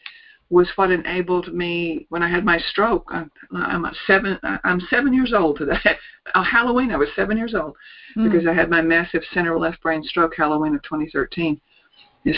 was 0.51 0.69
what 0.75 0.91
enabled 0.91 1.55
me 1.55 2.07
when 2.09 2.23
I 2.23 2.29
had 2.29 2.45
my 2.45 2.59
stroke. 2.59 3.09
I'm, 3.13 3.31
I'm 3.55 3.87
seven. 4.07 4.39
I'm 4.65 4.81
seven 4.91 5.13
years 5.13 5.33
old 5.33 5.59
today. 5.59 5.79
On 6.35 6.45
Halloween, 6.45 6.91
I 6.91 6.97
was 6.97 7.09
seven 7.17 7.37
years 7.37 7.55
old 7.55 7.77
mm. 8.17 8.31
because 8.31 8.47
I 8.47 8.53
had 8.53 8.71
my 8.71 8.83
massive 8.83 9.23
center 9.33 9.59
left 9.59 9.81
brain 9.83 10.03
stroke 10.03 10.35
Halloween 10.37 10.75
of 10.75 10.83
2013. 10.83 11.61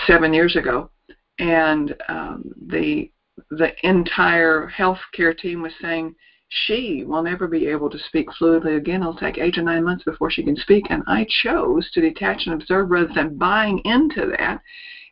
Seven 0.07 0.33
years 0.33 0.57
ago, 0.57 0.91
and 1.39 1.95
um, 2.09 2.45
the 2.69 3.11
the 3.51 3.73
entire 3.87 4.71
healthcare 4.77 5.37
team 5.37 5.63
was 5.63 5.73
saying 5.81 6.15
she 6.49 7.03
will 7.07 7.23
never 7.23 7.47
be 7.49 7.67
able 7.67 7.89
to 7.91 7.99
speak 7.99 8.27
fluently 8.39 8.77
again. 8.77 9.01
It'll 9.01 9.17
take 9.17 9.39
eight 9.39 9.57
or 9.57 9.63
nine 9.63 9.85
months 9.85 10.05
before 10.05 10.31
she 10.31 10.43
can 10.43 10.57
speak. 10.57 10.85
And 10.91 11.03
I 11.07 11.27
chose 11.43 11.91
to 11.93 12.01
detach 12.01 12.43
and 12.45 12.55
observe 12.55 12.91
rather 12.91 13.13
than 13.15 13.39
buying 13.39 13.79
into 13.85 14.35
that. 14.39 14.61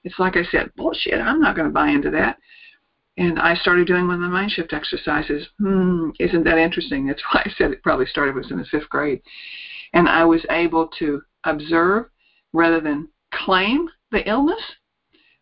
It's 0.05 0.19
like 0.19 0.37
I 0.37 0.45
said, 0.45 0.71
bullshit, 0.77 1.21
I'm 1.21 1.41
not 1.41 1.57
going 1.57 1.69
to 1.69 1.73
buy 1.73 1.89
into 1.89 2.11
that. 2.11 2.37
And 3.17 3.39
I 3.39 3.55
started 3.55 3.87
doing 3.87 4.07
one 4.07 4.17
of 4.17 4.21
the 4.23 4.29
mind 4.29 4.51
shift 4.51 4.73
exercises. 4.73 5.47
Hmm, 5.59 6.11
isn't 6.19 6.45
that 6.45 6.59
interesting? 6.59 7.07
That's 7.07 7.23
why 7.33 7.43
I 7.45 7.51
said 7.57 7.71
it 7.71 7.83
probably 7.83 8.07
started 8.07 8.35
was 8.35 8.51
in 8.51 8.59
the 8.59 8.65
fifth 8.67 8.89
grade. 8.89 9.21
And 9.95 10.09
I 10.09 10.25
was 10.25 10.45
able 10.51 10.89
to 10.99 11.23
observe 11.45 12.07
rather 12.53 12.81
than 12.81 13.09
claim 13.33 13.89
the 14.11 14.29
illness. 14.29 14.61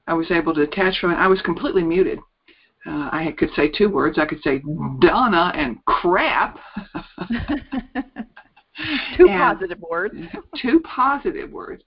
I 0.07 0.15
was 0.15 0.31
able 0.31 0.55
to 0.55 0.67
detach 0.67 0.99
from 1.01 1.13
it. 1.13 1.17
I 1.17 1.27
was 1.27 1.43
completely 1.43 1.83
muted 1.83 2.19
uh, 2.89 3.11
I 3.13 3.35
could 3.37 3.51
say 3.55 3.69
two 3.69 3.89
words. 3.89 4.19
I 4.19 4.27
could 4.27 4.43
say 4.43 4.63
Donna 5.01 5.53
and 5.55 5.85
crap. 5.85 6.59
two 9.17 9.29
and 9.29 9.39
positive 9.39 9.79
words. 9.81 10.15
two 10.63 10.81
positive 10.81 11.51
words. 11.51 11.83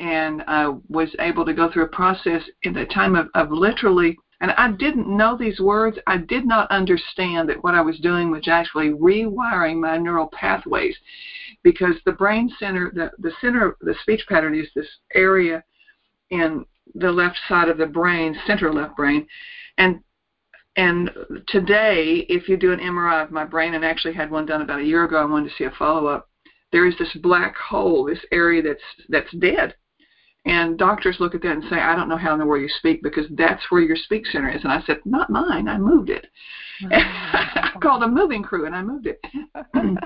And 0.00 0.42
I 0.48 0.74
was 0.88 1.14
able 1.20 1.44
to 1.44 1.54
go 1.54 1.70
through 1.70 1.84
a 1.84 1.88
process 1.88 2.42
in 2.62 2.72
the 2.72 2.86
time 2.86 3.14
of, 3.14 3.28
of 3.34 3.52
literally, 3.52 4.16
and 4.40 4.50
I 4.52 4.72
didn't 4.72 5.06
know 5.06 5.36
these 5.36 5.60
words. 5.60 5.98
I 6.08 6.16
did 6.16 6.46
not 6.46 6.68
understand 6.72 7.48
that 7.48 7.62
what 7.62 7.74
I 7.74 7.80
was 7.80 8.00
doing 8.00 8.32
was 8.32 8.48
actually 8.48 8.88
rewiring 8.88 9.80
my 9.80 9.98
neural 9.98 10.30
pathways 10.32 10.96
because 11.62 11.94
the 12.04 12.12
brain 12.12 12.50
center, 12.58 12.90
the, 12.92 13.12
the 13.18 13.32
center, 13.40 13.76
the 13.82 13.94
speech 14.02 14.24
pattern 14.28 14.58
is 14.58 14.66
this 14.74 14.88
area 15.14 15.62
in 16.30 16.64
the 16.94 17.10
left 17.10 17.38
side 17.48 17.68
of 17.68 17.78
the 17.78 17.86
brain, 17.86 18.36
center 18.46 18.72
left 18.72 18.96
brain. 18.96 19.26
And 19.78 20.00
and 20.76 21.10
today, 21.46 22.26
if 22.28 22.48
you 22.48 22.56
do 22.56 22.72
an 22.72 22.80
MRI 22.80 23.22
of 23.22 23.30
my 23.30 23.44
brain, 23.44 23.74
and 23.74 23.84
actually 23.84 24.14
had 24.14 24.30
one 24.30 24.44
done 24.44 24.60
about 24.60 24.80
a 24.80 24.84
year 24.84 25.04
ago, 25.04 25.16
I 25.16 25.24
wanted 25.24 25.50
to 25.50 25.56
see 25.56 25.64
a 25.64 25.70
follow 25.70 26.06
up. 26.06 26.28
There 26.72 26.86
is 26.86 26.98
this 26.98 27.12
black 27.22 27.54
hole, 27.56 28.04
this 28.04 28.24
area 28.32 28.60
that's 28.60 28.82
that's 29.08 29.32
dead, 29.38 29.76
and 30.46 30.76
doctors 30.76 31.16
look 31.20 31.34
at 31.34 31.42
that 31.42 31.52
and 31.52 31.64
say, 31.70 31.76
I 31.76 31.94
don't 31.94 32.08
know 32.08 32.18
how 32.18 32.34
in 32.34 32.38
the 32.38 32.44
world 32.44 32.62
you 32.62 32.68
speak 32.68 33.02
because 33.02 33.26
that's 33.30 33.70
where 33.70 33.80
your 33.80 33.96
speak 33.96 34.26
center 34.26 34.50
is. 34.50 34.62
And 34.62 34.72
I 34.72 34.82
said, 34.82 34.98
Not 35.04 35.30
mine. 35.30 35.68
I 35.68 35.78
moved 35.78 36.10
it. 36.10 36.26
I 36.90 37.70
called 37.80 38.02
a 38.02 38.08
moving 38.08 38.42
crew 38.42 38.66
and 38.66 38.74
I 38.74 38.82
moved 38.82 39.06
it. 39.06 39.18
and 39.74 39.98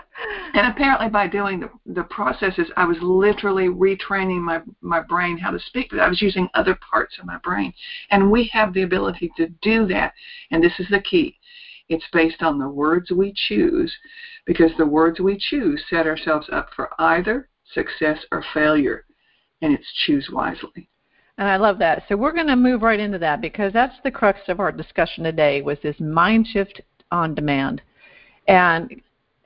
apparently, 0.54 1.08
by 1.08 1.26
doing 1.26 1.60
the, 1.60 1.70
the 1.86 2.04
processes, 2.04 2.70
I 2.76 2.84
was 2.84 2.98
literally 3.00 3.68
retraining 3.68 4.40
my, 4.40 4.60
my 4.80 5.00
brain 5.00 5.38
how 5.38 5.50
to 5.50 5.58
speak, 5.58 5.88
but 5.90 5.98
I 5.98 6.08
was 6.08 6.22
using 6.22 6.48
other 6.54 6.78
parts 6.88 7.16
of 7.18 7.26
my 7.26 7.38
brain. 7.38 7.72
And 8.10 8.30
we 8.30 8.48
have 8.52 8.72
the 8.74 8.82
ability 8.82 9.30
to 9.38 9.48
do 9.62 9.86
that. 9.86 10.12
And 10.50 10.62
this 10.62 10.78
is 10.78 10.86
the 10.90 11.00
key 11.00 11.38
it's 11.88 12.04
based 12.12 12.42
on 12.42 12.58
the 12.58 12.68
words 12.68 13.10
we 13.10 13.32
choose 13.48 13.92
because 14.44 14.70
the 14.76 14.86
words 14.86 15.20
we 15.20 15.38
choose 15.38 15.82
set 15.88 16.06
ourselves 16.06 16.46
up 16.52 16.68
for 16.76 16.90
either 16.98 17.48
success 17.72 18.18
or 18.30 18.44
failure. 18.54 19.04
And 19.62 19.74
it's 19.74 19.92
choose 20.06 20.28
wisely. 20.32 20.88
And 21.38 21.48
I 21.48 21.56
love 21.56 21.78
that. 21.78 22.02
So 22.08 22.16
we're 22.16 22.32
going 22.32 22.48
to 22.48 22.56
move 22.56 22.82
right 22.82 22.98
into 22.98 23.18
that 23.18 23.40
because 23.40 23.72
that's 23.72 23.94
the 24.02 24.10
crux 24.10 24.40
of 24.48 24.60
our 24.60 24.72
discussion 24.72 25.24
today 25.24 25.62
was 25.62 25.78
this 25.82 25.98
mind 26.00 26.48
shift 26.48 26.80
on 27.12 27.34
demand. 27.34 27.80
And 28.48 29.00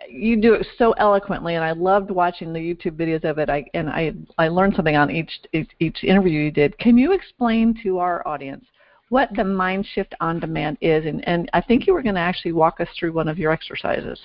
you 0.09 0.41
do 0.41 0.55
it 0.55 0.67
so 0.79 0.93
eloquently 0.93 1.55
and 1.55 1.65
I 1.65 1.73
loved 1.73 2.11
watching 2.11 2.53
the 2.53 2.61
YouTube 2.61 2.97
videos 2.97 3.25
of 3.25 3.39
it. 3.39 3.51
I 3.51 3.65
and 3.75 3.89
I 3.89 4.15
I 4.39 4.49
learned 4.49 4.75
something 4.75 4.97
on 4.97 5.11
each 5.11 5.31
each, 5.53 5.71
each 5.81 6.03
interview 6.03 6.41
you 6.41 6.51
did. 6.51 6.77
Can 6.79 6.99
you 6.99 7.13
explain 7.13 7.79
to 7.83 7.99
our 7.99 8.27
audience 8.27 8.65
what 9.11 9.29
the 9.37 9.45
mind 9.45 9.87
shift 9.95 10.15
on 10.21 10.41
demand 10.41 10.79
is 10.81 11.05
and 11.05 11.27
and 11.29 11.51
I 11.53 11.61
think 11.61 11.87
you 11.87 11.93
were 11.93 12.03
going 12.03 12.15
to 12.15 12.21
actually 12.21 12.53
walk 12.53 12.81
us 12.81 12.89
through 12.99 13.13
one 13.13 13.29
of 13.29 13.39
your 13.39 13.53
exercises. 13.53 14.19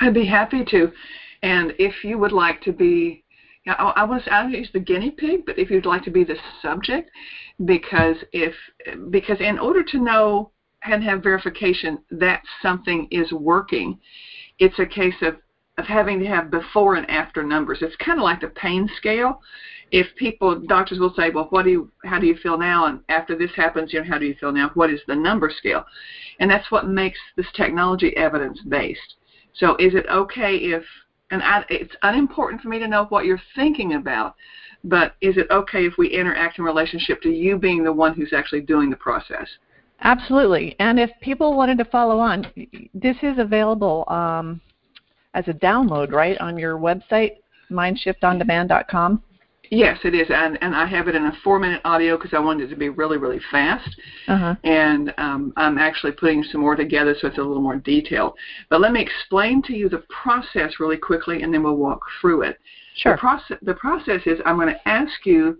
I'd 0.00 0.14
be 0.14 0.26
happy 0.26 0.64
to. 0.66 0.92
And 1.42 1.74
if 1.78 2.04
you 2.04 2.18
would 2.18 2.32
like 2.32 2.62
to 2.62 2.72
be 2.72 3.23
yeah, 3.66 3.74
I 3.74 4.04
was 4.04 4.22
I 4.30 4.46
use 4.46 4.68
the 4.72 4.80
guinea 4.80 5.10
pig, 5.10 5.46
but 5.46 5.58
if 5.58 5.70
you'd 5.70 5.86
like 5.86 6.04
to 6.04 6.10
be 6.10 6.24
the 6.24 6.36
subject, 6.60 7.10
because 7.64 8.16
if 8.32 8.54
because 9.10 9.40
in 9.40 9.58
order 9.58 9.82
to 9.82 9.98
know 9.98 10.50
and 10.82 11.02
have 11.02 11.22
verification 11.22 11.98
that 12.10 12.42
something 12.60 13.08
is 13.10 13.32
working, 13.32 13.98
it's 14.58 14.78
a 14.78 14.86
case 14.86 15.14
of 15.22 15.36
of 15.76 15.86
having 15.86 16.20
to 16.20 16.26
have 16.26 16.50
before 16.50 16.94
and 16.94 17.08
after 17.10 17.42
numbers. 17.42 17.78
It's 17.80 17.96
kind 17.96 18.18
of 18.18 18.22
like 18.22 18.40
the 18.40 18.48
pain 18.48 18.88
scale. 18.96 19.40
If 19.90 20.06
people, 20.16 20.60
doctors 20.68 20.98
will 20.98 21.12
say, 21.14 21.30
well, 21.30 21.48
what 21.50 21.64
do 21.64 21.70
you, 21.70 21.90
how 22.04 22.18
do 22.18 22.26
you 22.26 22.36
feel 22.36 22.56
now? 22.56 22.86
And 22.86 23.00
after 23.08 23.36
this 23.36 23.50
happens, 23.54 23.92
you 23.92 24.00
know, 24.00 24.08
how 24.08 24.18
do 24.18 24.26
you 24.26 24.34
feel 24.38 24.52
now? 24.52 24.70
What 24.74 24.90
is 24.90 25.00
the 25.06 25.16
number 25.16 25.50
scale? 25.50 25.84
And 26.40 26.50
that's 26.50 26.70
what 26.70 26.88
makes 26.88 27.18
this 27.36 27.46
technology 27.54 28.16
evidence 28.16 28.60
based. 28.68 29.16
So 29.54 29.76
is 29.76 29.94
it 29.94 30.06
okay 30.10 30.56
if, 30.56 30.84
and 31.34 31.42
I, 31.42 31.64
it's 31.68 31.94
unimportant 32.02 32.62
for 32.62 32.68
me 32.68 32.78
to 32.78 32.86
know 32.86 33.06
what 33.06 33.24
you're 33.24 33.42
thinking 33.56 33.94
about, 33.94 34.36
but 34.84 35.16
is 35.20 35.36
it 35.36 35.50
okay 35.50 35.84
if 35.84 35.94
we 35.98 36.08
interact 36.08 36.58
in 36.58 36.64
relationship 36.64 37.20
to 37.22 37.28
you 37.28 37.58
being 37.58 37.82
the 37.82 37.92
one 37.92 38.14
who's 38.14 38.32
actually 38.32 38.60
doing 38.60 38.88
the 38.88 38.96
process? 38.96 39.48
Absolutely. 40.02 40.76
And 40.78 41.00
if 41.00 41.10
people 41.20 41.56
wanted 41.56 41.78
to 41.78 41.84
follow 41.86 42.20
on, 42.20 42.46
this 42.94 43.16
is 43.22 43.38
available 43.38 44.04
um, 44.06 44.60
as 45.34 45.48
a 45.48 45.52
download, 45.52 46.12
right, 46.12 46.38
on 46.38 46.56
your 46.56 46.78
website, 46.78 47.38
mindshiftonDemand.com? 47.70 49.22
Yes, 49.74 49.98
it 50.04 50.14
is, 50.14 50.28
and 50.30 50.56
and 50.62 50.72
I 50.72 50.86
have 50.86 51.08
it 51.08 51.16
in 51.16 51.24
a 51.24 51.32
four-minute 51.42 51.80
audio 51.84 52.16
because 52.16 52.32
I 52.32 52.38
wanted 52.38 52.64
it 52.64 52.70
to 52.70 52.76
be 52.76 52.90
really, 52.90 53.18
really 53.18 53.40
fast. 53.50 53.88
Uh-huh. 54.28 54.54
And 54.62 55.12
um, 55.18 55.52
I'm 55.56 55.78
actually 55.78 56.12
putting 56.12 56.44
some 56.44 56.60
more 56.60 56.76
together 56.76 57.16
so 57.20 57.26
it's 57.26 57.38
a 57.38 57.42
little 57.42 57.62
more 57.62 57.76
detailed. 57.76 58.34
But 58.70 58.80
let 58.80 58.92
me 58.92 59.02
explain 59.02 59.62
to 59.62 59.72
you 59.74 59.88
the 59.88 60.04
process 60.22 60.74
really 60.78 60.96
quickly, 60.96 61.42
and 61.42 61.52
then 61.52 61.64
we'll 61.64 61.76
walk 61.76 62.00
through 62.20 62.42
it. 62.42 62.56
Sure. 62.94 63.14
The 63.14 63.18
process, 63.18 63.58
the 63.62 63.74
process 63.74 64.20
is 64.26 64.38
I'm 64.46 64.56
going 64.56 64.72
to 64.72 64.88
ask 64.88 65.26
you 65.26 65.58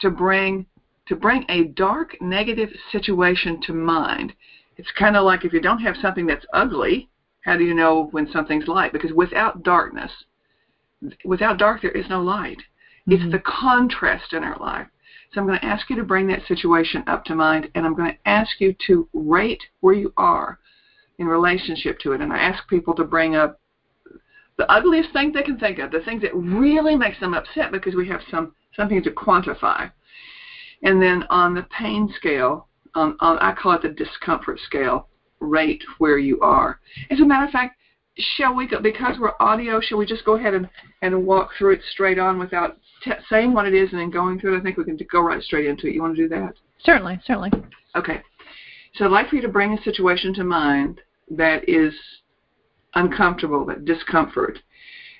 to 0.00 0.10
bring 0.10 0.66
to 1.06 1.16
bring 1.16 1.46
a 1.48 1.64
dark, 1.68 2.20
negative 2.20 2.68
situation 2.92 3.62
to 3.62 3.72
mind. 3.72 4.34
It's 4.76 4.90
kind 4.98 5.16
of 5.16 5.24
like 5.24 5.46
if 5.46 5.54
you 5.54 5.60
don't 5.60 5.80
have 5.80 5.96
something 6.02 6.26
that's 6.26 6.44
ugly, 6.52 7.08
how 7.40 7.56
do 7.56 7.64
you 7.64 7.72
know 7.72 8.08
when 8.10 8.30
something's 8.30 8.68
light? 8.68 8.92
Because 8.92 9.12
without 9.12 9.62
darkness, 9.62 10.10
without 11.24 11.58
dark, 11.58 11.80
there 11.80 11.92
is 11.92 12.08
no 12.10 12.20
light. 12.20 12.58
It's 13.06 13.22
Mhm. 13.22 13.32
the 13.32 13.38
contrast 13.40 14.32
in 14.32 14.42
our 14.42 14.56
life. 14.56 14.86
So 15.32 15.40
I'm 15.40 15.46
going 15.46 15.58
to 15.58 15.64
ask 15.64 15.90
you 15.90 15.96
to 15.96 16.04
bring 16.04 16.26
that 16.28 16.46
situation 16.46 17.02
up 17.06 17.24
to 17.24 17.34
mind, 17.34 17.68
and 17.74 17.84
I'm 17.84 17.94
going 17.94 18.10
to 18.10 18.28
ask 18.28 18.60
you 18.60 18.72
to 18.86 19.08
rate 19.12 19.62
where 19.80 19.94
you 19.94 20.12
are 20.16 20.58
in 21.18 21.26
relationship 21.26 21.98
to 22.00 22.12
it. 22.12 22.20
And 22.20 22.32
I 22.32 22.38
ask 22.38 22.66
people 22.68 22.94
to 22.94 23.04
bring 23.04 23.34
up 23.34 23.60
the 24.56 24.70
ugliest 24.70 25.12
thing 25.12 25.32
they 25.32 25.42
can 25.42 25.58
think 25.58 25.78
of, 25.78 25.90
the 25.90 26.00
things 26.00 26.22
that 26.22 26.34
really 26.34 26.94
makes 26.94 27.18
them 27.18 27.34
upset 27.34 27.72
because 27.72 27.94
we 27.94 28.06
have 28.06 28.22
some 28.30 28.52
something 28.76 29.02
to 29.02 29.10
quantify. 29.10 29.90
And 30.82 31.00
then 31.00 31.24
on 31.30 31.54
the 31.54 31.62
pain 31.62 32.12
scale, 32.16 32.68
on, 32.94 33.16
on 33.20 33.38
I 33.38 33.52
call 33.52 33.72
it 33.72 33.82
the 33.82 33.88
discomfort 33.88 34.60
scale, 34.60 35.08
rate 35.40 35.82
where 35.98 36.18
you 36.18 36.40
are. 36.40 36.78
As 37.10 37.20
a 37.20 37.24
matter 37.24 37.44
of 37.44 37.50
fact, 37.50 37.76
shall 38.18 38.54
we 38.54 38.66
go, 38.66 38.80
because 38.80 39.16
we're 39.18 39.32
audio, 39.40 39.80
shall 39.80 39.98
we 39.98 40.06
just 40.06 40.24
go 40.24 40.36
ahead 40.36 40.54
and, 40.54 40.68
and 41.02 41.26
walk 41.26 41.50
through 41.58 41.74
it 41.74 41.80
straight 41.90 42.18
on 42.18 42.38
without 42.38 42.78
t- 43.02 43.12
saying 43.28 43.52
what 43.52 43.66
it 43.66 43.74
is 43.74 43.90
and 43.90 44.00
then 44.00 44.10
going 44.10 44.38
through 44.38 44.54
it? 44.54 44.60
I 44.60 44.62
think 44.62 44.76
we 44.76 44.84
can 44.84 44.98
go 45.10 45.20
right 45.20 45.42
straight 45.42 45.66
into 45.66 45.86
it. 45.86 45.94
You 45.94 46.02
want 46.02 46.16
to 46.16 46.22
do 46.22 46.28
that? 46.28 46.54
Certainly, 46.84 47.20
certainly. 47.24 47.50
Okay. 47.96 48.22
So 48.94 49.04
I'd 49.04 49.10
like 49.10 49.28
for 49.28 49.36
you 49.36 49.42
to 49.42 49.48
bring 49.48 49.76
a 49.76 49.82
situation 49.82 50.32
to 50.34 50.44
mind 50.44 51.00
that 51.30 51.68
is 51.68 51.92
uncomfortable, 52.94 53.64
that 53.66 53.84
discomfort. 53.84 54.58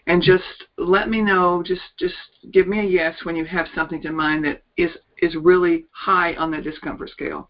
And 0.06 0.22
just 0.22 0.44
let 0.76 1.08
me 1.08 1.22
know, 1.22 1.62
just 1.66 1.80
just 1.98 2.14
give 2.52 2.68
me 2.68 2.80
a 2.80 2.84
yes 2.84 3.16
when 3.24 3.36
you 3.36 3.46
have 3.46 3.66
something 3.74 4.02
to 4.02 4.12
mind 4.12 4.44
that 4.44 4.62
is 4.76 4.90
is 5.18 5.34
really 5.34 5.86
high 5.92 6.34
on 6.34 6.50
the 6.50 6.60
discomfort 6.60 7.08
scale. 7.08 7.48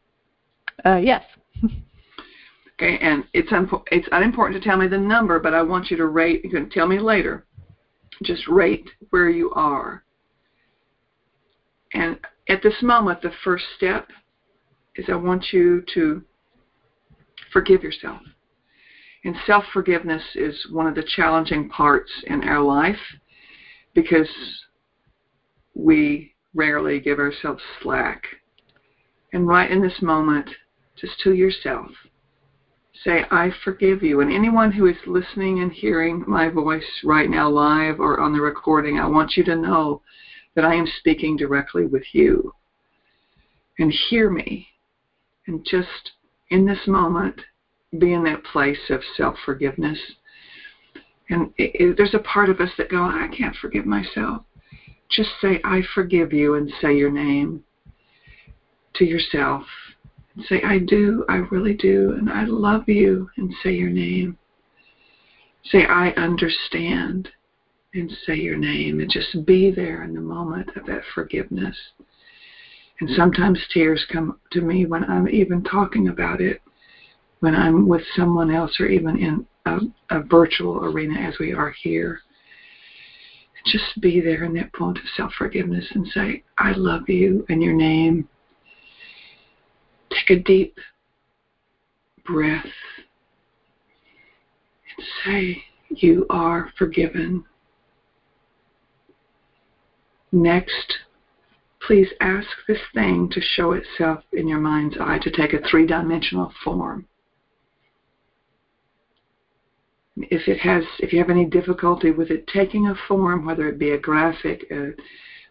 Uh, 0.85 0.97
yes. 0.97 1.25
Okay, 2.75 2.99
and 2.99 3.25
it's 3.33 3.51
it's 3.93 4.09
unimportant 4.11 4.61
to 4.61 4.69
tell 4.69 4.77
me 4.77 4.89
the 4.89 4.99
number, 4.99 5.39
but 5.39 5.55
I 5.55 5.63
want 5.63 5.91
you 5.91 5.97
to 5.97 6.07
rate. 6.07 6.45
You 6.45 6.51
can 6.51 6.69
tell 6.71 6.89
me 6.89 6.99
later. 6.99 7.47
Just 8.23 8.49
rate 8.49 8.89
where 9.11 9.31
you 9.31 9.53
are. 9.53 10.05
And 11.93 12.19
at 12.49 12.63
this 12.63 12.83
moment, 12.83 13.23
the 13.23 13.31
first 13.45 13.65
step 13.77 14.11
is 14.97 15.07
I 15.09 15.15
want 15.15 15.53
you 15.53 15.85
to 15.95 16.23
forgive 17.53 17.83
yourself. 17.83 18.21
And 19.25 19.37
self 19.47 19.65
forgiveness 19.73 20.23
is 20.35 20.67
one 20.71 20.87
of 20.87 20.97
the 20.97 21.09
challenging 21.17 21.69
parts 21.69 22.11
in 22.27 22.45
our 22.45 22.61
life 22.61 22.99
because 23.95 24.29
we 25.75 26.35
rarely 26.55 27.01
give 27.01 27.19
ourselves 27.19 27.63
slack. 27.83 28.25
And 29.33 29.47
right 29.47 29.71
in 29.71 29.81
this 29.81 30.03
moment, 30.03 30.51
just 30.97 31.19
to 31.21 31.33
yourself, 31.33 31.91
say, 33.05 33.25
I 33.31 33.51
forgive 33.63 34.03
you. 34.03 34.21
And 34.21 34.33
anyone 34.33 34.73
who 34.73 34.87
is 34.87 34.97
listening 35.07 35.61
and 35.61 35.71
hearing 35.71 36.25
my 36.27 36.49
voice 36.49 36.83
right 37.05 37.29
now, 37.29 37.49
live 37.49 38.01
or 38.01 38.21
on 38.21 38.33
the 38.33 38.41
recording, 38.41 38.99
I 38.99 39.07
want 39.07 39.37
you 39.37 39.45
to 39.45 39.55
know 39.55 40.01
that 40.55 40.65
I 40.65 40.75
am 40.75 40.87
speaking 40.99 41.37
directly 41.37 41.87
with 41.87 42.05
you. 42.13 42.53
And 43.79 43.93
hear 44.09 44.31
me. 44.31 44.69
And 45.47 45.65
just 45.65 46.13
in 46.51 46.65
this 46.65 46.87
moment, 46.87 47.41
be 47.99 48.13
in 48.13 48.25
that 48.25 48.45
place 48.45 48.79
of 48.91 49.01
self 49.17 49.37
forgiveness. 49.45 49.99
And 51.31 51.53
it, 51.59 51.73
it, 51.75 51.97
there's 51.97 52.15
a 52.15 52.19
part 52.21 52.49
of 52.49 52.61
us 52.61 52.71
that 52.79 52.91
go, 52.91 53.03
I 53.03 53.29
can't 53.37 53.57
forgive 53.57 53.87
myself. 53.87 54.43
Just 55.11 55.31
say, 55.41 55.61
I 55.65 55.83
forgive 55.95 56.33
you, 56.33 56.55
and 56.55 56.73
say 56.81 56.97
your 56.97 57.11
name 57.11 57.63
to 58.95 59.05
yourself. 59.05 59.65
And 60.37 60.45
say, 60.47 60.61
I 60.63 60.79
do, 60.79 61.25
I 61.29 61.37
really 61.51 61.75
do, 61.75 62.15
and 62.19 62.31
I 62.31 62.45
love 62.45 62.89
you, 62.89 63.29
and 63.37 63.53
say 63.63 63.73
your 63.73 63.91
name. 63.91 64.37
Say, 65.65 65.85
I 65.85 66.11
understand, 66.11 67.29
and 67.95 68.11
say 68.27 68.35
your 68.37 68.57
name, 68.57 69.01
and 69.01 69.11
just 69.11 69.45
be 69.47 69.71
there 69.71 70.03
in 70.03 70.15
the 70.15 70.21
moment 70.21 70.71
of 70.77 70.85
that 70.87 71.03
forgiveness. 71.15 71.77
And 73.01 73.11
sometimes 73.17 73.59
tears 73.73 74.05
come 74.11 74.37
to 74.53 74.61
me 74.61 74.87
when 74.87 75.05
I'm 75.05 75.29
even 75.29 75.63
talking 75.63 76.09
about 76.09 76.41
it 76.41 76.61
when 77.45 77.55
I'm 77.55 77.87
with 77.87 78.01
someone 78.17 78.51
else 78.51 78.81
or 78.81 78.87
even 78.87 79.19
in 79.19 79.45
a, 79.67 79.79
a 80.09 80.21
virtual 80.21 80.83
arena 80.83 81.21
as 81.21 81.35
we 81.39 81.53
are 81.53 81.75
here. 81.83 82.19
Just 83.67 84.01
be 84.01 84.19
there 84.21 84.45
in 84.45 84.55
that 84.55 84.73
point 84.73 84.97
of 84.97 85.05
self 85.15 85.33
forgiveness 85.37 85.85
and 85.91 86.07
say, 86.09 86.43
I 86.57 86.73
love 86.73 87.07
you 87.07 87.45
and 87.51 87.63
your 87.63 87.75
name. 87.75 88.27
Take 90.15 90.39
a 90.39 90.43
deep 90.43 90.79
breath 92.25 92.65
and 94.97 95.07
say, 95.25 95.63
You 95.91 96.27
are 96.31 96.71
forgiven. 96.79 97.45
Next, 100.33 100.95
please 101.81 102.09
ask 102.21 102.49
this 102.67 102.79
thing 102.95 103.29
to 103.33 103.41
show 103.41 103.73
itself 103.73 104.25
in 104.33 104.49
your 104.49 104.59
mind's 104.59 104.97
eye 104.99 105.19
to 105.19 105.31
take 105.31 105.53
a 105.53 105.69
three 105.69 105.87
dimensional 105.87 106.53
form. 106.65 107.07
if 110.17 110.47
it 110.49 110.59
has 110.59 110.85
if 111.01 111.13
you 111.13 111.19
have 111.19 111.31
any 111.31 111.45
difficulty 111.45 112.11
with 112.11 112.31
it 112.31 112.47
taking 112.47 112.87
a 112.87 112.95
form 113.09 113.45
whether 113.45 113.69
it 113.69 113.79
be 113.79 113.91
a 113.91 113.99
graphic 113.99 114.65
a, 114.71 114.91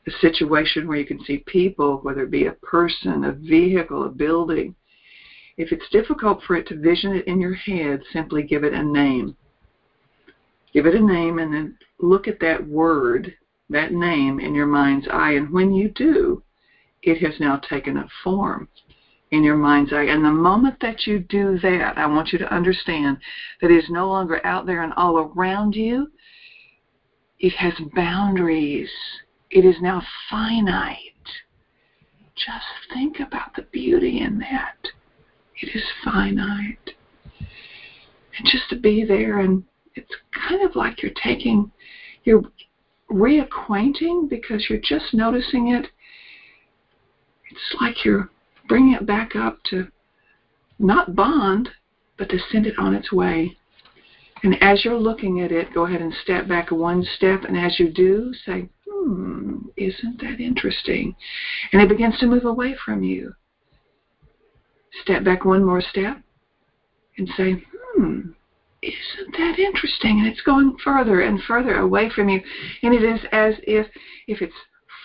a 0.07 0.11
situation 0.21 0.87
where 0.87 0.97
you 0.97 1.05
can 1.05 1.23
see 1.23 1.37
people 1.45 1.99
whether 2.03 2.23
it 2.23 2.31
be 2.31 2.45
a 2.45 2.53
person 2.53 3.25
a 3.25 3.31
vehicle 3.31 4.05
a 4.05 4.09
building 4.09 4.75
if 5.57 5.71
it's 5.71 5.89
difficult 5.91 6.41
for 6.43 6.55
it 6.55 6.67
to 6.67 6.79
vision 6.79 7.13
it 7.13 7.27
in 7.27 7.39
your 7.39 7.53
head 7.53 8.01
simply 8.11 8.43
give 8.43 8.63
it 8.63 8.73
a 8.73 8.83
name 8.83 9.35
give 10.73 10.85
it 10.85 10.95
a 10.95 10.99
name 10.99 11.39
and 11.39 11.53
then 11.53 11.77
look 11.99 12.27
at 12.27 12.39
that 12.39 12.65
word 12.67 13.33
that 13.69 13.93
name 13.93 14.39
in 14.39 14.53
your 14.53 14.65
mind's 14.65 15.07
eye 15.11 15.31
and 15.31 15.49
when 15.51 15.73
you 15.73 15.89
do 15.89 16.43
it 17.03 17.17
has 17.17 17.39
now 17.39 17.57
taken 17.57 17.97
a 17.97 18.07
form 18.23 18.67
in 19.33 19.43
your 19.43 19.57
mind's 19.57 19.91
eye. 19.91 20.03
And 20.03 20.23
the 20.23 20.31
moment 20.31 20.77
that 20.81 21.07
you 21.07 21.17
do 21.17 21.57
that, 21.59 21.97
I 21.97 22.05
want 22.05 22.31
you 22.31 22.37
to 22.37 22.53
understand 22.53 23.17
that 23.61 23.71
it 23.71 23.83
is 23.83 23.89
no 23.89 24.07
longer 24.07 24.39
out 24.45 24.67
there 24.67 24.83
and 24.83 24.93
all 24.93 25.17
around 25.17 25.75
you. 25.75 26.07
It 27.39 27.53
has 27.53 27.73
boundaries. 27.95 28.91
It 29.53 29.65
is 29.65 29.75
now 29.81 30.01
finite. 30.31 30.97
Just 32.35 32.65
think 32.91 33.19
about 33.19 33.55
the 33.55 33.61
beauty 33.71 34.21
in 34.21 34.39
that. 34.39 34.77
It 35.61 35.75
is 35.75 35.83
finite. 36.03 36.89
And 37.39 38.47
just 38.47 38.67
to 38.71 38.75
be 38.75 39.05
there, 39.05 39.41
and 39.41 39.63
it's 39.93 40.09
kind 40.31 40.67
of 40.67 40.75
like 40.75 41.03
you're 41.03 41.11
taking, 41.23 41.71
you're 42.23 42.41
reacquainting 43.11 44.27
because 44.27 44.65
you're 44.71 44.79
just 44.79 45.13
noticing 45.13 45.67
it. 45.67 45.85
It's 47.51 47.75
like 47.79 48.03
you're 48.03 48.31
bringing 48.67 48.93
it 48.93 49.05
back 49.05 49.35
up 49.35 49.59
to 49.65 49.87
not 50.79 51.15
bond, 51.15 51.69
but 52.17 52.27
to 52.29 52.39
send 52.51 52.65
it 52.65 52.79
on 52.79 52.95
its 52.95 53.11
way. 53.11 53.55
And 54.41 54.61
as 54.63 54.83
you're 54.83 54.99
looking 54.99 55.41
at 55.41 55.51
it, 55.51 55.75
go 55.75 55.85
ahead 55.85 56.01
and 56.01 56.13
step 56.23 56.47
back 56.47 56.71
one 56.71 57.05
step. 57.15 57.43
And 57.43 57.55
as 57.55 57.79
you 57.79 57.91
do, 57.91 58.33
say, 58.47 58.67
hmm, 59.03 59.57
isn't 59.77 60.21
that 60.21 60.39
interesting? 60.39 61.15
And 61.71 61.81
it 61.81 61.89
begins 61.89 62.17
to 62.19 62.27
move 62.27 62.45
away 62.45 62.75
from 62.85 63.03
you. 63.03 63.33
Step 65.01 65.23
back 65.23 65.43
one 65.45 65.63
more 65.63 65.81
step 65.81 66.17
and 67.17 67.29
say, 67.35 67.63
hmm, 67.95 68.19
isn't 68.81 69.37
that 69.37 69.59
interesting? 69.59 70.19
And 70.19 70.27
it's 70.27 70.41
going 70.41 70.77
further 70.83 71.21
and 71.21 71.41
further 71.43 71.77
away 71.77 72.09
from 72.13 72.29
you. 72.29 72.39
And 72.83 72.93
it 72.93 73.03
is 73.03 73.19
as 73.31 73.55
if 73.63 73.87
if 74.27 74.41
it's 74.41 74.53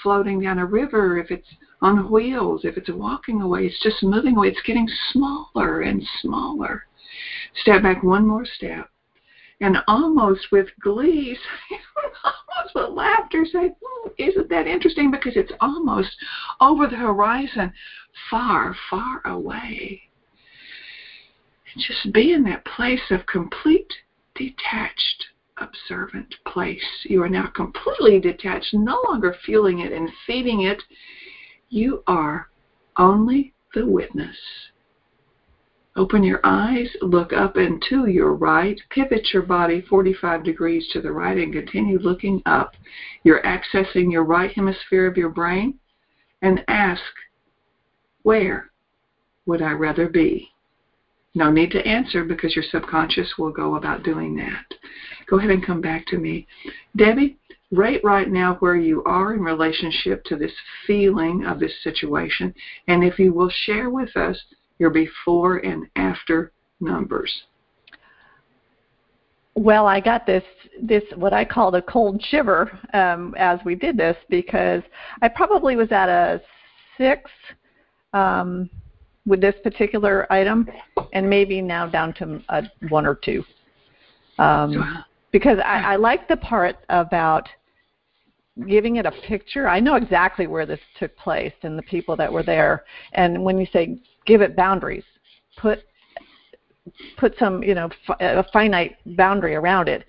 floating 0.03 0.41
down 0.41 0.59
a 0.59 0.67
river, 0.67 1.19
if 1.19 1.31
it's 1.31 1.49
on 1.81 2.11
wheels, 2.11 2.63
if 2.65 2.77
it's 2.77 2.91
walking 2.91 3.41
away, 3.41 3.67
it's 3.67 3.83
just 3.83 4.03
moving 4.03 4.37
away. 4.37 4.49
It's 4.49 4.63
getting 4.63 4.89
smaller 5.13 5.81
and 5.81 6.03
smaller. 6.21 6.83
Step 7.63 7.83
back 7.83 8.03
one 8.03 8.27
more 8.27 8.45
step. 8.45 8.89
And 9.61 9.79
almost 9.89 10.47
with 10.53 10.69
glee, 10.81 11.37
almost 12.25 12.75
with 12.75 12.91
laughter, 12.91 13.45
say, 13.45 13.71
hmm, 13.83 14.09
Isn't 14.19 14.49
that 14.51 14.67
interesting? 14.67 15.11
Because 15.11 15.37
it's 15.37 15.53
almost 15.61 16.11
over 16.61 16.87
the 16.87 16.97
horizon, 16.97 17.73
far, 18.31 18.77
far 18.89 19.21
away. 19.25 20.03
Just 21.77 22.13
be 22.13 22.33
in 22.33 22.45
that 22.45 22.65
place 22.65 23.11
of 23.11 23.27
complete 23.27 23.93
detached 24.35 25.27
observant 25.61 26.35
place. 26.47 26.85
You 27.05 27.23
are 27.23 27.29
now 27.29 27.49
completely 27.49 28.21
detached, 28.21 28.73
no 28.75 29.01
longer 29.09 29.35
feeling 29.45 29.81
it 29.81 29.93
and 29.93 30.11
feeding 30.27 30.63
it. 30.63 30.83
You 31.69 32.03
are 32.07 32.49
only 32.97 33.55
the 33.75 33.87
witness. 33.87 34.37
Open 35.99 36.23
your 36.23 36.39
eyes, 36.45 36.89
look 37.03 37.33
up 37.33 37.57
and 37.57 37.83
to 37.89 38.07
your 38.07 38.33
right, 38.33 38.81
pivot 38.89 39.33
your 39.33 39.43
body 39.43 39.81
45 39.81 40.45
degrees 40.45 40.89
to 40.93 41.01
the 41.01 41.11
right, 41.11 41.37
and 41.37 41.53
continue 41.53 41.99
looking 41.99 42.41
up. 42.47 42.75
You're 43.25 43.43
accessing 43.43 44.13
your 44.13 44.23
right 44.23 44.53
hemisphere 44.53 45.09
of 45.09 45.17
your 45.17 45.31
brain 45.31 45.81
and 46.41 46.63
ask, 46.69 47.03
Where 48.23 48.71
would 49.47 49.61
I 49.61 49.73
rather 49.73 50.09
be? 50.09 50.49
No 51.35 51.51
need 51.51 51.73
to 51.73 51.85
answer 51.85 52.23
because 52.23 52.55
your 52.55 52.65
subconscious 52.71 53.35
will 53.37 53.51
go 53.51 53.75
about 53.75 54.05
doing 54.05 54.37
that. 54.37 54.67
Go 55.27 55.39
ahead 55.39 55.51
and 55.51 55.67
come 55.67 55.81
back 55.81 56.07
to 56.07 56.17
me. 56.17 56.47
Debbie, 56.95 57.39
rate 57.73 58.05
right 58.05 58.31
now 58.31 58.55
where 58.61 58.77
you 58.77 59.03
are 59.03 59.35
in 59.35 59.41
relationship 59.41 60.23
to 60.27 60.37
this 60.37 60.55
feeling 60.87 61.45
of 61.45 61.59
this 61.59 61.75
situation, 61.83 62.55
and 62.87 63.03
if 63.03 63.19
you 63.19 63.33
will 63.33 63.51
share 63.51 63.91
with 63.91 64.17
us 64.17 64.41
your 64.79 64.91
before 64.91 65.59
and 65.59 65.87
after 65.97 66.53
numbers. 66.81 67.33
Well, 69.55 69.87
I 69.87 70.01
got 70.01 70.25
this 70.25 70.45
this 70.81 71.03
what 71.17 71.33
I 71.33 71.45
call 71.45 71.73
the 71.73 71.83
cold 71.83 72.23
shiver 72.23 72.79
um, 72.95 73.35
as 73.37 73.59
we 73.65 73.75
did 73.75 73.97
this 73.97 74.17
because 74.31 74.83
I 75.21 75.29
probably 75.29 75.75
was 75.75 75.91
at 75.91 76.09
a 76.09 76.41
six 76.97 77.29
um, 78.13 78.71
with 79.27 79.41
this 79.41 79.57
particular 79.63 80.33
item, 80.33 80.69
and 81.13 81.29
maybe 81.29 81.61
now 81.61 81.87
down 81.87 82.15
to 82.15 82.41
a 82.51 82.63
one 82.89 83.05
or 83.05 83.17
two. 83.17 83.45
Um, 84.39 85.05
because 85.33 85.59
I, 85.59 85.95
I 85.95 85.97
like 85.97 86.29
the 86.29 86.37
part 86.37 86.77
about 86.89 87.49
giving 88.67 88.97
it 88.97 89.07
a 89.07 89.13
picture. 89.27 89.69
I 89.69 89.81
know 89.81 89.97
exactly 89.97 90.47
where 90.47 90.67
this 90.67 90.81
took 90.99 91.17
place 91.17 91.53
and 91.63 91.79
the 91.79 91.83
people 91.83 92.17
that 92.17 92.33
were 92.33 92.43
there. 92.43 92.85
And 93.13 93.45
when 93.45 93.59
you 93.59 93.67
say 93.73 93.99
give 94.29 94.43
it 94.43 94.55
boundaries, 94.55 95.05
put 95.57 95.81
put 97.17 97.35
some 97.39 97.63
you 97.65 97.75
know 97.75 97.89
a 98.21 98.45
finite 98.53 98.97
boundary 99.17 99.57
around 99.57 99.89
it, 99.89 100.05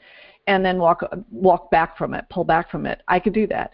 and 0.45 0.63
then 0.63 0.77
walk 0.77 1.01
walk 1.31 1.71
back 1.71 1.97
from 1.97 2.13
it, 2.13 2.25
pull 2.29 2.43
back 2.43 2.69
from 2.69 2.85
it. 2.85 3.01
I 3.07 3.19
could 3.19 3.33
do 3.33 3.47
that, 3.47 3.71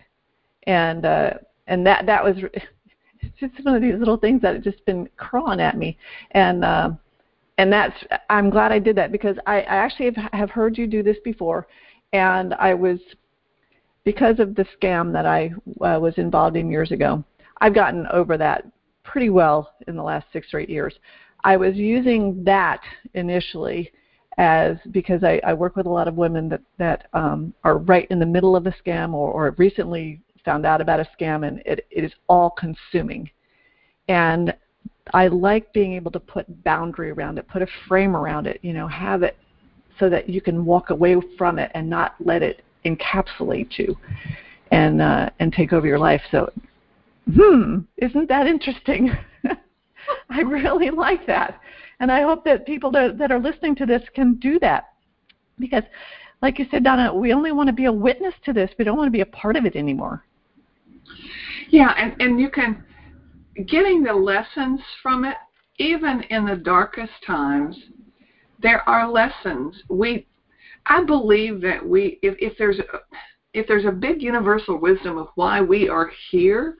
and 0.63 1.05
uh, 1.05 1.31
and 1.67 1.85
that 1.85 2.05
that 2.05 2.23
was 2.23 2.37
it's 3.19 3.39
just 3.39 3.65
one 3.65 3.75
of 3.75 3.81
these 3.81 3.95
little 3.95 4.17
things 4.17 4.41
that 4.43 4.53
have 4.53 4.63
just 4.63 4.85
been 4.85 5.09
crawling 5.17 5.59
at 5.59 5.77
me, 5.77 5.97
and. 6.31 6.63
Uh, 6.63 6.91
and 7.57 7.71
that's 7.71 7.95
I'm 8.29 8.49
glad 8.49 8.73
I 8.73 8.79
did 8.79 8.97
that 8.97 9.13
because 9.13 9.37
I, 9.47 9.61
I 9.61 9.75
actually 9.75 10.11
have, 10.11 10.29
have 10.33 10.49
heard 10.49 10.77
you 10.77 10.87
do 10.87 11.01
this 11.01 11.15
before, 11.23 11.67
and 12.11 12.53
I 12.55 12.73
was 12.73 12.99
because 14.03 14.39
of 14.39 14.55
the 14.55 14.65
scam 14.75 15.13
that 15.13 15.25
I 15.25 15.53
uh, 15.79 15.97
was 15.97 16.15
involved 16.17 16.57
in 16.57 16.69
years 16.69 16.91
ago. 16.91 17.23
I've 17.61 17.73
gotten 17.73 18.07
over 18.07 18.37
that 18.37 18.65
pretty 19.05 19.29
well 19.29 19.73
in 19.87 19.95
the 19.95 20.03
last 20.03 20.25
six 20.33 20.47
or 20.53 20.59
eight 20.59 20.69
years. 20.69 20.93
I 21.43 21.57
was 21.57 21.75
using 21.75 22.43
that 22.43 22.81
initially 23.13 23.91
as 24.37 24.77
because 24.91 25.23
I, 25.23 25.39
I 25.45 25.53
work 25.53 25.75
with 25.75 25.85
a 25.85 25.89
lot 25.89 26.07
of 26.07 26.15
women 26.15 26.49
that 26.49 26.61
that 26.77 27.07
um, 27.13 27.53
are 27.63 27.77
right 27.77 28.07
in 28.09 28.19
the 28.19 28.25
middle 28.25 28.55
of 28.55 28.67
a 28.67 28.75
scam 28.85 29.13
or, 29.13 29.31
or 29.31 29.55
recently 29.57 30.21
found 30.43 30.65
out 30.65 30.81
about 30.81 30.99
a 30.99 31.07
scam 31.19 31.47
and 31.47 31.59
it, 31.65 31.85
it 31.89 32.03
is 32.03 32.11
all 32.27 32.49
consuming. 32.51 33.29
And 34.07 34.53
I 35.13 35.27
like 35.27 35.71
being 35.73 35.93
able 35.93 36.11
to 36.11 36.19
put 36.19 36.63
boundary 36.63 37.11
around 37.11 37.37
it, 37.37 37.47
put 37.47 37.61
a 37.61 37.67
frame 37.87 38.15
around 38.15 38.47
it, 38.47 38.59
you 38.61 38.73
know, 38.73 38.87
have 38.87 39.23
it 39.23 39.37
so 39.99 40.09
that 40.09 40.29
you 40.29 40.41
can 40.41 40.65
walk 40.65 40.89
away 40.89 41.15
from 41.37 41.59
it 41.59 41.71
and 41.73 41.89
not 41.89 42.15
let 42.19 42.41
it 42.41 42.63
encapsulate 42.85 43.77
you 43.77 43.97
and 44.71 45.01
uh, 45.01 45.29
and 45.39 45.53
take 45.53 45.73
over 45.73 45.87
your 45.87 45.99
life. 45.99 46.21
So, 46.31 46.51
hmm, 47.33 47.79
isn't 47.97 48.29
that 48.29 48.47
interesting? 48.47 49.11
I 50.29 50.41
really 50.41 50.89
like 50.89 51.25
that, 51.27 51.59
and 51.99 52.11
I 52.11 52.21
hope 52.21 52.45
that 52.45 52.65
people 52.65 52.91
that, 52.91 53.17
that 53.17 53.31
are 53.31 53.39
listening 53.39 53.75
to 53.77 53.85
this 53.85 54.03
can 54.13 54.35
do 54.35 54.59
that 54.59 54.93
because, 55.59 55.83
like 56.41 56.59
you 56.59 56.67
said, 56.69 56.83
Donna, 56.83 57.13
we 57.13 57.33
only 57.33 57.51
want 57.51 57.67
to 57.67 57.73
be 57.73 57.85
a 57.85 57.91
witness 57.91 58.33
to 58.45 58.53
this. 58.53 58.69
We 58.77 58.85
don't 58.85 58.97
want 58.97 59.07
to 59.07 59.11
be 59.11 59.21
a 59.21 59.25
part 59.25 59.55
of 59.55 59.65
it 59.65 59.75
anymore. 59.75 60.25
Yeah, 61.69 61.93
and 61.97 62.15
and 62.19 62.39
you 62.39 62.49
can 62.49 62.83
getting 63.63 64.03
the 64.03 64.13
lessons 64.13 64.81
from 65.01 65.25
it, 65.25 65.37
even 65.77 66.23
in 66.29 66.45
the 66.45 66.55
darkest 66.55 67.13
times, 67.25 67.77
there 68.61 68.87
are 68.87 69.09
lessons. 69.09 69.81
We, 69.89 70.27
I 70.85 71.03
believe 71.03 71.61
that 71.61 71.85
we, 71.85 72.19
if, 72.21 72.35
if 72.39 72.57
there's 72.57 72.79
a, 72.79 72.83
if 73.53 73.67
there's 73.67 73.85
a 73.85 73.91
big 73.91 74.21
universal 74.21 74.77
wisdom 74.77 75.17
of 75.17 75.29
why 75.35 75.61
we 75.61 75.87
are 75.87 76.11
here, 76.29 76.77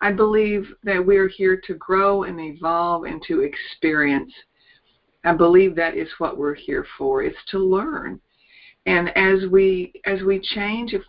I 0.00 0.12
believe 0.12 0.66
that 0.84 1.04
we 1.04 1.16
are 1.16 1.28
here 1.28 1.60
to 1.66 1.74
grow 1.74 2.24
and 2.24 2.38
evolve 2.38 3.04
and 3.04 3.22
to 3.28 3.40
experience. 3.40 4.32
I 5.24 5.32
believe 5.32 5.74
that 5.74 5.96
is 5.96 6.08
what 6.18 6.36
we're 6.36 6.54
here 6.54 6.86
for. 6.96 7.22
It's 7.22 7.36
to 7.50 7.58
learn. 7.58 8.20
And 8.86 9.16
as 9.16 9.48
we 9.50 9.92
as 10.04 10.22
we 10.22 10.38
change, 10.38 10.92
if, 10.94 11.02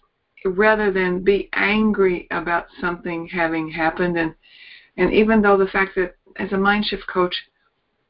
rather 0.46 0.92
than 0.92 1.24
be 1.24 1.50
angry 1.54 2.28
about 2.32 2.68
something 2.82 3.28
having 3.28 3.70
happened 3.70 4.18
and 4.18 4.34
and 4.98 5.14
even 5.14 5.42
though 5.42 5.58
the 5.58 5.68
fact 5.68 5.96
that 5.96 6.16
as 6.38 6.52
a 6.52 6.58
mind 6.58 6.86
shift 6.86 7.06
coach, 7.08 7.36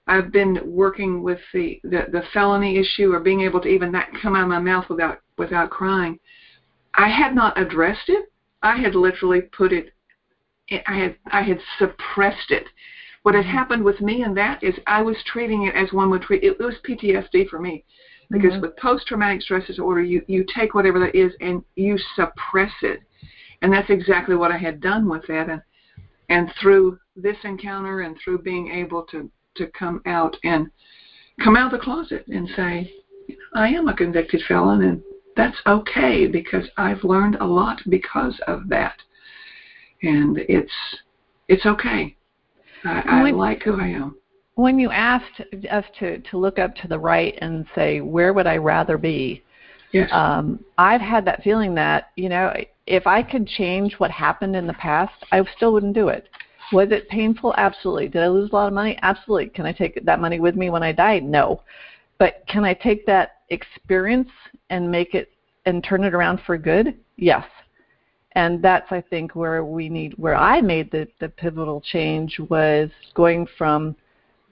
I've 0.08 0.32
been 0.32 0.60
working 0.66 1.22
with 1.22 1.40
the, 1.54 1.82
the, 1.84 2.06
the 2.12 2.24
felony 2.34 2.78
issue 2.78 3.12
or 3.12 3.20
being 3.20 3.42
able 3.42 3.60
to 3.62 3.68
even 3.68 3.92
not 3.92 4.08
come 4.22 4.36
out 4.36 4.44
of 4.44 4.48
my 4.48 4.60
mouth 4.60 4.86
without 4.90 5.20
without 5.38 5.70
crying, 5.70 6.18
I 6.94 7.10
had 7.10 7.36
not 7.36 7.60
addressed 7.60 8.08
it. 8.08 8.32
I 8.64 8.78
had 8.78 8.96
literally 8.96 9.42
put 9.42 9.72
it. 9.72 9.94
I 10.72 10.98
had 10.98 11.16
I 11.32 11.42
had 11.42 11.60
suppressed 11.78 12.52
it. 12.52 12.66
What 13.24 13.36
had 13.36 13.46
happened 13.46 13.84
with 13.84 14.00
me 14.02 14.24
and 14.24 14.36
that 14.38 14.64
is 14.64 14.76
I 14.86 15.02
was 15.02 15.18
treating 15.26 15.68
it 15.68 15.76
as 15.76 15.92
one 15.92 16.10
would 16.10 16.22
treat 16.22 16.44
it. 16.44 16.58
It 16.60 16.60
was 16.60 16.76
PTSD 16.88 17.50
for 17.50 17.60
me 17.60 17.84
because 18.30 18.54
mm-hmm. 18.54 18.62
with 18.62 18.78
post-traumatic 18.78 19.42
stress 19.42 19.68
disorder, 19.68 20.02
you 20.02 20.24
you 20.28 20.46
take 20.54 20.74
whatever 20.74 21.00
that 21.00 21.16
is 21.16 21.34
and 21.40 21.64
you 21.76 21.98
suppress 22.16 22.72
it, 22.82 23.00
and 23.62 23.72
that's 23.72 23.90
exactly 23.90 24.36
what 24.36 24.52
I 24.52 24.58
had 24.58 24.82
done 24.82 25.08
with 25.08 25.26
that. 25.28 25.50
And 25.50 25.62
and 26.30 26.52
through 26.62 27.00
this 27.16 27.38
encounter 27.44 28.02
and 28.02 28.18
through 28.24 28.40
being 28.40 28.70
able 28.72 29.04
to 29.04 29.30
to 29.56 29.68
come 29.68 30.02
out 30.06 30.36
and 30.44 30.68
come 31.44 31.56
out 31.56 31.74
of 31.74 31.80
the 31.80 31.84
closet 31.84 32.26
and 32.28 32.48
say 32.56 32.92
I 33.54 33.70
am 33.70 33.88
a 33.88 33.96
convicted 33.96 34.42
felon 34.48 34.84
and 34.84 35.02
that's 35.36 35.58
okay 35.68 36.28
because 36.28 36.68
I've 36.78 37.04
learned 37.04 37.36
a 37.36 37.46
lot 37.46 37.82
because 37.90 38.40
of 38.48 38.68
that 38.70 38.96
and 40.04 40.38
it's 40.50 40.72
it's 41.48 41.66
okay 41.66 42.16
I, 42.84 43.04
I 43.06 43.32
like 43.32 43.64
who 43.64 43.80
I 43.80 43.88
am 43.88 44.16
when 44.56 44.80
you 44.80 44.92
asked 44.92 45.42
us 45.70 45.86
to 46.00 46.20
to 46.20 46.38
look 46.38 46.60
up 46.60 46.76
to 46.78 46.88
the 46.88 47.00
right 47.00 47.38
and 47.42 47.66
say 47.76 48.02
where 48.02 48.34
would 48.34 48.48
I 48.48 48.58
rather 48.58 48.98
be 48.98 49.44
yes. 49.92 50.10
um, 50.12 50.64
I've 50.78 51.02
had 51.02 51.26
that 51.26 51.44
feeling 51.44 51.76
that 51.76 52.12
you 52.16 52.30
know 52.30 52.54
if 52.88 53.06
I 53.06 53.22
could 53.22 53.46
change 53.46 53.94
what 53.98 54.10
happened 54.10 54.56
in 54.56 54.66
the 54.66 54.74
past, 54.74 55.14
I 55.32 55.44
still 55.56 55.74
wouldn't 55.74 55.94
do 55.94 56.08
it. 56.08 56.30
Was 56.72 56.88
it 56.92 57.08
painful? 57.10 57.54
Absolutely. 57.58 58.08
Did 58.08 58.24
I 58.24 58.28
lose 58.28 58.50
a 58.52 58.56
lot 58.56 58.68
of 58.68 58.74
money? 58.74 58.98
Absolutely. 59.02 59.50
Can 59.50 59.66
I 59.66 59.74
take 59.74 60.04
that 60.04 60.20
money 60.20 60.40
with 60.40 60.56
me 60.56 60.70
when 60.70 60.84
I 60.84 60.94
die? 60.94 61.20
No. 61.20 61.62
But 62.18 62.44
can 62.48 62.66
I 62.66 62.74
take 62.74 63.06
that 63.06 63.42
experience 63.50 64.30
and 64.70 64.90
make 64.90 65.14
it 65.14 65.30
and 65.66 65.84
turn 65.84 66.04
it 66.04 66.14
around 66.14 66.40
for 66.46 66.58
good? 66.58 66.98
Yes. 67.18 67.46
And 68.38 68.62
that's 68.62 68.92
I 68.92 69.02
think 69.02 69.36
where 69.36 69.66
we 69.66 69.90
need 69.90 70.14
where 70.18 70.36
I 70.36 70.62
made 70.62 70.92
the, 70.92 71.08
the 71.20 71.28
pivotal 71.28 71.82
change 71.82 72.40
was 72.50 72.92
going 73.16 73.48
from 73.58 73.96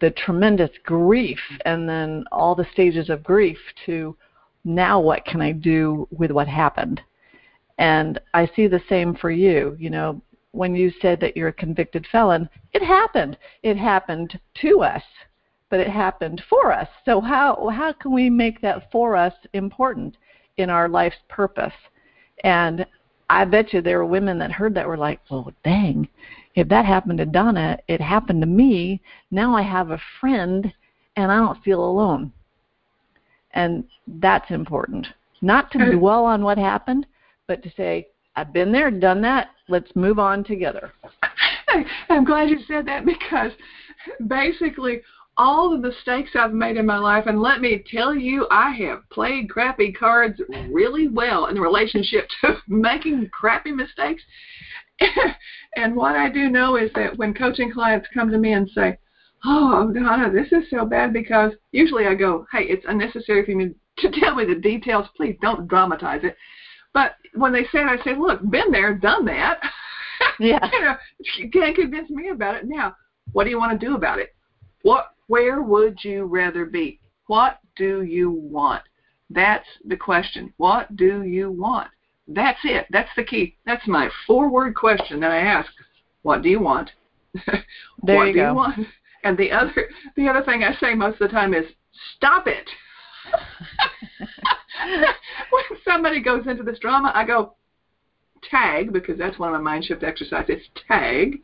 the 0.01 0.09
tremendous 0.09 0.71
grief 0.83 1.39
and 1.65 1.87
then 1.87 2.25
all 2.31 2.55
the 2.55 2.65
stages 2.73 3.11
of 3.11 3.23
grief 3.23 3.59
to 3.85 4.17
now 4.63 4.99
what 4.99 5.23
can 5.23 5.39
I 5.39 5.51
do 5.51 6.07
with 6.09 6.31
what 6.31 6.47
happened? 6.47 6.99
And 7.77 8.19
I 8.33 8.49
see 8.55 8.65
the 8.67 8.81
same 8.89 9.13
for 9.13 9.29
you. 9.29 9.75
You 9.79 9.91
know, 9.91 10.19
when 10.51 10.75
you 10.75 10.91
said 10.99 11.19
that 11.19 11.37
you're 11.37 11.49
a 11.49 11.53
convicted 11.53 12.07
felon, 12.11 12.49
it 12.73 12.81
happened. 12.81 13.37
It 13.61 13.77
happened 13.77 14.39
to 14.61 14.81
us. 14.81 15.03
but 15.69 15.79
it 15.79 15.87
happened 15.89 16.41
for 16.49 16.71
us. 16.71 16.87
So 17.05 17.21
how 17.21 17.69
how 17.69 17.93
can 17.93 18.13
we 18.13 18.29
make 18.29 18.61
that 18.61 18.91
for 18.91 19.15
us 19.15 19.33
important 19.53 20.17
in 20.57 20.69
our 20.69 20.87
life's 20.89 21.21
purpose? 21.29 21.73
And 22.43 22.85
I 23.29 23.45
bet 23.45 23.73
you 23.73 23.81
there 23.81 23.99
were 23.99 24.05
women 24.05 24.37
that 24.39 24.51
heard 24.51 24.75
that 24.75 24.87
were 24.87 24.97
like, 24.97 25.19
"Well, 25.29 25.51
dang, 25.63 26.07
if 26.55 26.67
that 26.69 26.85
happened 26.85 27.17
to 27.19 27.25
Donna, 27.25 27.79
it 27.87 28.01
happened 28.01 28.41
to 28.41 28.47
me. 28.47 29.01
Now 29.31 29.55
I 29.55 29.63
have 29.63 29.91
a 29.91 30.01
friend, 30.19 30.71
and 31.15 31.31
I 31.31 31.37
don't 31.37 31.63
feel 31.63 31.83
alone." 31.83 32.31
And 33.51 33.85
that's 34.07 34.51
important. 34.51 35.07
Not 35.41 35.71
to 35.71 35.91
dwell 35.91 36.25
on 36.25 36.43
what 36.43 36.57
happened, 36.57 37.07
but 37.47 37.63
to 37.63 37.69
say, 37.71 38.07
"I've 38.35 38.53
been 38.53 38.71
there, 38.71 38.91
done 38.91 39.21
that. 39.21 39.49
Let's 39.67 39.95
move 39.95 40.19
on 40.19 40.43
together." 40.43 40.93
I'm 42.09 42.23
glad 42.23 42.49
you 42.49 42.59
said 42.67 42.85
that 42.85 43.05
because 43.05 43.51
basically 44.27 45.01
all 45.37 45.69
the 45.69 45.77
mistakes 45.77 46.31
I've 46.35 46.53
made 46.53 46.77
in 46.77 46.85
my 46.85 46.97
life, 46.97 47.25
and 47.27 47.41
let 47.41 47.59
me 47.61 47.83
tell 47.91 48.15
you, 48.15 48.47
I 48.49 48.71
have 48.71 49.09
played 49.09 49.49
crappy 49.49 49.91
cards 49.91 50.39
really 50.69 51.07
well 51.09 51.47
in 51.47 51.55
the 51.55 51.61
relationship 51.61 52.27
to 52.41 52.57
making 52.67 53.29
crappy 53.31 53.71
mistakes. 53.71 54.23
and 55.75 55.95
what 55.95 56.15
I 56.15 56.29
do 56.29 56.49
know 56.49 56.77
is 56.77 56.89
that 56.95 57.17
when 57.17 57.33
coaching 57.33 57.71
clients 57.71 58.07
come 58.13 58.31
to 58.31 58.37
me 58.37 58.53
and 58.53 58.69
say, 58.69 58.97
Oh, 59.43 59.91
Donna, 59.93 60.31
this 60.31 60.51
is 60.51 60.69
so 60.69 60.85
bad 60.85 61.13
because 61.13 61.51
usually 61.71 62.07
I 62.07 62.15
go, 62.15 62.47
Hey, 62.51 62.63
it's 62.63 62.85
unnecessary 62.87 63.45
for 63.45 63.51
you 63.51 63.75
to 63.99 64.11
tell 64.19 64.35
me 64.35 64.45
the 64.45 64.55
details. 64.55 65.07
Please 65.17 65.37
don't 65.41 65.67
dramatize 65.67 66.21
it. 66.23 66.37
But 66.93 67.15
when 67.33 67.51
they 67.51 67.63
say 67.63 67.79
it, 67.79 67.87
I 67.87 68.03
say, 68.03 68.15
Look, 68.17 68.39
been 68.49 68.71
there, 68.71 68.93
done 68.93 69.25
that. 69.25 69.59
Yeah. 70.39 70.59
you 70.71 70.81
know, 70.81 70.95
you 71.37 71.49
can't 71.49 71.75
convince 71.75 72.09
me 72.09 72.29
about 72.29 72.55
it. 72.55 72.63
Now, 72.65 72.95
what 73.33 73.43
do 73.43 73.49
you 73.49 73.57
want 73.57 73.79
to 73.79 73.85
do 73.85 73.95
about 73.95 74.19
it? 74.19 74.33
What 74.81 75.14
where 75.27 75.61
would 75.61 76.03
you 76.03 76.25
rather 76.25 76.65
be? 76.65 76.99
What 77.27 77.59
do 77.75 78.03
you 78.03 78.29
want? 78.29 78.83
That's 79.29 79.67
the 79.85 79.95
question. 79.95 80.53
What 80.57 80.95
do 80.95 81.23
you 81.23 81.51
want? 81.51 81.89
That's 82.27 82.59
it. 82.63 82.85
That's 82.91 83.09
the 83.15 83.23
key. 83.23 83.55
That's 83.65 83.87
my 83.87 84.09
four 84.25 84.49
word 84.49 84.75
question 84.75 85.19
that 85.19 85.31
I 85.31 85.39
ask. 85.39 85.71
What 86.21 86.41
do 86.41 86.49
you 86.49 86.59
want? 86.59 86.91
there 88.03 88.15
what 88.17 88.27
you 88.27 88.33
do 88.33 88.39
go. 88.39 88.49
you 88.49 88.55
want? 88.55 88.87
And 89.23 89.37
the 89.37 89.51
other 89.51 89.89
the 90.15 90.27
other 90.27 90.43
thing 90.43 90.63
I 90.63 90.75
say 90.79 90.93
most 90.93 91.13
of 91.21 91.27
the 91.29 91.35
time 91.35 91.53
is 91.53 91.65
stop 92.15 92.47
it. 92.47 92.69
when 95.49 95.63
somebody 95.83 96.21
goes 96.21 96.45
into 96.47 96.63
this 96.63 96.79
drama, 96.79 97.11
I 97.13 97.25
go, 97.25 97.55
tag, 98.49 98.93
because 98.93 99.17
that's 99.17 99.39
one 99.39 99.53
of 99.53 99.61
my 99.61 99.71
mind 99.71 99.85
shift 99.85 100.03
exercises, 100.03 100.61
tag. 100.87 101.41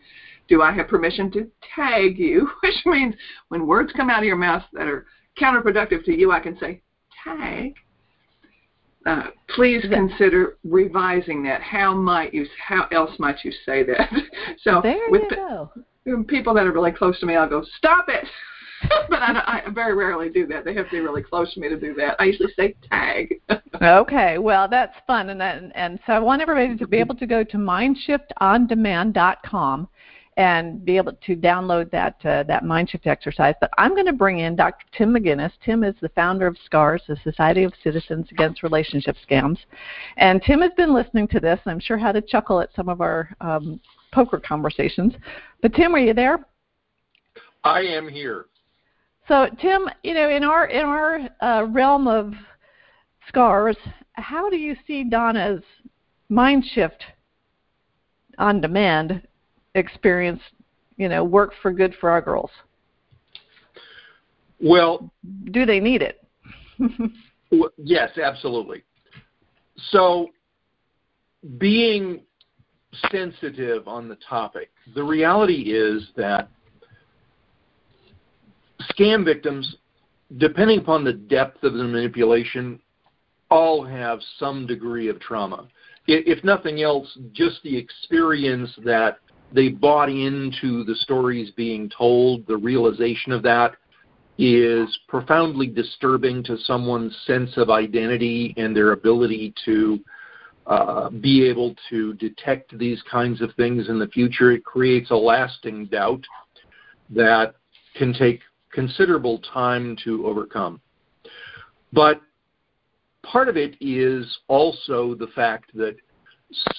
Do 0.52 0.62
I 0.62 0.74
have 0.74 0.90
permission 0.90 1.32
to 1.32 1.50
tag 1.74 2.20
you? 2.20 2.50
Which 2.62 2.86
means 2.86 3.16
when 3.48 3.66
words 3.66 3.94
come 3.96 4.10
out 4.10 4.20
of 4.20 4.26
your 4.26 4.36
mouth 4.36 4.64
that 4.74 4.86
are 4.86 5.06
counterproductive 5.40 6.04
to 6.04 6.12
you, 6.12 6.34
I 6.34 6.42
can 6.42 6.60
say, 6.60 6.82
tag. 7.24 7.76
Uh, 9.06 9.28
please 9.56 9.82
consider 9.90 10.58
revising 10.66 11.42
that. 11.44 11.62
How 11.62 11.96
might 11.96 12.34
you? 12.34 12.46
How 12.68 12.86
else 12.92 13.12
might 13.18 13.46
you 13.46 13.54
say 13.66 13.84
that? 13.84 14.12
so 14.62 14.82
there 14.84 15.10
with 15.10 15.22
you 15.32 15.38
go. 15.38 15.72
people 16.28 16.54
that 16.56 16.68
are 16.68 16.74
really 16.74 16.92
close 16.92 17.18
to 17.22 17.26
me, 17.26 17.38
I'll 17.38 17.48
go, 17.48 17.64
stop 17.78 18.10
it. 18.10 18.28
but 19.10 19.22
I, 19.22 19.62
I 19.66 19.70
very 19.70 19.96
rarely 19.96 20.28
do 20.28 20.46
that. 20.48 20.66
They 20.66 20.74
have 20.74 20.88
to 20.88 20.92
be 20.92 21.00
really 21.00 21.24
close 21.24 21.54
to 21.54 21.62
me 21.62 21.70
to 21.70 21.80
do 21.80 21.94
that. 21.94 22.18
I 22.20 22.26
usually 22.26 22.52
say 22.58 22.76
tag. 22.90 23.36
okay, 23.82 24.38
well 24.38 24.68
that's 24.68 24.98
fun, 25.08 25.30
and 25.30 25.72
and 25.76 25.98
so 26.06 26.12
I 26.12 26.20
want 26.20 26.42
everybody 26.42 26.78
to 26.78 26.88
be 26.88 26.98
able 26.98 27.16
to 27.16 27.26
go 27.26 27.42
to 27.42 27.58
mindshiftondemand.com 27.58 29.88
and 30.38 30.86
be 30.86 30.98
able 30.98 31.14
to 31.26 31.36
download 31.36 31.92
that 31.92 32.16
uh, 32.24 32.44
that 32.44 32.64
mindshift 32.64 33.06
exercise. 33.06 33.56
But 33.60 33.70
I'm 33.78 33.92
going 33.92 34.06
to 34.06 34.14
bring 34.14 34.40
in 34.40 34.56
Dr. 34.56 34.86
Tim 34.98 35.14
McGuinness. 35.14 35.52
Tim 35.64 35.84
is 35.84 35.96
the 36.02 36.10
founder 36.10 36.48
of 36.48 36.58
SCARS, 36.66 37.02
the 37.08 37.18
Society 37.24 37.64
of 37.64 37.74
Citizens 37.84 38.28
Against 38.32 38.64
Relationship 38.64 39.16
Scams, 39.30 39.58
and 40.18 40.42
Tim 40.42 40.62
has 40.62 40.72
been 40.78 40.94
listening 40.94 41.28
to 41.30 41.40
this. 41.40 41.60
I'm 41.66 41.80
sure 41.80 41.98
had 41.98 42.16
a 42.16 42.22
chuckle 42.22 42.62
at 42.62 42.74
some 42.76 42.88
of 42.88 43.02
our 43.02 43.30
um, 43.42 43.80
poker 44.14 44.40
conversations. 44.40 45.14
But 45.62 45.74
Tim, 45.74 45.94
are 45.96 46.00
you 46.00 46.14
there? 46.14 46.46
I 47.64 47.82
am 47.82 48.08
here. 48.08 48.46
So 49.28 49.48
Tim, 49.62 49.90
you 50.04 50.14
know, 50.14 50.30
in 50.30 50.44
our 50.44 50.66
in 50.68 50.86
our 50.86 51.20
uh, 51.42 51.66
realm 51.68 52.08
of 52.08 52.34
scars, 53.28 53.78
how 54.14 54.50
do 54.50 54.56
you 54.56 54.76
see 54.88 55.04
Donna's 55.04 55.64
mind 56.30 56.66
shift 56.74 57.04
on 58.38 58.62
demand 58.62 59.22
experience, 59.76 60.42
you 60.98 61.10
know, 61.10 61.24
work 61.24 61.54
for 61.62 61.72
good 61.72 61.94
for 62.00 62.10
our 62.10 62.22
girls? 62.22 62.52
Well, 64.60 65.12
do 65.52 65.66
they 65.66 65.80
need 65.80 66.02
it? 66.02 66.24
w- 66.80 67.72
yes, 67.78 68.18
absolutely. 68.18 68.84
So, 69.90 70.28
being 71.58 72.22
sensitive 73.10 73.88
on 73.88 74.08
the 74.08 74.18
topic, 74.28 74.70
the 74.94 75.04
reality 75.04 75.72
is 75.74 76.10
that 76.16 76.50
scam 78.92 79.26
victims, 79.26 79.78
depending 80.38 80.80
upon 80.80 81.04
the 81.04 81.14
depth 81.14 81.64
of 81.64 81.74
the 81.74 81.84
manipulation, 81.84 82.80
all 83.50 83.84
have 83.84 84.20
some 84.38 84.68
degree 84.68 85.10
of 85.10 85.20
trauma. 85.20 85.68
If 86.08 86.44
nothing 86.44 86.82
else, 86.82 87.18
just 87.32 87.62
the 87.64 87.78
experience 87.78 88.72
that 88.84 89.20
they 89.54 89.70
bought 89.70 90.10
into 90.10 90.84
the 90.84 90.96
stories 90.96 91.52
being 91.52 91.90
told, 91.90 92.48
the 92.48 92.58
realization 92.58 93.32
of 93.32 93.44
that 93.44 93.76
is 94.38 94.98
profoundly 95.08 95.68
disturbing 95.68 96.44
to 96.44 96.58
someone's 96.58 97.16
sense 97.28 97.52
of 97.58 97.70
identity 97.70 98.54
and 98.58 98.76
their 98.76 98.94
ability 98.94 99.54
to 99.66 100.00
uh, 100.68 101.10
be 101.10 101.48
able 101.48 101.76
to 101.90 102.14
detect 102.14 102.78
these 102.78 103.02
kinds 103.10 103.42
of 103.42 103.54
things 103.56 103.90
in 103.90 104.00
the 104.00 104.08
future. 104.08 104.52
It 104.52 104.64
creates 104.64 105.12
a 105.12 105.16
lasting 105.16 105.88
doubt 105.88 106.24
that 107.10 107.56
can 107.96 108.14
take 108.14 108.42
considerable 108.72 109.40
time 109.54 109.98
to 110.06 110.26
overcome. 110.26 110.80
But 111.92 112.22
part 113.24 113.50
of 113.50 113.58
it 113.58 113.76
is 113.82 114.40
also 114.48 115.14
the 115.16 115.28
fact 115.36 115.76
that 115.76 115.96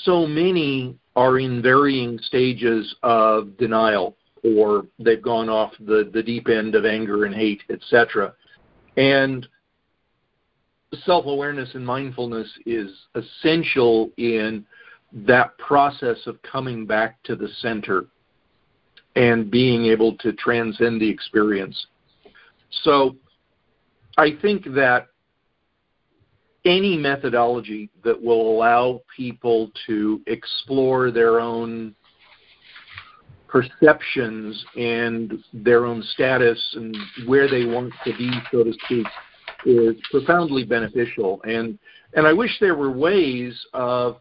so 0.05 0.27
many 0.27 0.97
are 1.17 1.39
in 1.39 1.63
varying 1.63 2.19
stages 2.19 2.95
of 3.03 3.57
denial 3.59 4.17
or 4.45 4.87
they've 4.99 5.23
gone 5.23 5.49
off 5.49 5.73
the, 5.81 6.11
the 6.13 6.23
deep 6.23 6.49
end 6.49 6.75
of 6.75 6.85
anger 6.85 7.25
and 7.25 7.35
hate, 7.35 7.63
etc. 7.71 8.35
And 8.97 9.47
self 11.05 11.27
awareness 11.27 11.71
and 11.75 11.87
mindfulness 11.87 12.49
is 12.67 12.91
essential 13.15 14.11
in 14.17 14.67
that 15.13 15.57
process 15.59 16.19
of 16.27 16.41
coming 16.43 16.87
back 16.87 17.23
to 17.25 17.37
the 17.37 17.49
center 17.61 18.07
and 19.15 19.51
being 19.51 19.85
able 19.87 20.17
to 20.17 20.33
transcend 20.33 21.01
the 21.01 21.09
experience. 21.09 21.87
So 22.83 23.17
I 24.17 24.31
think 24.41 24.65
that 24.75 25.09
any 26.65 26.97
methodology 26.97 27.91
that 28.05 28.21
will 28.21 28.51
allow 28.55 29.03
people 29.15 29.71
to 29.87 30.21
explore 30.27 31.11
their 31.11 31.41
own 31.41 31.95
perceptions 33.49 34.65
and 34.77 35.45
their 35.53 35.85
own 35.85 36.03
status 36.15 36.59
and 36.77 36.97
where 37.27 37.49
they 37.49 37.67
want 37.67 37.93
to 38.05 38.17
be, 38.17 38.31
so 38.51 38.65
to 38.65 38.73
speak, 38.85 39.07
is 39.67 39.95
profoundly 40.11 40.65
beneficial. 40.65 41.41
And 41.45 41.79
and 42.15 42.27
I 42.27 42.33
wish 42.33 42.51
there 42.61 42.75
were 42.75 42.91
ways 42.91 43.59
of 43.73 44.19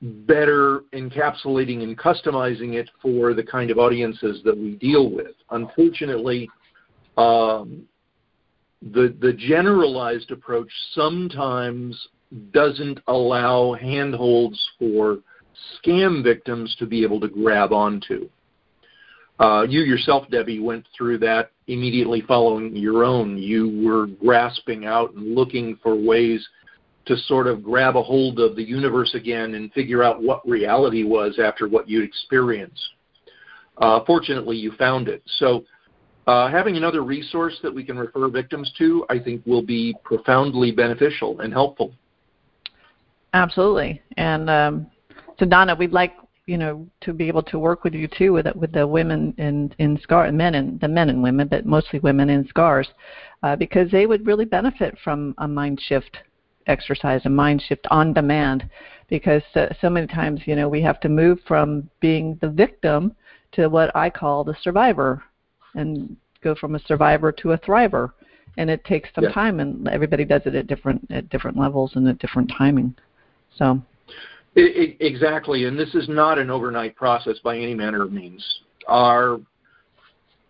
better 0.00 0.80
encapsulating 0.92 1.82
and 1.82 1.96
customizing 1.96 2.74
it 2.74 2.90
for 3.00 3.32
the 3.32 3.42
kind 3.42 3.70
of 3.70 3.78
audiences 3.78 4.40
that 4.44 4.56
we 4.56 4.76
deal 4.76 5.10
with. 5.10 5.34
Unfortunately, 5.50 6.48
um, 7.16 7.86
the 8.82 9.14
the 9.20 9.32
generalized 9.32 10.30
approach 10.30 10.70
sometimes 10.92 12.08
doesn't 12.52 13.00
allow 13.06 13.74
handholds 13.74 14.60
for 14.78 15.18
scam 15.78 16.22
victims 16.22 16.74
to 16.78 16.86
be 16.86 17.02
able 17.02 17.20
to 17.20 17.28
grab 17.28 17.72
onto. 17.72 18.28
Uh, 19.40 19.66
you 19.68 19.80
yourself, 19.80 20.28
Debbie, 20.30 20.60
went 20.60 20.86
through 20.96 21.18
that 21.18 21.50
immediately 21.66 22.20
following 22.20 22.74
your 22.76 23.04
own. 23.04 23.36
You 23.36 23.82
were 23.84 24.06
grasping 24.06 24.86
out 24.86 25.12
and 25.14 25.34
looking 25.34 25.76
for 25.82 25.96
ways 25.96 26.46
to 27.06 27.16
sort 27.16 27.46
of 27.46 27.62
grab 27.62 27.96
a 27.96 28.02
hold 28.02 28.38
of 28.38 28.56
the 28.56 28.62
universe 28.62 29.14
again 29.14 29.54
and 29.54 29.72
figure 29.72 30.02
out 30.02 30.22
what 30.22 30.46
reality 30.48 31.02
was 31.02 31.38
after 31.42 31.68
what 31.68 31.88
you'd 31.88 32.04
experienced. 32.04 32.82
Uh, 33.78 34.00
fortunately, 34.06 34.56
you 34.56 34.72
found 34.78 35.08
it. 35.08 35.22
So 35.38 35.64
uh, 36.26 36.48
having 36.48 36.76
another 36.76 37.02
resource 37.02 37.58
that 37.62 37.74
we 37.74 37.84
can 37.84 37.98
refer 37.98 38.28
victims 38.28 38.72
to, 38.78 39.04
I 39.10 39.18
think, 39.18 39.44
will 39.46 39.62
be 39.62 39.94
profoundly 40.04 40.72
beneficial 40.72 41.40
and 41.40 41.52
helpful. 41.52 41.92
Absolutely. 43.34 44.00
And 44.16 44.48
um, 44.48 44.86
so, 45.38 45.44
Donna, 45.44 45.74
we'd 45.74 45.92
like 45.92 46.14
you 46.46 46.58
know 46.58 46.86
to 47.00 47.12
be 47.12 47.26
able 47.26 47.42
to 47.42 47.58
work 47.58 47.84
with 47.84 47.94
you 47.94 48.06
too 48.06 48.32
with 48.32 48.46
with 48.54 48.72
the 48.72 48.86
women 48.86 49.34
in 49.38 49.74
in 49.78 49.98
scar 50.00 50.30
men 50.30 50.54
and 50.56 50.78
the 50.80 50.88
men 50.88 51.08
and 51.08 51.22
women 51.22 51.48
but 51.48 51.64
mostly 51.64 51.98
women 52.00 52.28
in 52.28 52.46
scars 52.48 52.88
uh, 53.42 53.56
because 53.56 53.90
they 53.90 54.06
would 54.06 54.26
really 54.26 54.44
benefit 54.44 54.94
from 55.02 55.34
a 55.38 55.48
mind 55.48 55.80
shift 55.80 56.18
exercise 56.66 57.22
a 57.24 57.30
mind 57.30 57.62
shift 57.66 57.86
on 57.90 58.12
demand 58.12 58.68
because 59.08 59.42
uh, 59.54 59.66
so 59.80 59.88
many 59.88 60.06
times 60.06 60.40
you 60.44 60.54
know 60.54 60.68
we 60.68 60.82
have 60.82 61.00
to 61.00 61.08
move 61.08 61.38
from 61.48 61.88
being 62.00 62.38
the 62.42 62.48
victim 62.48 63.14
to 63.52 63.68
what 63.68 63.94
I 63.96 64.10
call 64.10 64.44
the 64.44 64.56
survivor 64.62 65.22
and 65.74 66.16
go 66.42 66.54
from 66.54 66.74
a 66.74 66.78
survivor 66.80 67.32
to 67.32 67.52
a 67.52 67.58
thriver. 67.58 68.12
And 68.56 68.70
it 68.70 68.84
takes 68.84 69.08
some 69.14 69.32
time 69.32 69.58
and 69.58 69.88
everybody 69.88 70.24
does 70.24 70.42
it 70.44 70.54
at 70.54 70.68
different 70.68 71.04
at 71.10 71.28
different 71.28 71.58
levels 71.58 71.92
and 71.96 72.06
at 72.08 72.18
different 72.18 72.52
timing. 72.56 72.94
So. 73.56 73.80
It, 74.56 75.00
it, 75.00 75.04
exactly, 75.04 75.64
and 75.64 75.76
this 75.76 75.92
is 75.96 76.08
not 76.08 76.38
an 76.38 76.48
overnight 76.48 76.94
process 76.94 77.40
by 77.42 77.56
any 77.56 77.74
manner 77.74 78.02
of 78.02 78.12
means. 78.12 78.44
Our 78.86 79.40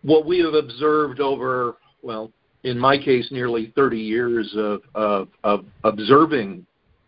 what 0.03 0.27
we 0.27 0.39
have 0.41 0.53
observed 0.53 1.21
over, 1.21 1.77
well, 2.03 2.31
in 2.63 2.79
my 2.79 2.97
case, 2.99 3.29
nearly 3.31 3.73
30 3.75 3.99
years 3.99 4.55
of, 4.57 4.83
of, 4.95 5.29
of 5.43 5.65
observing 5.85 6.67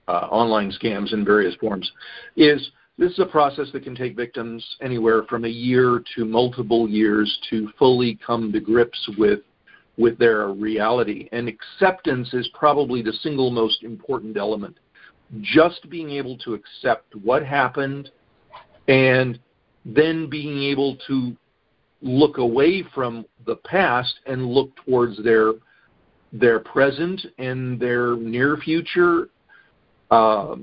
uh, 0.09 0.29
online 0.31 0.73
scams 0.73 1.13
in 1.13 1.25
various 1.25 1.55
forms, 1.57 1.91
is 2.37 2.71
this 2.99 3.13
is 3.13 3.19
a 3.19 3.27
process 3.27 3.67
that 3.73 3.85
can 3.85 3.95
take 3.95 4.17
victims 4.17 4.65
anywhere 4.81 5.25
from 5.25 5.45
a 5.45 5.49
year 5.49 6.03
to 6.15 6.25
multiple 6.25 6.89
years 6.89 7.39
to 7.51 7.71
fully 7.79 8.19
come 8.27 8.53
to 8.53 8.61
grips 8.61 9.09
with 9.19 9.41
with 9.99 10.19
their 10.19 10.49
reality. 10.49 11.27
And 11.33 11.49
acceptance 11.49 12.35
is 12.35 12.49
probably 12.53 13.01
the 13.01 13.15
single 13.15 13.51
most 13.51 13.83
important 13.83 14.37
element 14.37 14.77
just 15.41 15.89
being 15.91 16.11
able 16.11 16.37
to 16.39 16.55
accept 16.55 17.15
what 17.17 17.45
happened 17.45 18.11
and 18.89 19.39
then 19.85 20.29
being 20.29 20.63
able 20.63 20.97
to 21.07 21.37
look 22.03 22.39
away 22.39 22.85
from 22.95 23.25
the 23.47 23.57
past 23.57 24.15
and 24.27 24.47
look 24.47 24.71
towards 24.85 25.23
their 25.23 25.53
their 26.33 26.61
present 26.61 27.21
and 27.39 27.81
their 27.81 28.17
near 28.17 28.57
future 28.59 29.29
uh, 30.11 30.57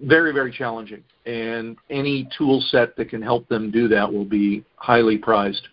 very 0.00 0.32
very 0.32 0.52
challenging 0.52 1.02
and 1.24 1.76
any 1.90 2.28
tool 2.36 2.60
set 2.60 2.94
that 2.96 3.08
can 3.08 3.22
help 3.22 3.48
them 3.48 3.70
do 3.70 3.88
that 3.88 4.10
will 4.12 4.24
be 4.24 4.64
highly 4.76 5.16
prized 5.16 5.68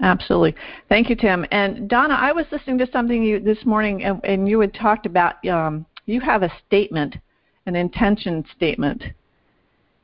absolutely 0.00 0.54
thank 0.88 1.10
you 1.10 1.16
tim 1.16 1.44
and 1.50 1.88
donna 1.88 2.14
i 2.14 2.32
was 2.32 2.46
listening 2.50 2.78
to 2.78 2.90
something 2.90 3.22
you 3.22 3.38
this 3.38 3.64
morning 3.64 4.04
and, 4.04 4.20
and 4.24 4.48
you 4.48 4.58
had 4.60 4.72
talked 4.72 5.04
about 5.04 5.46
um, 5.46 5.84
you 6.06 6.20
have 6.20 6.42
a 6.42 6.50
statement 6.66 7.16
an 7.66 7.76
intention 7.76 8.44
statement. 8.56 9.02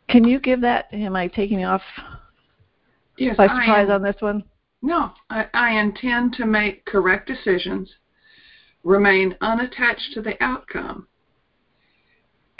Can 0.08 0.24
you 0.24 0.38
give 0.40 0.60
that? 0.60 0.92
Am 0.92 1.16
I 1.16 1.28
taking 1.28 1.60
you 1.60 1.66
off 1.66 1.82
yes, 3.16 3.36
by 3.36 3.46
surprise 3.46 3.88
on 3.88 4.02
this 4.02 4.16
one? 4.20 4.44
No, 4.82 5.12
I, 5.30 5.46
I 5.54 5.78
intend 5.78 6.34
to 6.34 6.44
make 6.44 6.84
correct 6.84 7.28
decisions, 7.28 7.88
remain 8.82 9.36
unattached 9.40 10.12
to 10.14 10.22
the 10.22 10.42
outcome, 10.42 11.06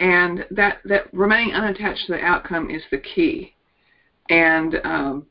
and 0.03 0.45
that 0.51 0.79
that 0.85 1.13
remaining 1.15 1.55
unattached 1.55 2.07
to 2.07 2.13
the 2.13 2.21
outcome 2.21 2.71
is 2.71 2.83
the 2.91 2.99
key. 2.99 3.55
And 4.29 4.75
um, 4.85 5.27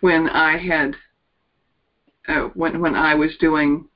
when 0.00 0.28
I 0.28 0.58
had 0.58 0.94
uh, 2.28 2.48
when 2.54 2.80
when 2.80 2.94
I 2.94 3.14
was 3.14 3.34
doing 3.40 3.88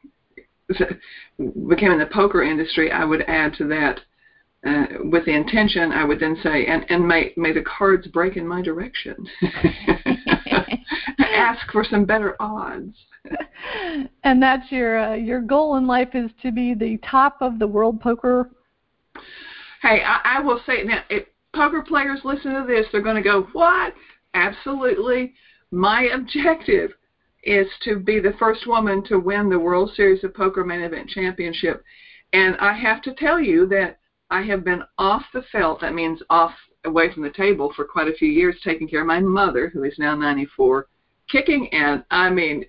became 0.68 1.92
in 1.92 1.98
the 1.98 2.08
poker 2.10 2.42
industry, 2.42 2.90
I 2.90 3.04
would 3.04 3.22
add 3.28 3.52
to 3.54 3.66
that 3.68 4.00
uh, 4.66 4.86
with 5.04 5.26
the 5.26 5.34
intention, 5.34 5.92
I 5.92 6.04
would 6.04 6.20
then 6.20 6.36
say, 6.42 6.66
and, 6.66 6.84
and 6.90 7.06
may, 7.06 7.32
may 7.36 7.52
the 7.52 7.62
cards 7.62 8.06
break 8.08 8.36
in 8.36 8.46
my 8.46 8.60
direction. 8.60 9.16
Ask 11.18 11.70
for 11.72 11.82
some 11.82 12.04
better 12.04 12.36
odds. 12.40 12.94
and 14.22 14.42
that's 14.42 14.70
your 14.70 14.98
uh, 14.98 15.14
your 15.14 15.40
goal 15.40 15.76
in 15.76 15.86
life 15.86 16.14
is 16.14 16.30
to 16.42 16.52
be 16.52 16.74
the 16.74 16.98
top 16.98 17.38
of 17.40 17.58
the 17.58 17.66
world 17.66 18.00
poker. 18.00 18.50
Hey, 19.80 20.02
I, 20.04 20.38
I 20.38 20.40
will 20.40 20.60
say 20.66 20.82
now, 20.84 21.02
if 21.08 21.26
poker 21.54 21.82
players 21.82 22.20
listen 22.24 22.52
to 22.52 22.66
this, 22.66 22.86
they're 22.92 23.00
going 23.00 23.16
to 23.16 23.22
go, 23.22 23.48
"What? 23.52 23.94
Absolutely! 24.34 25.34
My 25.70 26.02
objective 26.04 26.92
is 27.42 27.66
to 27.82 27.98
be 27.98 28.20
the 28.20 28.34
first 28.38 28.66
woman 28.66 29.02
to 29.04 29.18
win 29.18 29.48
the 29.48 29.58
World 29.58 29.92
Series 29.94 30.22
of 30.22 30.34
Poker 30.34 30.64
Main 30.64 30.82
Event 30.82 31.08
Championship." 31.08 31.82
And 32.32 32.56
I 32.58 32.74
have 32.74 33.02
to 33.02 33.14
tell 33.14 33.40
you 33.40 33.66
that 33.68 33.98
I 34.30 34.42
have 34.42 34.64
been 34.64 34.82
off 34.98 35.24
the 35.32 35.42
felt, 35.50 35.80
that 35.80 35.94
means 35.94 36.22
off 36.30 36.54
away 36.84 37.12
from 37.12 37.22
the 37.22 37.30
table 37.30 37.72
for 37.74 37.84
quite 37.84 38.08
a 38.08 38.14
few 38.14 38.28
years, 38.28 38.56
taking 38.62 38.88
care 38.88 39.00
of 39.00 39.06
my 39.06 39.20
mother, 39.20 39.68
who 39.68 39.82
is 39.84 39.98
now 39.98 40.14
94, 40.14 40.86
kicking 41.28 41.68
and 41.72 42.04
I 42.10 42.30
mean, 42.30 42.64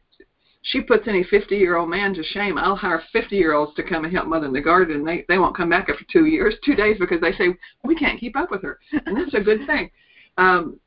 she 0.64 0.82
puts 0.82 1.08
any 1.08 1.24
50 1.24 1.56
year 1.56 1.78
old 1.78 1.90
man 1.90 2.14
to 2.14 2.24
shame. 2.24 2.58
I'll 2.58 2.76
hire 2.76 3.02
50 3.12 3.36
year 3.36 3.54
olds 3.54 3.76
to 3.76 3.84
come 3.84 4.06
and 4.06 4.14
help 4.14 4.28
mother 4.28 4.46
in 4.48 4.54
the 4.54 4.62
garden, 4.62 4.98
and 4.98 5.08
they 5.08 5.26
they 5.28 5.38
won't 5.38 5.58
come 5.58 5.70
back 5.70 5.90
after 5.90 6.06
two 6.12 6.26
years, 6.26 6.56
two 6.64 6.76
days, 6.76 6.98
because 7.00 7.22
they 7.22 7.34
say 7.34 7.56
we 7.84 7.96
can't 7.96 8.20
keep 8.20 8.36
up 8.36 8.52
with 8.52 8.62
her, 8.64 8.80
and 9.06 9.18
that's 9.18 9.34
a 9.34 9.42
good 9.42 9.66
thing. 9.66 9.90
Um, 10.38 10.80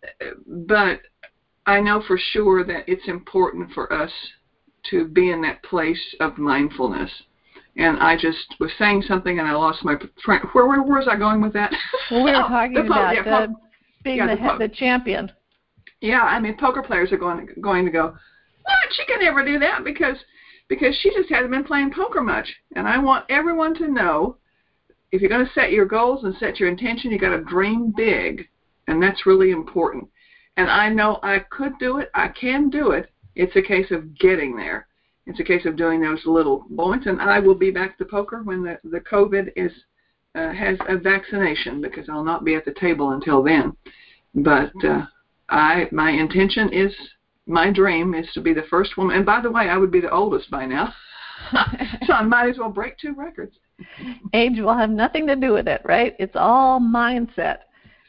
but 0.46 1.00
I 1.66 1.80
know 1.80 2.02
for 2.06 2.18
sure 2.18 2.64
that 2.64 2.84
it's 2.86 3.08
important 3.08 3.72
for 3.72 3.92
us 3.92 4.10
to 4.90 5.08
be 5.08 5.30
in 5.30 5.40
that 5.42 5.62
place 5.62 6.14
of 6.20 6.36
mindfulness 6.38 7.10
and 7.76 7.98
I 7.98 8.16
just 8.16 8.54
was 8.60 8.70
saying 8.78 9.02
something 9.08 9.38
and 9.38 9.48
I 9.48 9.52
lost 9.52 9.84
my 9.84 9.96
train. 10.20 10.40
Where, 10.52 10.66
where, 10.66 10.82
where 10.82 10.98
was 10.98 11.08
I 11.10 11.16
going 11.16 11.40
with 11.40 11.52
that? 11.54 11.72
Well, 12.10 12.24
we 12.24 12.30
were 12.30 12.36
oh, 12.44 12.48
talking 12.48 12.76
about 12.78 13.14
yeah, 13.14 13.22
the, 13.46 13.54
being 14.04 14.18
yeah, 14.18 14.34
the, 14.34 14.58
the, 14.58 14.68
the 14.68 14.74
champion. 14.74 15.32
Yeah, 16.00 16.22
I 16.22 16.38
mean, 16.38 16.56
poker 16.56 16.82
players 16.82 17.10
are 17.12 17.16
going 17.16 17.48
going 17.60 17.84
to 17.84 17.90
go, 17.90 18.14
what? 18.64 18.92
She 18.92 19.04
can 19.06 19.20
never 19.20 19.44
do 19.44 19.58
that 19.60 19.84
because 19.84 20.16
because 20.68 20.96
she 21.00 21.10
just 21.10 21.30
hasn't 21.30 21.50
been 21.50 21.64
playing 21.64 21.92
poker 21.92 22.22
much. 22.22 22.48
And 22.74 22.88
I 22.88 22.98
want 22.98 23.26
everyone 23.28 23.74
to 23.76 23.88
know 23.88 24.38
if 25.12 25.20
you're 25.20 25.30
going 25.30 25.46
to 25.46 25.52
set 25.52 25.70
your 25.70 25.84
goals 25.84 26.24
and 26.24 26.34
set 26.36 26.58
your 26.58 26.68
intention, 26.68 27.10
you 27.10 27.18
got 27.18 27.36
to 27.36 27.44
dream 27.44 27.92
big, 27.96 28.48
and 28.88 29.02
that's 29.02 29.26
really 29.26 29.50
important. 29.50 30.08
And 30.56 30.70
I 30.70 30.88
know 30.88 31.20
I 31.22 31.40
could 31.50 31.78
do 31.78 31.98
it. 31.98 32.10
I 32.14 32.28
can 32.28 32.70
do 32.70 32.92
it. 32.92 33.10
It's 33.34 33.56
a 33.56 33.62
case 33.62 33.90
of 33.90 34.18
getting 34.18 34.56
there 34.56 34.86
it's 35.26 35.40
a 35.40 35.44
case 35.44 35.64
of 35.64 35.76
doing 35.76 36.00
those 36.00 36.20
little 36.26 36.66
points, 36.76 37.06
and 37.06 37.20
I 37.20 37.38
will 37.38 37.54
be 37.54 37.70
back 37.70 37.96
to 37.98 38.04
poker 38.04 38.42
when 38.42 38.62
the 38.62 38.78
the 38.84 39.00
COVID 39.00 39.52
is 39.56 39.72
uh, 40.34 40.52
has 40.52 40.76
a 40.88 40.98
vaccination 40.98 41.80
because 41.80 42.08
I'll 42.08 42.24
not 42.24 42.44
be 42.44 42.54
at 42.54 42.64
the 42.64 42.74
table 42.74 43.10
until 43.10 43.42
then. 43.42 43.74
But 44.34 44.72
uh, 44.84 45.06
I 45.48 45.88
my 45.92 46.10
intention 46.10 46.72
is 46.72 46.92
my 47.46 47.70
dream 47.70 48.14
is 48.14 48.26
to 48.34 48.40
be 48.40 48.54
the 48.54 48.64
first 48.70 48.96
woman. 48.96 49.16
And 49.16 49.26
by 49.26 49.40
the 49.40 49.50
way, 49.50 49.68
I 49.68 49.76
would 49.76 49.90
be 49.90 50.00
the 50.00 50.10
oldest 50.10 50.50
by 50.50 50.66
now, 50.66 50.94
so 52.06 52.12
I 52.12 52.22
might 52.22 52.48
as 52.48 52.58
well 52.58 52.70
break 52.70 52.98
two 52.98 53.14
records. 53.14 53.56
Age 54.32 54.58
will 54.58 54.76
have 54.76 54.90
nothing 54.90 55.26
to 55.26 55.36
do 55.36 55.52
with 55.52 55.68
it, 55.68 55.82
right? 55.84 56.14
It's 56.18 56.36
all 56.36 56.80
mindset. 56.80 57.58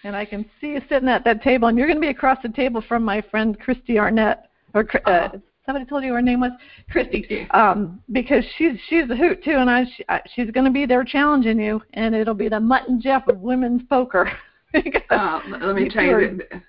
And 0.04 0.16
I 0.16 0.26
can 0.26 0.46
see 0.62 0.74
you 0.74 0.82
sitting 0.88 1.10
at 1.10 1.24
that 1.24 1.42
table, 1.42 1.68
and 1.68 1.78
you're 1.78 1.88
going 1.88 1.98
to 1.98 2.02
be 2.02 2.10
across 2.10 2.38
the 2.44 2.50
table 2.50 2.84
from 2.88 3.04
my 3.04 3.22
friend 3.22 3.58
Kristy 3.60 3.98
Arnett, 3.98 4.50
or 4.74 4.86
uh, 5.06 5.10
uh-huh 5.10 5.38
somebody 5.66 5.86
told 5.86 6.04
you 6.04 6.14
her 6.14 6.22
name 6.22 6.42
was 6.42 6.52
Kristy, 6.94 7.54
um, 7.54 8.02
because 8.12 8.44
she's 8.58 8.78
she's 8.88 9.10
a 9.10 9.16
hoot 9.16 9.44
too, 9.44 9.56
and 9.56 9.70
I, 9.70 9.86
she, 9.86 10.06
she's 10.34 10.52
going 10.52 10.66
to 10.66 10.72
be 10.72 10.86
there 10.86 11.04
challenging 11.04 11.60
you, 11.60 11.82
and 11.94 12.16
it'll 12.16 12.34
be 12.34 12.50
the 12.50 12.60
Mutt 12.60 12.88
and 12.88 13.02
Jeff 13.02 13.28
of 13.28 13.40
women's 13.40 13.82
poker. 13.90 14.32
uh, 15.10 15.40
let 15.50 15.76
me 15.76 15.90
tell 15.90 16.04
you, 16.04 16.42
that 16.52 16.62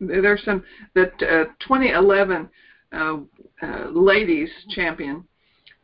there's 0.00 0.42
some 0.44 0.64
that 0.94 1.12
uh, 1.22 1.44
2011 1.60 2.48
uh, 2.92 3.16
uh, 3.62 3.88
ladies 3.90 4.48
champion 4.70 5.24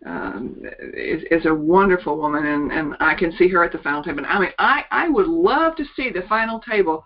um, 0.07 0.63
is, 0.95 1.23
is 1.31 1.47
a 1.47 1.55
wonderful 1.55 2.17
woman, 2.17 2.45
and, 2.45 2.73
and 2.73 2.97
I 3.01 3.15
can 3.15 3.33
see 3.37 3.49
her 3.49 3.63
at 3.63 3.73
the 3.73 3.79
final 3.79 4.03
table. 4.03 4.19
And 4.19 4.27
I 4.27 4.39
mean, 4.41 4.51
I 4.59 4.85
I 4.91 5.09
would 5.09 5.29
love 5.29 5.77
to 5.77 5.85
see 5.97 6.11
the 6.11 6.23
final 6.29 6.61
table. 6.61 7.05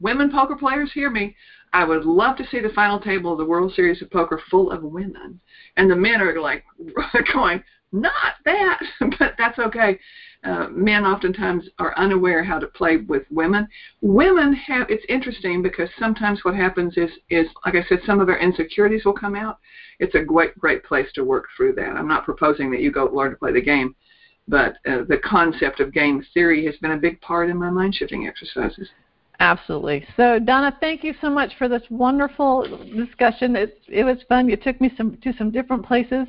Women 0.00 0.30
poker 0.30 0.56
players, 0.56 0.90
hear 0.92 1.10
me. 1.10 1.36
I 1.72 1.84
would 1.84 2.04
love 2.04 2.36
to 2.36 2.46
see 2.50 2.60
the 2.60 2.68
final 2.68 3.00
table 3.00 3.32
of 3.32 3.38
the 3.38 3.44
World 3.44 3.72
Series 3.74 4.00
of 4.00 4.10
Poker 4.10 4.40
full 4.48 4.70
of 4.70 4.82
women. 4.82 5.40
And 5.76 5.90
the 5.90 5.96
men 5.96 6.20
are 6.20 6.40
like 6.40 6.64
going, 7.32 7.62
not 7.94 8.34
that, 8.44 8.80
but 9.18 9.34
that's 9.38 9.58
okay. 9.58 9.98
Uh, 10.42 10.66
men 10.70 11.06
oftentimes 11.06 11.64
are 11.78 11.96
unaware 11.96 12.42
how 12.44 12.58
to 12.58 12.66
play 12.66 12.96
with 12.96 13.22
women. 13.30 13.66
Women 14.02 14.52
have 14.52 14.90
it's 14.90 15.04
interesting 15.08 15.62
because 15.62 15.88
sometimes 15.98 16.44
what 16.44 16.54
happens 16.54 16.94
is 16.96 17.10
is 17.30 17.46
like 17.64 17.76
I 17.76 17.84
said, 17.88 18.00
some 18.04 18.20
of 18.20 18.26
their 18.26 18.38
insecurities 18.38 19.04
will 19.04 19.14
come 19.14 19.36
out. 19.36 19.58
It's 20.00 20.14
a 20.16 20.24
great 20.24 20.58
great 20.58 20.84
place 20.84 21.06
to 21.14 21.24
work 21.24 21.46
through 21.56 21.74
that. 21.76 21.96
I'm 21.96 22.08
not 22.08 22.24
proposing 22.24 22.70
that 22.72 22.80
you 22.80 22.90
go 22.90 23.06
learn 23.06 23.30
to 23.30 23.36
play 23.36 23.52
the 23.52 23.62
game, 23.62 23.94
but 24.48 24.74
uh, 24.86 25.04
the 25.08 25.20
concept 25.24 25.78
of 25.80 25.94
game 25.94 26.22
theory 26.34 26.66
has 26.66 26.76
been 26.78 26.92
a 26.92 26.98
big 26.98 27.20
part 27.20 27.48
in 27.48 27.56
my 27.56 27.70
mind 27.70 27.94
shifting 27.94 28.26
exercises. 28.26 28.88
Absolutely. 29.40 30.06
So 30.16 30.38
Donna, 30.38 30.76
thank 30.80 31.02
you 31.02 31.12
so 31.20 31.28
much 31.28 31.52
for 31.58 31.68
this 31.68 31.82
wonderful 31.90 32.66
discussion. 32.96 33.56
It, 33.56 33.82
it 33.88 34.04
was 34.04 34.18
fun. 34.28 34.48
You 34.48 34.56
took 34.56 34.80
me 34.80 34.92
some 34.96 35.16
to 35.22 35.32
some 35.36 35.50
different 35.50 35.84
places. 35.84 36.28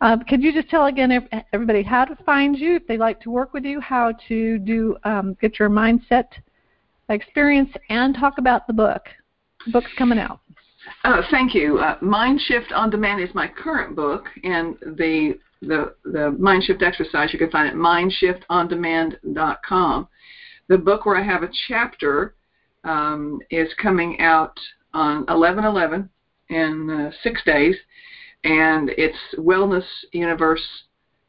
Uh, 0.00 0.18
could 0.28 0.42
you 0.42 0.52
just 0.52 0.68
tell 0.68 0.86
again 0.86 1.28
everybody 1.52 1.82
how 1.82 2.04
to 2.04 2.14
find 2.24 2.58
you 2.58 2.76
if 2.76 2.86
they'd 2.86 2.98
like 2.98 3.20
to 3.22 3.30
work 3.30 3.54
with 3.54 3.64
you, 3.64 3.80
how 3.80 4.12
to 4.28 4.58
do 4.58 4.96
um, 5.04 5.36
get 5.40 5.58
your 5.58 5.70
mindset 5.70 6.26
experience 7.08 7.70
and 7.88 8.14
talk 8.14 8.38
about 8.38 8.66
the 8.66 8.72
book. 8.72 9.02
The 9.66 9.72
book's 9.72 9.90
coming 9.96 10.18
out. 10.18 10.40
Uh, 11.04 11.22
thank 11.30 11.54
you. 11.54 11.78
Uh, 11.78 11.96
Mind 12.00 12.40
Shift 12.40 12.72
on 12.72 12.90
Demand 12.90 13.22
is 13.22 13.32
my 13.34 13.46
current 13.48 13.94
book, 13.96 14.26
and 14.44 14.76
the 14.80 15.38
the 15.62 15.94
the 16.04 16.36
Mind 16.38 16.62
Shift 16.64 16.82
exercise 16.82 17.32
you 17.32 17.38
can 17.38 17.50
find 17.50 17.66
at 17.68 17.74
mindshiftondemand.com. 17.74 20.08
The 20.68 20.78
book 20.78 21.06
where 21.06 21.16
I 21.16 21.22
have 21.22 21.42
a 21.42 21.48
chapter 21.68 22.34
um, 22.84 23.40
is 23.50 23.72
coming 23.74 24.18
out 24.20 24.58
on 24.94 25.24
11/11 25.26 26.08
in 26.48 26.90
uh, 26.90 27.10
six 27.22 27.42
days, 27.44 27.76
and 28.44 28.90
it's 28.96 29.16
Wellness 29.38 29.84
Universe 30.12 30.62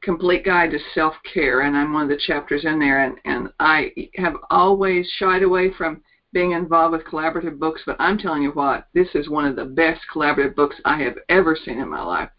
Complete 0.01 0.43
Guide 0.43 0.71
to 0.71 0.79
Self 0.93 1.13
Care, 1.33 1.61
and 1.61 1.75
I'm 1.75 1.93
one 1.93 2.03
of 2.03 2.09
the 2.09 2.17
chapters 2.17 2.65
in 2.65 2.77
there. 2.79 3.05
And, 3.05 3.15
and 3.25 3.47
I 3.59 3.91
have 4.15 4.35
always 4.49 5.09
shied 5.17 5.43
away 5.43 5.71
from 5.77 6.01
being 6.33 6.51
involved 6.51 6.93
with 6.93 7.05
collaborative 7.05 7.57
books, 7.57 7.81
but 7.85 7.95
I'm 7.99 8.17
telling 8.17 8.41
you 8.41 8.51
what, 8.51 8.87
this 8.93 9.07
is 9.13 9.29
one 9.29 9.45
of 9.45 9.55
the 9.55 9.65
best 9.65 10.01
collaborative 10.13 10.55
books 10.55 10.75
I 10.83 10.97
have 11.03 11.15
ever 11.29 11.55
seen 11.55 11.79
in 11.79 11.89
my 11.89 12.01
life. 12.01 12.29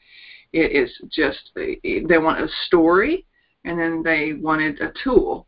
It 0.53 0.73
is 0.73 0.91
just, 1.11 1.51
they 1.55 2.19
want 2.19 2.41
a 2.41 2.49
story, 2.67 3.25
and 3.65 3.79
then 3.79 4.03
they 4.03 4.35
wanted 4.35 4.81
a 4.81 4.93
tool. 5.03 5.47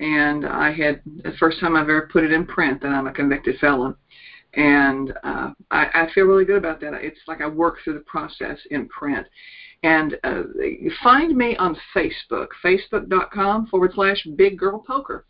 And 0.00 0.46
I 0.46 0.72
had 0.72 1.00
the 1.04 1.32
first 1.38 1.58
time 1.58 1.74
I've 1.74 1.84
ever 1.84 2.08
put 2.12 2.24
it 2.24 2.32
in 2.32 2.46
print 2.46 2.82
that 2.82 2.88
I'm 2.88 3.06
a 3.06 3.12
convicted 3.12 3.58
felon. 3.58 3.94
And 4.54 5.12
uh, 5.24 5.50
I, 5.70 5.86
I 5.94 6.08
feel 6.14 6.24
really 6.24 6.44
good 6.44 6.56
about 6.56 6.80
that. 6.80 6.94
It's 6.94 7.20
like 7.26 7.40
I 7.40 7.46
work 7.46 7.78
through 7.82 7.94
the 7.94 8.00
process 8.00 8.58
in 8.70 8.88
print. 8.88 9.26
And 9.82 10.16
uh, 10.24 10.42
find 11.02 11.36
me 11.36 11.56
on 11.56 11.76
Facebook, 11.94 12.48
facebook.com 12.64 13.66
forward 13.66 13.92
slash 13.94 14.26
big 14.36 14.58
girl 14.58 14.82
poker. 14.86 15.26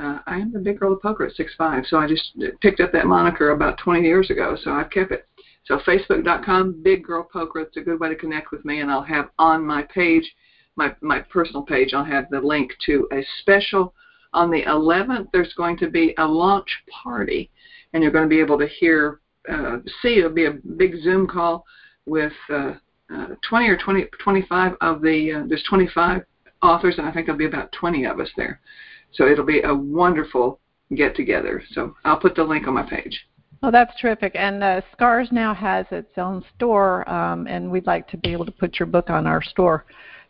Uh, 0.00 0.18
I 0.26 0.38
am 0.38 0.52
the 0.52 0.60
big 0.60 0.78
girl 0.78 0.94
of 0.94 1.02
poker 1.02 1.26
at 1.26 1.34
six 1.34 1.52
five, 1.58 1.84
so 1.86 1.98
I 1.98 2.06
just 2.06 2.32
picked 2.62 2.80
up 2.80 2.92
that 2.92 3.06
moniker 3.06 3.50
about 3.50 3.76
20 3.78 4.00
years 4.06 4.30
ago, 4.30 4.56
so 4.62 4.70
I've 4.72 4.90
kept 4.90 5.12
it. 5.12 5.26
So 5.66 5.78
facebook.com, 5.78 6.82
big 6.82 7.04
girl 7.04 7.28
poker. 7.30 7.60
It's 7.60 7.76
a 7.76 7.82
good 7.82 8.00
way 8.00 8.08
to 8.08 8.16
connect 8.16 8.50
with 8.50 8.64
me, 8.64 8.80
and 8.80 8.90
I'll 8.90 9.02
have 9.02 9.28
on 9.38 9.66
my 9.66 9.82
page, 9.82 10.24
my 10.76 10.94
my 11.00 11.20
personal 11.20 11.62
page, 11.62 11.92
I'll 11.94 12.04
have 12.04 12.28
the 12.30 12.40
link 12.40 12.72
to 12.86 13.08
a 13.12 13.24
special 13.40 13.94
on 14.32 14.50
the 14.50 14.62
11th. 14.62 15.28
There's 15.32 15.52
going 15.54 15.76
to 15.78 15.90
be 15.90 16.14
a 16.18 16.24
launch 16.24 16.70
party, 17.02 17.50
and 17.92 18.02
you're 18.02 18.12
going 18.12 18.28
to 18.28 18.34
be 18.34 18.40
able 18.40 18.58
to 18.58 18.66
hear, 18.66 19.20
uh, 19.48 19.78
see. 20.02 20.18
It'll 20.18 20.30
be 20.30 20.46
a 20.46 20.58
big 20.76 21.02
Zoom 21.02 21.26
call 21.26 21.64
with. 22.06 22.32
Uh, 22.48 22.74
uh, 23.12 23.26
20 23.48 23.68
or 23.68 23.76
20, 23.76 24.06
25 24.22 24.72
of 24.80 25.02
the, 25.02 25.32
uh, 25.32 25.42
there's 25.48 25.64
25 25.68 26.22
authors, 26.62 26.94
and 26.98 27.06
I 27.06 27.12
think 27.12 27.26
there'll 27.26 27.38
be 27.38 27.46
about 27.46 27.72
20 27.72 28.04
of 28.04 28.20
us 28.20 28.28
there. 28.36 28.60
So 29.12 29.26
it'll 29.26 29.44
be 29.44 29.62
a 29.62 29.74
wonderful 29.74 30.60
get 30.94 31.16
together. 31.16 31.62
So 31.72 31.94
I'll 32.04 32.18
put 32.18 32.34
the 32.34 32.44
link 32.44 32.66
on 32.66 32.74
my 32.74 32.82
page. 32.82 33.26
Well, 33.62 33.72
that's 33.72 33.98
terrific. 34.00 34.32
And 34.34 34.62
uh, 34.62 34.80
Scars 34.92 35.28
now 35.32 35.54
has 35.54 35.86
its 35.90 36.16
own 36.16 36.44
store, 36.54 37.08
um, 37.10 37.46
and 37.46 37.70
we'd 37.70 37.86
like 37.86 38.08
to 38.08 38.16
be 38.16 38.32
able 38.32 38.46
to 38.46 38.52
put 38.52 38.78
your 38.78 38.86
book 38.86 39.10
on 39.10 39.26
our 39.26 39.42
store 39.42 39.84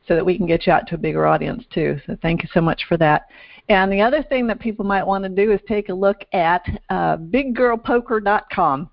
so 0.07 0.15
that 0.15 0.25
we 0.25 0.37
can 0.37 0.47
get 0.47 0.67
you 0.67 0.73
out 0.73 0.87
to 0.89 0.95
a 0.95 0.99
bigger 0.99 1.27
audience 1.27 1.65
too. 1.73 2.01
So 2.07 2.17
thank 2.23 2.43
you 2.43 2.49
so 2.53 2.61
much 2.61 2.85
for 2.89 2.97
that. 2.97 3.27
And 3.69 3.93
the 3.93 4.01
other 4.01 4.23
thing 4.23 4.47
that 4.49 4.59
people 4.59 4.85
might 4.85 5.07
want 5.07 5.23
to 5.25 5.31
do 5.31 5.53
is 5.53 5.61
take 5.69 5.89
a 5.89 5.95
look 5.95 6.25
at 6.33 6.63
uh, 6.89 7.17
biggirlpoker.com. 7.17 8.91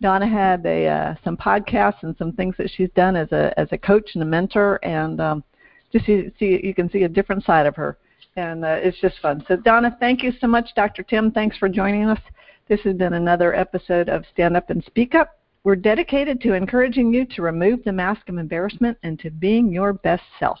Donna 0.00 0.26
had 0.28 0.64
a, 0.66 0.86
uh, 0.86 1.14
some 1.22 1.36
podcasts 1.36 2.02
and 2.02 2.16
some 2.16 2.32
things 2.32 2.54
that 2.58 2.70
she's 2.70 2.90
done 2.94 3.16
as 3.16 3.30
a 3.32 3.58
as 3.58 3.68
a 3.72 3.78
coach 3.78 4.10
and 4.14 4.22
a 4.22 4.26
mentor, 4.26 4.78
and 4.82 5.20
um, 5.20 5.44
just 5.92 6.04
see, 6.04 6.30
see 6.38 6.60
you 6.62 6.74
can 6.74 6.90
see 6.90 7.04
a 7.04 7.08
different 7.08 7.44
side 7.44 7.66
of 7.66 7.76
her 7.76 7.96
and 8.36 8.64
uh, 8.64 8.78
it's 8.80 9.00
just 9.00 9.18
fun. 9.20 9.44
So, 9.46 9.56
Donna, 9.56 9.96
thank 10.00 10.22
you 10.22 10.32
so 10.40 10.46
much. 10.46 10.70
Dr. 10.74 11.02
Tim, 11.02 11.30
thanks 11.30 11.56
for 11.56 11.68
joining 11.68 12.04
us. 12.04 12.20
This 12.68 12.80
has 12.80 12.96
been 12.96 13.14
another 13.14 13.54
episode 13.54 14.08
of 14.08 14.24
Stand 14.32 14.56
Up 14.56 14.70
and 14.70 14.82
Speak 14.84 15.14
Up. 15.14 15.38
We're 15.64 15.76
dedicated 15.76 16.42
to 16.42 16.52
encouraging 16.52 17.12
you 17.14 17.24
to 17.24 17.42
remove 17.42 17.82
the 17.82 17.92
mask 17.92 18.28
of 18.28 18.36
embarrassment 18.36 18.98
and 19.02 19.18
to 19.20 19.30
being 19.30 19.72
your 19.72 19.94
best 19.94 20.22
self. 20.38 20.58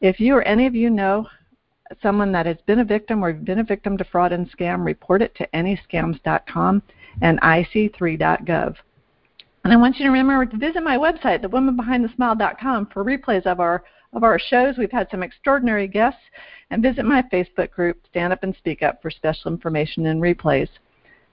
If 0.00 0.18
you 0.18 0.34
or 0.34 0.42
any 0.42 0.66
of 0.66 0.74
you 0.74 0.90
know 0.90 1.28
someone 2.02 2.32
that 2.32 2.46
has 2.46 2.56
been 2.66 2.80
a 2.80 2.84
victim 2.84 3.24
or 3.24 3.32
been 3.32 3.60
a 3.60 3.64
victim 3.64 3.96
to 3.98 4.04
fraud 4.04 4.32
and 4.32 4.50
scam, 4.50 4.84
report 4.84 5.22
it 5.22 5.34
to 5.36 5.48
anyscams.com 5.54 6.82
and 7.22 7.40
ic3.gov. 7.40 8.74
And 9.64 9.72
I 9.72 9.76
want 9.76 9.96
you 9.96 10.04
to 10.06 10.10
remember 10.10 10.46
to 10.46 10.56
visit 10.56 10.82
my 10.82 10.96
website, 10.96 11.44
thewomanbehindthesmile.com, 11.44 12.86
for 12.92 13.04
replays 13.04 13.46
of 13.46 13.60
our 13.60 13.84
of 14.12 14.24
our 14.24 14.38
shows. 14.38 14.76
We've 14.78 14.90
had 14.90 15.08
some 15.10 15.22
extraordinary 15.22 15.88
guests 15.88 16.20
and 16.70 16.82
visit 16.82 17.04
my 17.04 17.22
Facebook 17.32 17.70
group, 17.70 17.98
Stand 18.08 18.32
Up 18.32 18.42
and 18.42 18.54
Speak 18.56 18.82
Up, 18.82 19.02
for 19.02 19.10
special 19.10 19.52
information 19.52 20.06
and 20.06 20.22
replays. 20.22 20.68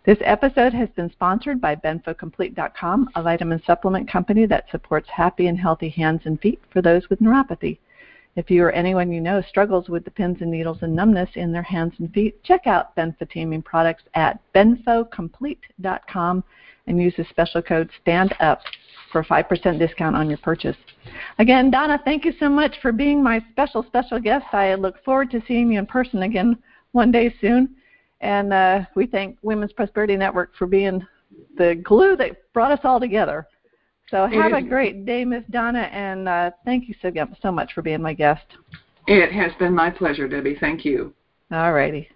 This 0.05 0.17
episode 0.21 0.73
has 0.73 0.89
been 0.97 1.09
sponsored 1.11 1.61
by 1.61 1.77
BenfoComplete.com, 1.77 3.09
a 3.15 3.23
vitamin 3.23 3.61
supplement 3.65 4.11
company 4.11 4.45
that 4.47 4.69
supports 4.69 5.07
happy 5.09 5.47
and 5.47 5.57
healthy 5.57 5.87
hands 5.87 6.23
and 6.25 6.37
feet 6.41 6.59
for 6.71 6.81
those 6.81 7.09
with 7.09 7.21
neuropathy. 7.21 7.77
If 8.35 8.51
you 8.51 8.65
or 8.65 8.71
anyone 8.71 9.13
you 9.13 9.21
know 9.21 9.41
struggles 9.41 9.87
with 9.87 10.03
the 10.03 10.11
pins 10.11 10.39
and 10.41 10.51
needles 10.51 10.79
and 10.81 10.93
numbness 10.93 11.29
in 11.35 11.53
their 11.53 11.63
hands 11.63 11.93
and 11.99 12.11
feet, 12.11 12.43
check 12.43 12.67
out 12.67 12.93
Benfotiamine 12.97 13.63
products 13.63 14.03
at 14.13 14.41
benfocomplete.com 14.53 16.43
and 16.87 17.01
use 17.01 17.13
the 17.15 17.25
special 17.29 17.61
code 17.61 17.89
STANDUP 18.01 18.59
for 19.09 19.21
a 19.21 19.25
5% 19.25 19.79
discount 19.79 20.17
on 20.17 20.27
your 20.27 20.39
purchase. 20.39 20.75
Again, 21.39 21.71
Donna, 21.71 22.01
thank 22.03 22.25
you 22.25 22.33
so 22.41 22.49
much 22.49 22.75
for 22.81 22.91
being 22.91 23.23
my 23.23 23.41
special, 23.51 23.83
special 23.83 24.19
guest. 24.19 24.47
I 24.51 24.75
look 24.75 25.01
forward 25.05 25.31
to 25.31 25.41
seeing 25.47 25.71
you 25.71 25.79
in 25.79 25.85
person 25.85 26.23
again 26.23 26.57
one 26.91 27.09
day 27.09 27.33
soon. 27.39 27.77
And 28.23 28.53
uh, 28.53 28.79
we 28.95 29.05
thank 29.05 29.37
Women's 29.41 29.73
Prosperity 29.73 30.15
Network 30.15 30.55
for 30.55 30.65
being 30.65 31.05
the 31.57 31.75
glue 31.83 32.15
that 32.15 32.51
brought 32.53 32.71
us 32.71 32.79
all 32.85 32.99
together. 32.99 33.45
So 34.09 34.27
have 34.27 34.53
a 34.53 34.61
great 34.61 35.05
day, 35.05 35.25
Miss 35.25 35.43
Donna, 35.49 35.89
and 35.91 36.29
uh, 36.29 36.51
thank 36.63 36.87
you 36.87 36.95
so, 37.01 37.11
so 37.41 37.51
much 37.51 37.73
for 37.73 37.81
being 37.81 38.01
my 38.01 38.13
guest. 38.13 38.45
It 39.07 39.33
has 39.33 39.51
been 39.59 39.73
my 39.73 39.89
pleasure, 39.89 40.27
Debbie. 40.27 40.55
Thank 40.57 40.85
you. 40.85 41.13
All 41.51 41.73
righty. 41.73 42.07